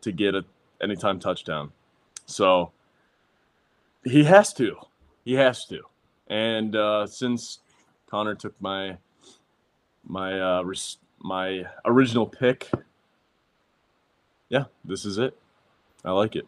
to 0.00 0.12
get 0.12 0.34
a 0.34 0.44
anytime 0.80 1.20
touchdown. 1.20 1.72
So 2.26 2.72
he 4.04 4.24
has 4.24 4.52
to. 4.54 4.76
He 5.24 5.34
has 5.34 5.64
to. 5.66 5.82
And 6.26 6.74
uh, 6.74 7.06
since 7.06 7.60
Connor 8.08 8.34
took 8.34 8.60
my 8.60 8.98
my 10.08 10.40
uh, 10.40 10.62
res- 10.62 10.98
my 11.20 11.64
original 11.84 12.26
pick, 12.26 12.68
yeah, 14.48 14.64
this 14.84 15.04
is 15.04 15.18
it. 15.18 15.38
I 16.04 16.12
like 16.12 16.36
it. 16.36 16.46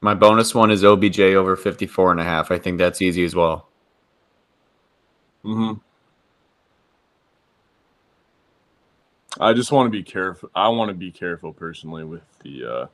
My 0.00 0.14
bonus 0.14 0.54
one 0.54 0.70
is 0.70 0.84
OBJ 0.84 1.18
over 1.20 1.56
54 1.56 2.12
and 2.12 2.20
a 2.20 2.24
half. 2.24 2.50
I 2.50 2.58
think 2.58 2.78
that's 2.78 3.02
easy 3.02 3.24
as 3.24 3.34
well. 3.34 3.68
hmm 5.42 5.74
I 9.40 9.52
just 9.52 9.70
want 9.72 9.86
to 9.86 9.90
be 9.90 10.02
careful. 10.02 10.50
I 10.54 10.68
want 10.68 10.88
to 10.88 10.94
be 10.94 11.10
careful 11.10 11.52
personally 11.52 12.04
with 12.04 12.22
the 12.42 12.64
uh, 12.64 12.86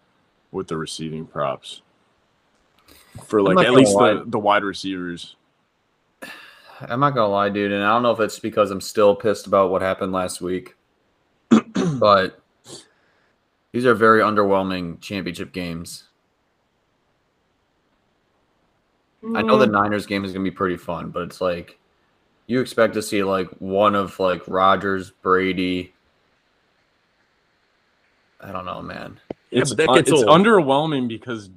with 0.50 0.68
the 0.68 0.76
receiving 0.76 1.26
props 1.26 1.82
for 3.26 3.40
like 3.40 3.66
at 3.66 3.72
least 3.72 3.94
lie. 3.94 4.14
the, 4.14 4.24
the 4.26 4.38
wide 4.38 4.64
receivers. 4.64 5.36
I'm 6.80 7.00
not 7.00 7.14
gonna 7.14 7.32
lie, 7.32 7.48
dude, 7.48 7.72
and 7.72 7.82
I 7.82 7.90
don't 7.90 8.02
know 8.02 8.10
if 8.10 8.20
it's 8.20 8.38
because 8.38 8.70
I'm 8.70 8.80
still 8.80 9.14
pissed 9.14 9.46
about 9.46 9.70
what 9.70 9.82
happened 9.82 10.12
last 10.12 10.40
week, 10.40 10.76
but 11.98 12.40
these 13.72 13.86
are 13.86 13.94
very 13.94 14.20
underwhelming 14.20 15.00
championship 15.00 15.52
games. 15.52 16.04
I 19.34 19.42
know 19.42 19.56
the 19.56 19.66
mm. 19.66 19.72
Niners 19.72 20.06
game 20.06 20.24
is 20.24 20.32
gonna 20.32 20.44
be 20.44 20.50
pretty 20.50 20.76
fun, 20.76 21.10
but 21.10 21.22
it's 21.22 21.40
like 21.40 21.78
you 22.46 22.60
expect 22.60 22.94
to 22.94 23.02
see 23.02 23.24
like 23.24 23.48
one 23.58 23.94
of 23.94 24.18
like 24.20 24.42
Rodgers, 24.46 25.10
Brady. 25.10 25.92
I 28.40 28.52
don't 28.52 28.66
know, 28.66 28.82
man. 28.82 29.18
Yeah, 29.50 29.62
it's 29.62 29.70
but 29.70 29.76
that 29.78 29.88
un- 29.88 29.96
gets 29.96 30.10
it's 30.10 30.22
old. 30.22 30.28
underwhelming 30.28 31.08
because 31.08 31.48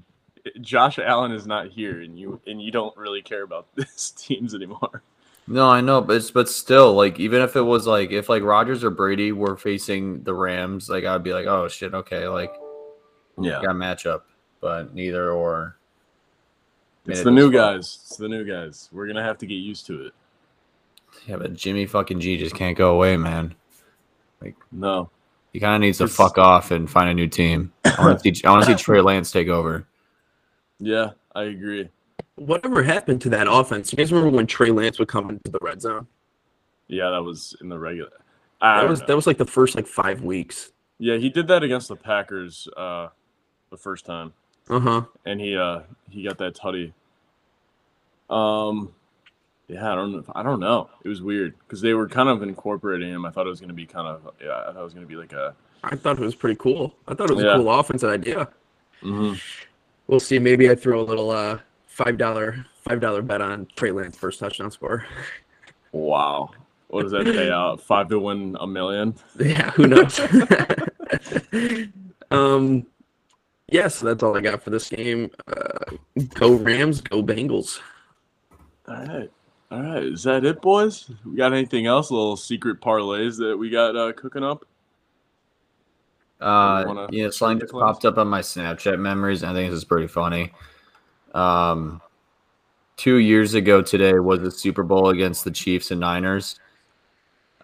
Josh 0.62 1.00
Allen 1.00 1.32
is 1.32 1.46
not 1.48 1.70
here, 1.70 2.02
and 2.02 2.18
you 2.20 2.40
and 2.48 2.62
you 2.62 2.72
don't 2.72 2.96
really 2.98 3.22
care 3.22 3.44
about 3.44 3.68
this 3.76 4.12
teams 4.12 4.54
anymore. 4.56 5.04
No, 5.50 5.70
I 5.70 5.80
know, 5.80 6.02
but 6.02 6.18
it's, 6.18 6.30
but 6.30 6.50
still, 6.50 6.94
like 6.94 7.20
even 7.20 7.42
if 7.42 7.56
it 7.56 7.62
was 7.62 7.88
like 7.88 8.12
if 8.12 8.28
like 8.30 8.44
Rodgers 8.44 8.84
or 8.84 8.90
Brady 8.90 9.32
were 9.32 9.56
facing 9.56 10.22
the 10.24 10.34
Rams, 10.34 10.90
like 10.90 11.06
I'd 11.06 11.24
be 11.24 11.34
like, 11.34 11.46
oh 11.46 11.68
shit, 11.70 11.94
okay, 11.94 12.28
like 12.28 12.54
Yeah, 13.40 13.62
got 13.62 13.72
a 13.72 13.74
matchup, 13.74 14.22
but 14.62 14.94
neither 14.94 15.32
or. 15.32 15.78
It's 17.06 17.24
the 17.24 17.32
new 17.32 17.46
fun. 17.46 17.54
guys. 17.54 18.00
It's 18.06 18.18
the 18.18 18.28
new 18.28 18.44
guys. 18.44 18.90
We're 18.92 19.08
gonna 19.08 19.24
have 19.24 19.38
to 19.38 19.46
get 19.46 19.56
used 19.56 19.86
to 19.86 20.08
it. 20.08 20.14
Yeah, 21.26 21.38
but 21.38 21.54
Jimmy 21.54 21.86
fucking 21.86 22.20
G 22.20 22.36
just 22.38 22.54
can't 22.56 22.78
go 22.78 22.94
away, 22.94 23.16
man. 23.16 23.56
Like 24.42 24.56
no, 24.74 25.10
He 25.54 25.62
kind 25.62 25.76
of 25.76 25.80
needs 25.82 26.00
to 26.00 26.04
It's- 26.04 26.18
fuck 26.18 26.38
off 26.38 26.72
and 26.72 26.90
find 26.90 27.10
a 27.10 27.14
new 27.14 27.28
team. 27.28 27.72
I 27.86 27.96
want 28.06 28.22
to 28.22 28.36
see, 28.36 28.44
I 28.46 28.52
want 28.52 28.66
to 28.66 28.78
see 28.78 28.84
Trey 28.84 29.00
Lance 29.00 29.32
take 29.32 29.48
over. 29.48 29.88
Yeah, 30.80 31.12
I 31.36 31.44
agree. 31.44 31.90
Whatever 32.36 32.84
happened 32.84 33.22
to 33.22 33.30
that 33.30 33.48
offense? 33.50 33.92
You 33.92 33.98
guys 33.98 34.12
remember 34.12 34.36
when 34.36 34.46
Trey 34.48 34.70
Lance 34.72 35.00
would 35.00 35.08
come 35.08 35.30
into 35.30 35.50
the 35.50 35.58
red 35.62 35.82
zone? 35.82 36.08
Yeah, 36.88 37.10
that 37.10 37.24
was 37.24 37.56
in 37.62 37.70
the 37.70 37.80
regular. 37.80 38.12
I 38.62 38.82
That 38.82 38.90
was 38.90 39.00
know. 39.02 39.08
that 39.08 39.16
was 39.16 39.28
like 39.28 39.38
the 39.38 39.46
first 39.46 39.76
like 39.76 39.88
five 39.88 40.22
weeks. 40.22 40.72
yeah, 41.00 41.18
he 41.18 41.30
did 41.30 41.48
that 41.48 41.64
against 41.64 41.88
the 41.90 41.96
Packers 41.96 42.68
uh, 42.78 43.10
the 43.72 43.78
first 43.78 44.06
time, 44.06 44.34
Uh 44.70 44.80
huh. 44.80 45.02
and 45.26 45.40
he 45.42 45.58
uh 45.58 45.82
he 46.10 46.24
got 46.24 46.38
that 46.40 46.56
tutty. 46.56 46.94
Um, 48.30 48.94
yeah, 49.68 49.92
I 49.92 49.96
don't 49.96 50.12
know. 50.12 50.24
I 50.36 50.44
don't 50.44 50.60
know. 50.60 50.90
It 51.04 51.10
was 51.10 51.22
weird 51.22 51.56
because 51.60 51.82
they 51.82 51.94
were 51.94 52.08
kind 52.08 52.30
of 52.30 52.42
incorporating 52.44 53.10
him. 53.10 53.26
I 53.26 53.32
thought 53.32 53.46
it 53.46 53.50
was 53.50 53.60
gonna 53.62 53.74
be 53.74 53.86
kind 53.86 54.08
of 54.08 54.30
yeah. 54.44 54.62
I 54.68 54.72
thought 54.74 54.82
it 54.82 54.84
was 54.84 54.94
gonna 54.94 55.06
be 55.06 55.16
like 55.16 55.34
a. 55.34 55.56
I 55.84 55.96
thought 55.96 56.18
it 56.18 56.24
was 56.24 56.36
pretty 56.36 56.56
cool. 56.56 56.96
I 57.08 57.14
thought 57.14 57.30
it 57.30 57.36
was 57.36 57.44
Yeah. 57.46 57.54
a 57.56 57.58
cool 57.58 57.72
offensive 57.80 58.10
idea. 58.10 58.48
Mhm. 59.04 59.40
We'll 60.08 60.20
see. 60.20 60.40
Maybe 60.40 60.70
I 60.70 60.76
throw 60.76 61.02
a 61.02 61.04
little 61.04 61.32
uh 61.32 61.60
five 61.86 62.18
dollar 62.18 62.66
five 62.88 63.00
dollar 63.00 63.22
bet 63.22 63.42
on 63.42 63.68
Trey 63.76 63.92
Lance 63.92 64.18
first 64.18 64.40
touchdown 64.40 64.72
score. 64.72 65.06
Wow. 65.92 66.52
What 66.90 67.04
does 67.04 67.12
that 67.12 67.26
pay 67.26 67.52
out? 67.52 67.82
Five 67.82 68.08
to 68.10 68.20
win 68.20 68.56
a 68.60 68.68
million? 68.68 69.16
Yeah, 69.40 69.72
who 69.72 69.88
knows? 69.88 70.20
um, 72.32 72.86
yeah, 73.68 73.90
so 73.90 74.06
that's 74.06 74.24
all 74.24 74.38
I 74.38 74.42
got 74.42 74.64
for 74.64 74.70
this 74.70 74.90
game. 74.90 75.30
Uh, 75.48 75.98
go 76.36 76.54
Rams, 76.56 77.02
go 77.02 77.22
Bengals. 77.22 77.80
All 78.88 78.96
right. 78.96 79.30
All 79.70 79.82
right. 79.82 80.04
Is 80.04 80.24
that 80.24 80.46
it, 80.46 80.62
boys? 80.62 81.12
We 81.26 81.36
got 81.36 81.52
anything 81.52 81.88
else? 81.88 82.10
Little 82.10 82.38
secret 82.38 82.80
parlays 82.80 83.38
that 83.40 83.58
we 83.58 83.70
got 83.70 83.98
uh, 83.98 84.14
cooking 84.14 84.44
up? 84.44 84.66
Uh, 86.40 86.84
wanna 86.86 87.08
yeah, 87.12 87.30
something 87.30 87.60
just 87.60 87.74
popped 87.74 88.06
up 88.06 88.18
on 88.18 88.28
my 88.28 88.42
Snapchat 88.42 89.00
memories. 89.00 89.42
and 89.44 89.52
I 89.52 89.56
think 89.56 89.72
this 89.72 89.78
is 89.78 89.86
pretty 89.86 90.08
funny. 90.08 90.54
Um, 91.34 92.02
two 92.96 93.16
years 93.18 93.54
ago 93.54 93.82
today 93.82 94.20
was 94.20 94.42
the 94.42 94.52
Super 94.52 94.84
Bowl 94.84 95.10
against 95.10 95.44
the 95.44 95.52
Chiefs 95.52 95.92
and 95.92 96.00
Niners. 96.00 96.60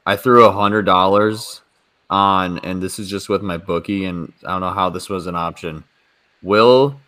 I 0.06 0.16
threw 0.16 0.46
a 0.46 0.52
hundred 0.52 0.84
dollars 0.84 1.62
on, 2.10 2.60
and 2.60 2.82
this 2.82 3.00
is 3.00 3.10
just 3.10 3.30
with 3.30 3.42
my 3.42 3.58
bookie, 3.58 4.06
and 4.06 4.32
I 4.46 4.52
don't 4.52 4.62
know 4.62 4.74
how 4.74 4.90
this 4.90 5.10
was 5.10 5.28
an 5.28 5.36
option. 5.36 5.84
Will 6.42 7.00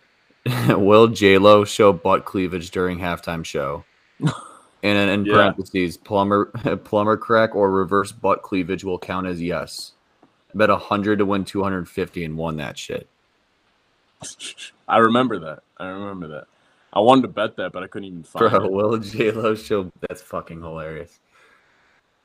Will 0.68 1.08
J 1.08 1.38
Lo 1.38 1.64
show 1.64 1.92
butt 1.92 2.24
cleavage 2.24 2.70
during 2.70 2.98
halftime 2.98 3.44
show? 3.44 3.84
And 4.20 4.32
in, 4.82 5.08
in 5.08 5.24
Yeah. 5.26 5.34
parentheses, 5.34 5.96
plumber 5.96 6.46
plumber 6.84 7.16
crack 7.16 7.54
or 7.56 7.70
reverse 7.70 8.12
butt 8.12 8.42
cleavage 8.42 8.84
will 8.84 8.98
count 8.98 9.26
as 9.26 9.42
yes. 9.42 9.92
Bet 10.56 10.70
hundred 10.70 11.18
to 11.18 11.26
win 11.26 11.44
two 11.44 11.62
hundred 11.62 11.88
fifty 11.88 12.24
and 12.24 12.36
won 12.36 12.56
that 12.56 12.78
shit. 12.78 13.06
I 14.88 14.98
remember 14.98 15.38
that. 15.40 15.60
I 15.78 15.88
remember 15.88 16.28
that. 16.28 16.46
I 16.92 17.00
wanted 17.00 17.22
to 17.22 17.28
bet 17.28 17.56
that, 17.56 17.72
but 17.72 17.82
I 17.82 17.86
couldn't 17.86 18.08
even 18.08 18.22
find 18.24 18.50
Bro, 18.50 18.64
it. 18.64 18.72
Will 18.72 18.96
J 18.98 19.30
Lo 19.32 19.54
show 19.54 19.90
that's 20.08 20.22
fucking 20.22 20.62
hilarious. 20.62 21.18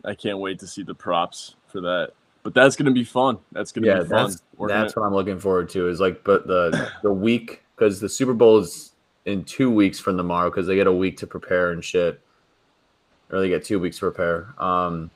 I 0.06 0.16
can't 0.16 0.40
wait 0.40 0.60
to 0.60 0.68
see 0.68 0.84
the 0.84 0.96
props 0.96 1.56
for 1.68 1.82
that. 1.82 2.12
But 2.44 2.54
that's 2.56 2.76
gonna 2.76 2.92
be 2.92 3.04
fun. 3.04 3.38
That's 3.52 3.72
gonna 3.72 3.86
Yeah, 3.88 4.00
be 4.04 4.10
fun. 4.10 4.26
that's 4.28 4.42
We're 4.56 4.70
that's 4.70 4.94
gonna- 4.94 5.04
what 5.06 5.08
I'm 5.10 5.16
looking 5.16 5.40
forward 5.40 5.70
to. 5.72 5.90
Is 5.90 6.00
like, 6.00 6.24
but 6.24 6.48
the 6.48 6.90
the 7.04 7.12
week 7.12 7.64
because 7.76 8.00
the 8.00 8.10
Super 8.10 8.34
Bowl 8.34 8.60
is 8.60 8.94
in 9.26 9.44
two 9.44 9.70
weeks 9.70 10.00
from 10.00 10.18
tomorrow 10.18 10.50
because 10.50 10.66
they 10.68 10.76
get 10.76 10.88
a 10.88 10.92
week 10.94 11.18
to 11.18 11.28
prepare 11.28 11.72
and 11.72 11.84
shit, 11.84 12.20
or 13.30 13.42
they 13.42 13.50
get 13.50 13.64
two 13.66 13.80
weeks 13.80 13.98
to 14.00 14.10
prepare. 14.10 14.54
Um, 14.58 15.12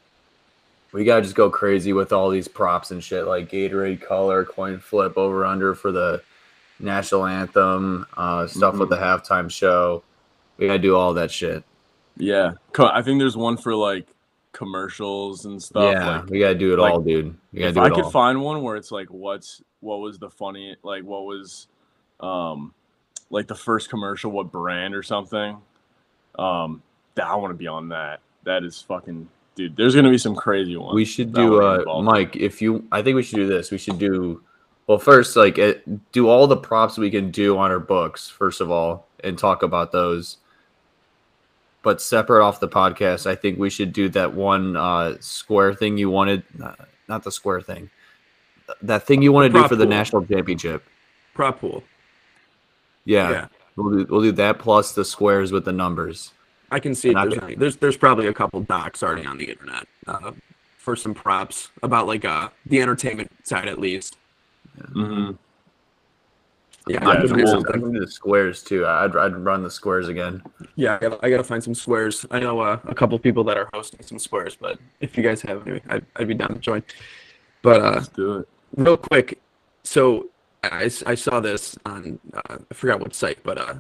we 0.96 1.04
gotta 1.04 1.22
just 1.22 1.36
go 1.36 1.50
crazy 1.50 1.92
with 1.92 2.14
all 2.14 2.30
these 2.30 2.48
props 2.48 2.92
and 2.92 3.04
shit 3.04 3.26
like 3.28 3.50
Gatorade 3.52 4.02
color, 4.02 4.46
coin 4.46 4.80
flip, 4.80 5.18
over 5.18 5.46
under 5.46 5.76
for 5.76 5.92
the 5.92 6.22
national 6.80 7.26
anthem, 7.26 8.08
uh, 8.16 8.48
stuff 8.48 8.78
with 8.78 8.88
the 8.90 8.96
halftime 8.96 9.52
show. 9.52 10.04
We 10.58 10.68
gotta 10.68 10.80
do 10.80 10.96
all 10.96 11.14
that 11.16 11.32
shit. 11.32 11.66
yeah. 12.16 12.54
I 12.80 13.02
think 13.02 13.20
there's 13.20 13.36
one 13.36 13.58
for 13.58 13.76
like 13.76 14.08
commercials 14.54 15.44
and 15.44 15.62
stuff. 15.62 15.92
yeah, 15.94 16.20
Like 16.20 16.30
we 16.30 16.40
gotta 16.40 16.56
do 16.56 16.72
it 16.72 16.80
like, 16.80 16.94
all, 16.94 17.02
dude. 17.02 17.36
We 17.52 17.60
gotta 17.60 17.70
if 17.70 17.76
do 17.76 17.82
I 17.82 17.90
could 17.90 18.06
all. 18.06 18.12
find 18.12 18.42
one 18.42 18.62
where 18.62 18.78
it's 18.78 18.90
like 18.92 19.10
what's 19.10 19.62
what 19.82 19.98
was 20.00 20.18
the 20.18 20.30
funny 20.30 20.78
like 20.82 21.04
what 21.04 21.26
was 21.26 21.68
um 22.22 22.74
like 23.30 23.48
the 23.48 23.56
first 23.56 23.90
commercial, 23.90 24.32
what 24.32 24.50
brand 24.50 24.96
or 24.96 25.04
something. 25.04 25.58
Um 26.40 26.82
that 27.16 27.28
I 27.28 27.36
want 27.36 27.52
to 27.52 27.58
be 27.58 27.68
on 27.68 27.90
that. 27.90 28.22
That 28.46 28.64
is 28.64 28.82
fucking 28.82 29.28
dude. 29.56 29.76
There's 29.76 29.96
gonna 29.96 30.10
be 30.10 30.18
some 30.18 30.36
crazy 30.36 30.78
ones. 30.78 30.94
we 30.94 31.06
should 31.06 31.34
do 31.34 31.62
uh 31.62 32.02
mike 32.02 32.36
if 32.36 32.62
you 32.62 32.86
i 32.92 33.02
think 33.02 33.16
we 33.16 33.24
should 33.24 33.38
do 33.38 33.48
this 33.48 33.72
we 33.72 33.78
should 33.78 33.98
do 33.98 34.42
well 34.88 34.98
first 35.00 35.36
like 35.36 35.58
it, 35.58 36.12
do 36.12 36.28
all 36.28 36.46
the 36.48 36.58
props 36.58 36.98
we 36.98 37.10
can 37.10 37.32
do 37.32 37.58
on 37.58 37.72
our 37.72 37.80
books 37.80 38.30
first 38.30 38.62
of 38.62 38.70
all 38.70 39.08
and 39.24 39.38
talk 39.38 39.64
about 39.64 39.92
those 39.92 40.38
but 41.84 42.02
separate 42.02 42.44
off 42.46 42.60
the 42.60 42.68
podcast 42.68 43.26
i 43.26 43.36
think 43.36 43.58
we 43.58 43.70
should 43.70 43.94
do 43.94 44.10
that 44.10 44.34
one 44.34 44.76
uh 44.76 45.16
square 45.20 45.74
thing 45.74 45.98
you 45.98 46.10
wanted 46.10 46.44
not, 46.58 46.88
not 47.08 47.24
the 47.24 47.32
square 47.32 47.62
thing 47.62 47.90
that 48.82 49.06
thing 49.08 49.22
you 49.22 49.32
want 49.32 49.46
to 49.46 49.50
do 49.50 49.60
prop 49.60 49.70
for 49.70 49.76
the 49.76 49.86
pool. 49.86 49.90
national 49.90 50.26
championship 50.26 50.84
Prop 51.34 51.60
pool. 51.60 51.84
yeah, 53.04 53.30
Yeah. 53.30 53.48
We'll, 53.76 53.92
do, 53.98 54.08
we'll 54.10 54.22
do 54.22 54.32
that 54.34 54.58
plus 54.58 54.94
the 54.94 55.04
squares 55.04 55.52
with 55.52 55.66
the 55.66 55.74
numbers 55.74 56.32
I 56.76 56.80
can 56.80 56.94
see 56.94 57.10
it. 57.12 57.14
There's, 57.16 57.36
think- 57.38 57.60
there's 57.60 57.76
there's 57.78 57.98
probably 57.98 58.28
a 58.28 58.34
couple 58.34 58.60
docs 58.62 59.02
already 59.02 59.26
on 59.26 59.38
the 59.38 59.46
internet 59.46 59.88
uh, 60.08 60.32
for 60.78 60.96
some 60.98 61.14
props 61.14 61.70
about 61.84 62.06
like 62.06 62.26
uh 62.26 62.50
the 62.66 62.82
entertainment 62.82 63.32
side 63.44 63.68
at 63.70 63.80
least. 63.80 64.18
Mm-hmm. 64.78 65.32
Yeah, 66.88 67.00
Yeah, 67.02 67.10
I 67.10 67.14
I'm 67.14 67.22
could 67.22 67.30
do 67.30 67.36
gonna, 67.38 67.48
something. 67.48 67.94
Do 67.94 68.00
the 68.00 68.08
squares 68.12 68.62
too 68.62 68.86
I'd, 68.86 69.16
I'd 69.16 69.36
run 69.38 69.64
the 69.64 69.72
squares 69.72 70.08
again 70.10 70.44
Yeah, 70.76 70.96
I 70.96 71.00
gotta, 71.00 71.20
I 71.26 71.30
gotta 71.30 71.44
find 71.46 71.64
some 71.64 71.74
squares. 71.74 72.26
I 72.30 72.40
know 72.40 72.60
uh, 72.60 72.78
a 72.86 72.94
couple 72.94 73.18
people 73.20 73.44
that 73.46 73.58
are 73.58 73.70
hosting 73.74 74.04
some 74.04 74.20
squares, 74.20 74.56
but 74.56 74.78
if 75.00 75.16
you 75.18 75.24
guys 75.24 75.42
have 75.44 75.66
any, 75.68 75.80
I'd, 75.90 76.06
I'd 76.18 76.28
be 76.28 76.34
down 76.34 76.50
to 76.50 76.60
join. 76.60 76.84
But 77.62 77.82
uh, 77.82 77.92
Let's 77.96 78.10
do 78.10 78.40
it. 78.40 78.50
real 78.76 78.98
quick, 78.98 79.40
so 79.84 80.28
I, 80.62 80.92
I 81.08 81.16
saw 81.16 81.40
this 81.40 81.78
on 81.86 82.20
uh, 82.34 82.58
I 82.70 82.74
forgot 82.74 83.00
what 83.00 83.16
site, 83.16 83.40
but 83.44 83.58
uh, 83.58 83.76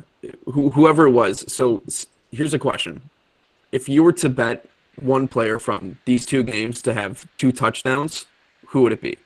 who, 0.46 0.70
whoever 0.72 1.06
it 1.08 1.12
was. 1.12 1.44
So 1.52 1.84
s- 1.88 2.08
here's 2.36 2.54
a 2.54 2.60
question: 2.60 3.10
If 3.72 3.90
you 3.90 4.04
were 4.04 4.14
to 4.14 4.30
bet 4.30 4.66
one 5.00 5.28
player 5.28 5.60
from 5.60 5.98
these 6.06 6.26
two 6.26 6.44
games 6.44 6.82
to 6.84 6.94
have 6.94 7.26
two 7.38 7.52
touchdowns, 7.52 8.26
who 8.68 8.82
would 8.84 8.94
it 8.94 9.02
be? 9.02 9.18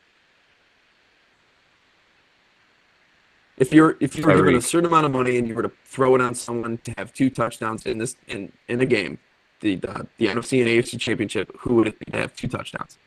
If 3.58 3.74
you're 3.74 3.98
if 4.00 4.16
you 4.16 4.26
were 4.26 4.36
given 4.36 4.56
a 4.56 4.62
certain 4.62 4.88
amount 4.88 5.06
of 5.06 5.12
money 5.12 5.38
and 5.38 5.48
you 5.48 5.54
were 5.54 5.64
to 5.64 5.72
throw 5.84 6.16
it 6.16 6.22
on 6.22 6.34
someone 6.34 6.78
to 6.86 6.94
have 6.98 7.14
two 7.14 7.30
touchdowns 7.30 7.86
in 7.86 7.98
this 7.98 8.16
in 8.28 8.52
in 8.70 8.80
a 8.80 8.86
game, 8.86 9.20
the 9.60 9.76
the, 9.76 10.08
the 10.18 10.28
NFC 10.28 10.62
and 10.62 10.70
AFC 10.70 10.98
championship, 11.00 11.52
who 11.58 11.76
would 11.76 11.88
it 11.88 12.00
be 12.00 12.06
to 12.12 12.18
have 12.18 12.36
two 12.36 12.48
touchdowns? 12.48 12.98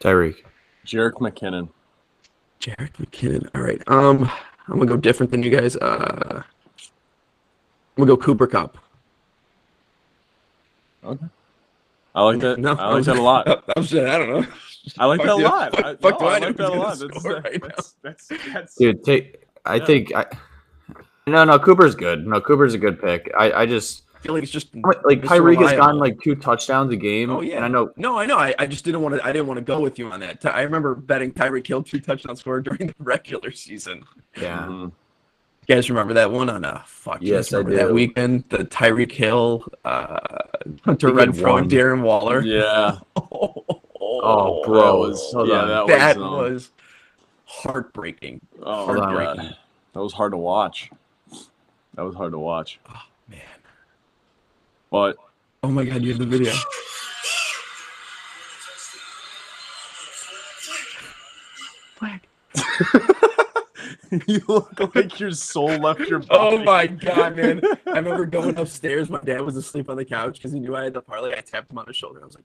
Tyreek. 0.00 0.44
Jerick 0.86 1.14
McKinnon. 1.14 1.68
Jerick 2.60 2.92
McKinnon. 2.92 3.48
All 3.54 3.62
right. 3.62 3.82
Um, 3.88 4.30
I'm 4.68 4.74
gonna 4.74 4.86
go 4.86 4.96
different 4.96 5.32
than 5.32 5.42
you 5.42 5.50
guys. 5.50 5.74
Uh, 5.76 6.42
I'm 7.96 8.04
gonna 8.04 8.06
go 8.06 8.16
Cooper 8.16 8.46
Kupp. 8.46 8.78
Okay. 11.04 11.26
I 12.14 12.22
like 12.22 12.40
that. 12.40 12.58
No, 12.60 12.72
I 12.74 12.92
like 12.94 13.04
that 13.04 13.16
a 13.16 13.22
lot. 13.22 13.64
I'm 13.76 13.84
saying 13.84 14.06
I 14.08 14.18
don't 14.18 14.28
know. 14.40 14.46
I 14.98 15.06
like 15.06 15.20
that 15.22 15.28
a 15.30 15.34
lot. 15.36 15.74
Fuck- 15.76 15.84
I, 15.84 15.94
fuck 15.96 16.12
no, 16.12 16.18
do 16.18 16.24
I 16.26 16.36
I 16.36 16.38
like 16.40 16.56
that 16.56 16.68
a 16.70 16.74
lot. 16.74 16.98
That's, 16.98 17.24
right 17.24 17.62
that's, 17.62 17.94
that's, 18.02 18.28
that's, 18.52 18.74
Dude, 18.76 19.02
take. 19.04 19.44
I 19.64 19.76
Yeah. 19.76 19.84
think 19.86 20.14
I. 20.14 20.26
No, 21.26 21.44
no, 21.44 21.58
Cooper's 21.58 21.94
good. 21.94 22.26
No, 22.26 22.40
Cooper's 22.40 22.74
a 22.74 22.78
good 22.78 23.00
pick. 23.00 23.30
I, 23.38 23.52
I 23.52 23.66
just 23.66 24.02
I 24.16 24.18
feel 24.18 24.34
like 24.34 24.42
it's 24.42 24.50
just 24.52 24.74
like 24.74 25.20
Mr. 25.20 25.22
Tyreek 25.22 25.60
has 25.62 25.72
gotten 25.72 25.98
like 25.98 26.20
two 26.20 26.34
touchdowns 26.34 26.92
a 26.92 26.96
game. 26.96 27.30
Oh 27.30 27.40
yeah, 27.42 27.56
and 27.56 27.64
I 27.64 27.68
know. 27.68 27.92
No, 27.96 28.18
I 28.18 28.26
know. 28.26 28.38
I, 28.38 28.54
I 28.58 28.66
just 28.66 28.84
didn't 28.84 29.02
want 29.02 29.14
to. 29.14 29.24
I 29.24 29.32
didn't 29.32 29.46
want 29.46 29.58
to 29.58 29.64
go 29.64 29.80
with 29.80 29.98
you 30.00 30.10
on 30.10 30.18
that. 30.20 30.44
I 30.44 30.62
remember 30.62 30.94
betting 30.96 31.32
Tyreek 31.32 31.66
Hill 31.66 31.82
two 31.84 32.00
touchdown 32.00 32.36
score 32.36 32.60
during 32.60 32.88
the 32.88 32.94
regular 32.98 33.52
season. 33.52 34.04
Yeah, 34.36 34.66
Mhm. 34.68 34.92
You 35.68 35.74
guys 35.76 35.88
remember 35.88 36.12
that 36.14 36.30
one 36.32 36.50
on 36.50 36.64
uh 36.64 36.82
fuck? 36.84 37.18
Yes, 37.20 37.52
I 37.52 37.58
remember 37.58 37.76
that 37.84 37.94
weekend. 37.94 38.44
The 38.48 38.58
Tyreek 38.64 39.12
Hill, 39.12 39.64
uh, 39.84 40.18
Hunter 40.84 41.08
He 41.08 41.14
Renfrow, 41.14 41.58
and 41.58 41.70
Darren 41.70 42.02
Waller. 42.02 42.42
Yeah. 42.42 42.98
Oh, 44.04 44.62
bro. 44.64 44.82
That 44.82 44.98
was, 44.98 45.32
Hold 45.32 45.48
yeah, 45.48 45.64
that, 45.64 45.86
that 45.86 46.16
was, 46.16 46.24
um, 46.24 46.32
was 46.32 46.70
heartbreaking. 47.46 48.40
oh, 48.62 48.86
Hold 48.86 48.98
on. 48.98 49.14
God. 49.14 49.56
That 49.94 50.00
was 50.00 50.12
hard 50.12 50.32
to 50.32 50.36
watch. 50.36 50.90
That 51.94 52.02
was 52.02 52.14
hard 52.14 52.32
to 52.32 52.38
watch. 52.38 52.78
Oh, 52.88 53.02
man. 53.28 53.40
But 54.90 55.16
Oh 55.64 55.68
my 55.68 55.84
god, 55.84 56.02
you 56.02 56.10
have 56.10 56.18
the 56.18 56.26
video. 56.26 56.52
Flag. 61.94 62.20
you 64.26 64.42
look 64.46 64.94
like 64.94 65.18
your 65.18 65.30
soul 65.30 65.70
left 65.78 66.00
your 66.00 66.18
body. 66.18 66.56
Oh 66.56 66.64
my 66.64 66.86
god, 66.86 67.36
man! 67.36 67.62
I 67.86 67.98
remember 67.98 68.26
going 68.26 68.58
upstairs. 68.58 69.08
My 69.08 69.20
dad 69.20 69.40
was 69.40 69.56
asleep 69.56 69.88
on 69.88 69.96
the 69.96 70.04
couch 70.04 70.34
because 70.34 70.52
he 70.52 70.60
knew 70.60 70.76
I 70.76 70.84
had 70.84 70.94
the 70.94 71.00
parlay. 71.00 71.32
I 71.32 71.40
tapped 71.40 71.70
him 71.70 71.78
on 71.78 71.86
the 71.86 71.94
shoulder. 71.94 72.20
I 72.22 72.26
was 72.26 72.34
like, 72.34 72.44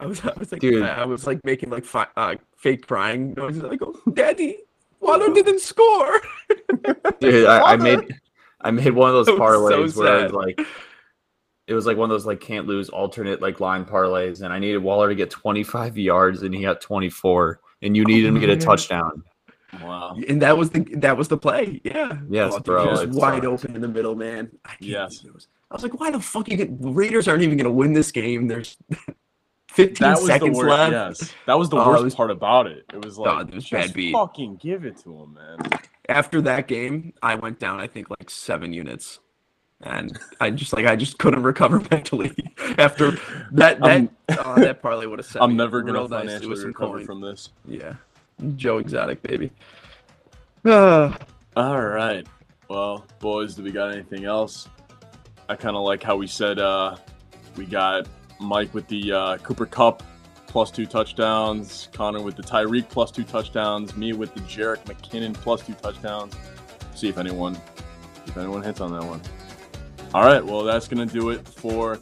I 0.00 0.06
was, 0.06 0.24
I 0.24 0.32
was 0.38 0.50
like, 0.50 0.60
Dude. 0.60 0.82
I 0.82 1.04
was 1.04 1.26
like 1.26 1.44
making 1.44 1.70
like 1.70 1.84
fi- 1.84 2.08
uh, 2.16 2.36
fake 2.56 2.86
crying 2.86 3.34
noises. 3.34 3.64
I 3.64 3.76
go, 3.76 3.94
Daddy, 4.12 4.58
Waller 5.00 5.32
didn't 5.32 5.60
score. 5.60 6.20
dude, 7.20 7.46
I, 7.46 7.72
I 7.72 7.76
made 7.76 8.00
I 8.62 8.70
made 8.70 8.92
one 8.92 9.10
of 9.10 9.14
those 9.14 9.26
That 9.26 9.38
was 9.38 9.94
so 9.94 9.96
parlays 9.96 9.96
where 9.96 10.20
it 10.20 10.22
was 10.24 10.32
like 10.32 10.60
it 11.66 11.74
was 11.74 11.86
like 11.86 11.96
one 11.96 12.10
of 12.10 12.14
those 12.14 12.26
like 12.26 12.40
can't 12.40 12.66
lose 12.66 12.88
alternate 12.88 13.42
like 13.42 13.60
line 13.60 13.84
parlays, 13.84 14.42
and 14.42 14.52
I 14.52 14.58
needed 14.58 14.78
Waller 14.78 15.08
to 15.08 15.14
get 15.14 15.30
25 15.30 15.98
yards, 15.98 16.42
and 16.42 16.54
he 16.54 16.62
got 16.62 16.80
24, 16.80 17.60
and 17.82 17.96
you 17.96 18.04
needed 18.04 18.28
him 18.28 18.34
to 18.34 18.40
get 18.40 18.50
a 18.50 18.56
touchdown. 18.56 19.22
Wow. 19.82 20.16
And 20.28 20.40
that 20.42 20.56
was 20.58 20.70
the 20.70 20.80
that 20.96 21.16
was 21.16 21.28
the 21.28 21.36
play. 21.38 21.80
Yeah. 21.84 22.18
Yes, 22.28 22.54
dude, 22.54 22.64
bro, 22.64 22.94
Just 23.06 23.08
wide 23.18 23.44
uh, 23.44 23.48
open 23.50 23.74
in 23.74 23.80
the 23.82 23.88
middle, 23.88 24.14
man. 24.14 24.50
I 24.64 24.74
Yes. 24.80 25.22
was- 25.24 25.48
I 25.70 25.74
was 25.74 25.82
like, 25.82 25.98
why 25.98 26.10
the 26.12 26.20
fuck 26.20 26.48
you 26.48 26.56
get 26.56 26.68
Raiders 26.78 27.26
aren't 27.26 27.42
even 27.42 27.56
gonna 27.56 27.72
win 27.72 27.94
this 27.94 28.12
game? 28.12 28.46
There's 28.46 28.76
15 29.68 29.94
That 30.04 30.10
was 30.12 30.20
the 30.20 30.26
seconds 30.26 30.56
worst. 30.56 30.68
left. 30.68 30.92
Yes, 30.92 31.34
that 31.46 31.58
was 31.58 31.68
the 31.68 31.76
Oh, 31.78 31.88
worst 31.88 32.04
was- 32.04 32.14
part 32.14 32.30
about 32.30 32.66
it. 32.68 32.84
It 32.92 33.04
was 33.04 33.18
like, 33.18 33.48
it 33.48 33.54
was 33.54 33.64
just 33.64 33.88
bad 33.88 33.94
beat. 33.94 34.12
fucking 34.12 34.56
give 34.56 34.84
it 34.84 34.98
to 34.98 35.10
him, 35.22 35.34
man. 35.34 35.58
after 36.08 36.40
that 36.42 36.68
game, 36.68 37.12
I 37.22 37.34
went 37.34 37.58
down, 37.58 37.80
I 37.80 37.86
think, 37.88 38.08
like 38.10 38.30
seven 38.30 38.72
units. 38.72 39.18
And 39.80 40.16
I 40.40 40.50
just 40.50 40.72
like 40.72 40.86
I 40.86 40.94
just 40.96 41.18
couldn't 41.18 41.42
recover 41.42 41.80
mentally 41.90 42.32
after 42.78 43.10
that 43.52 43.80
that 43.80 43.82
I'm- 43.82 44.10
uh, 44.28 44.54
that 44.60 44.80
parlay 44.80 45.06
would 45.06 45.18
have 45.18 45.26
set 45.26 45.42
I'm 45.42 45.50
me 45.50 45.56
never 45.56 45.82
gonna 45.82 45.98
real 45.98 46.08
financially 46.08 46.46
with 46.48 46.60
some 46.60 46.68
recover 46.68 46.98
coin. 46.98 47.06
from 47.06 47.20
this. 47.20 47.50
Yeah, 47.66 47.94
Joe 48.56 48.78
Exotic, 48.78 49.22
baby. 49.22 49.50
Uh, 50.64 51.16
All 51.56 51.80
right. 51.80 52.26
Well, 52.68 53.06
boys, 53.20 53.54
do 53.54 53.62
we 53.62 53.70
got 53.70 53.92
anything 53.92 54.24
else? 54.24 54.68
I 55.48 55.56
kind 55.56 55.76
of 55.76 55.82
like 55.82 56.02
how 56.02 56.16
we 56.16 56.26
said 56.26 56.58
uh, 56.58 56.96
we 57.56 57.66
got 57.66 58.08
Mike 58.40 58.72
with 58.74 58.88
the 58.88 59.12
uh, 59.12 59.36
Cooper 59.38 59.66
Kupp 59.66 60.02
plus 60.46 60.70
two 60.70 60.86
touchdowns, 60.86 61.88
Connor 61.92 62.22
with 62.22 62.36
the 62.36 62.42
Tyreek 62.42 62.88
plus 62.88 63.10
two 63.10 63.24
touchdowns, 63.24 63.96
me 63.96 64.12
with 64.12 64.34
the 64.34 64.40
Jerick 64.40 64.84
McKinnon 64.84 65.34
plus 65.34 65.66
two 65.66 65.74
touchdowns. 65.74 66.34
See 66.94 67.08
if 67.08 67.18
anyone 67.18 67.60
if 68.26 68.36
anyone 68.36 68.62
hits 68.62 68.80
on 68.80 68.92
that 68.92 69.04
one. 69.04 69.20
All 70.14 70.24
right, 70.24 70.44
well 70.44 70.62
that's 70.62 70.88
gonna 70.88 71.06
do 71.06 71.30
it 71.30 71.46
for 71.46 72.00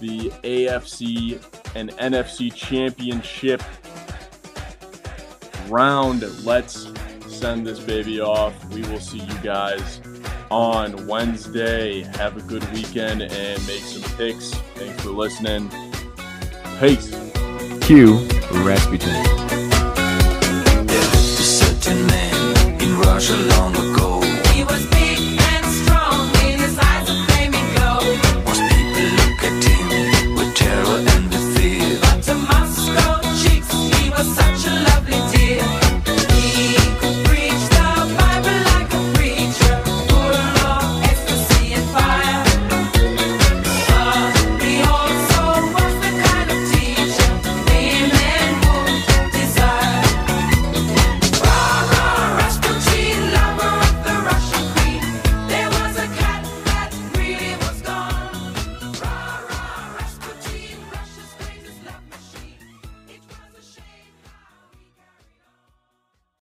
the 0.00 0.30
AFC 0.44 1.44
and 1.74 1.90
NFC 1.90 2.54
championship 2.54 3.62
round. 5.68 6.22
Let's 6.44 6.90
send 7.26 7.66
this 7.66 7.78
baby 7.78 8.20
off. 8.20 8.52
We 8.72 8.82
will 8.82 9.00
see 9.00 9.18
you 9.18 9.38
guys 9.42 10.00
on 10.50 11.06
Wednesday. 11.06 12.02
Have 12.02 12.36
a 12.36 12.42
good 12.42 12.64
weekend 12.72 13.22
and 13.22 13.66
make 13.66 13.82
some 13.82 14.02
picks. 14.16 14.54
Thanks 14.74 15.02
for 15.02 15.10
listening. 15.10 15.70
Peace. 16.80 17.10
Q 17.80 18.26
Rasputin. 18.52 19.38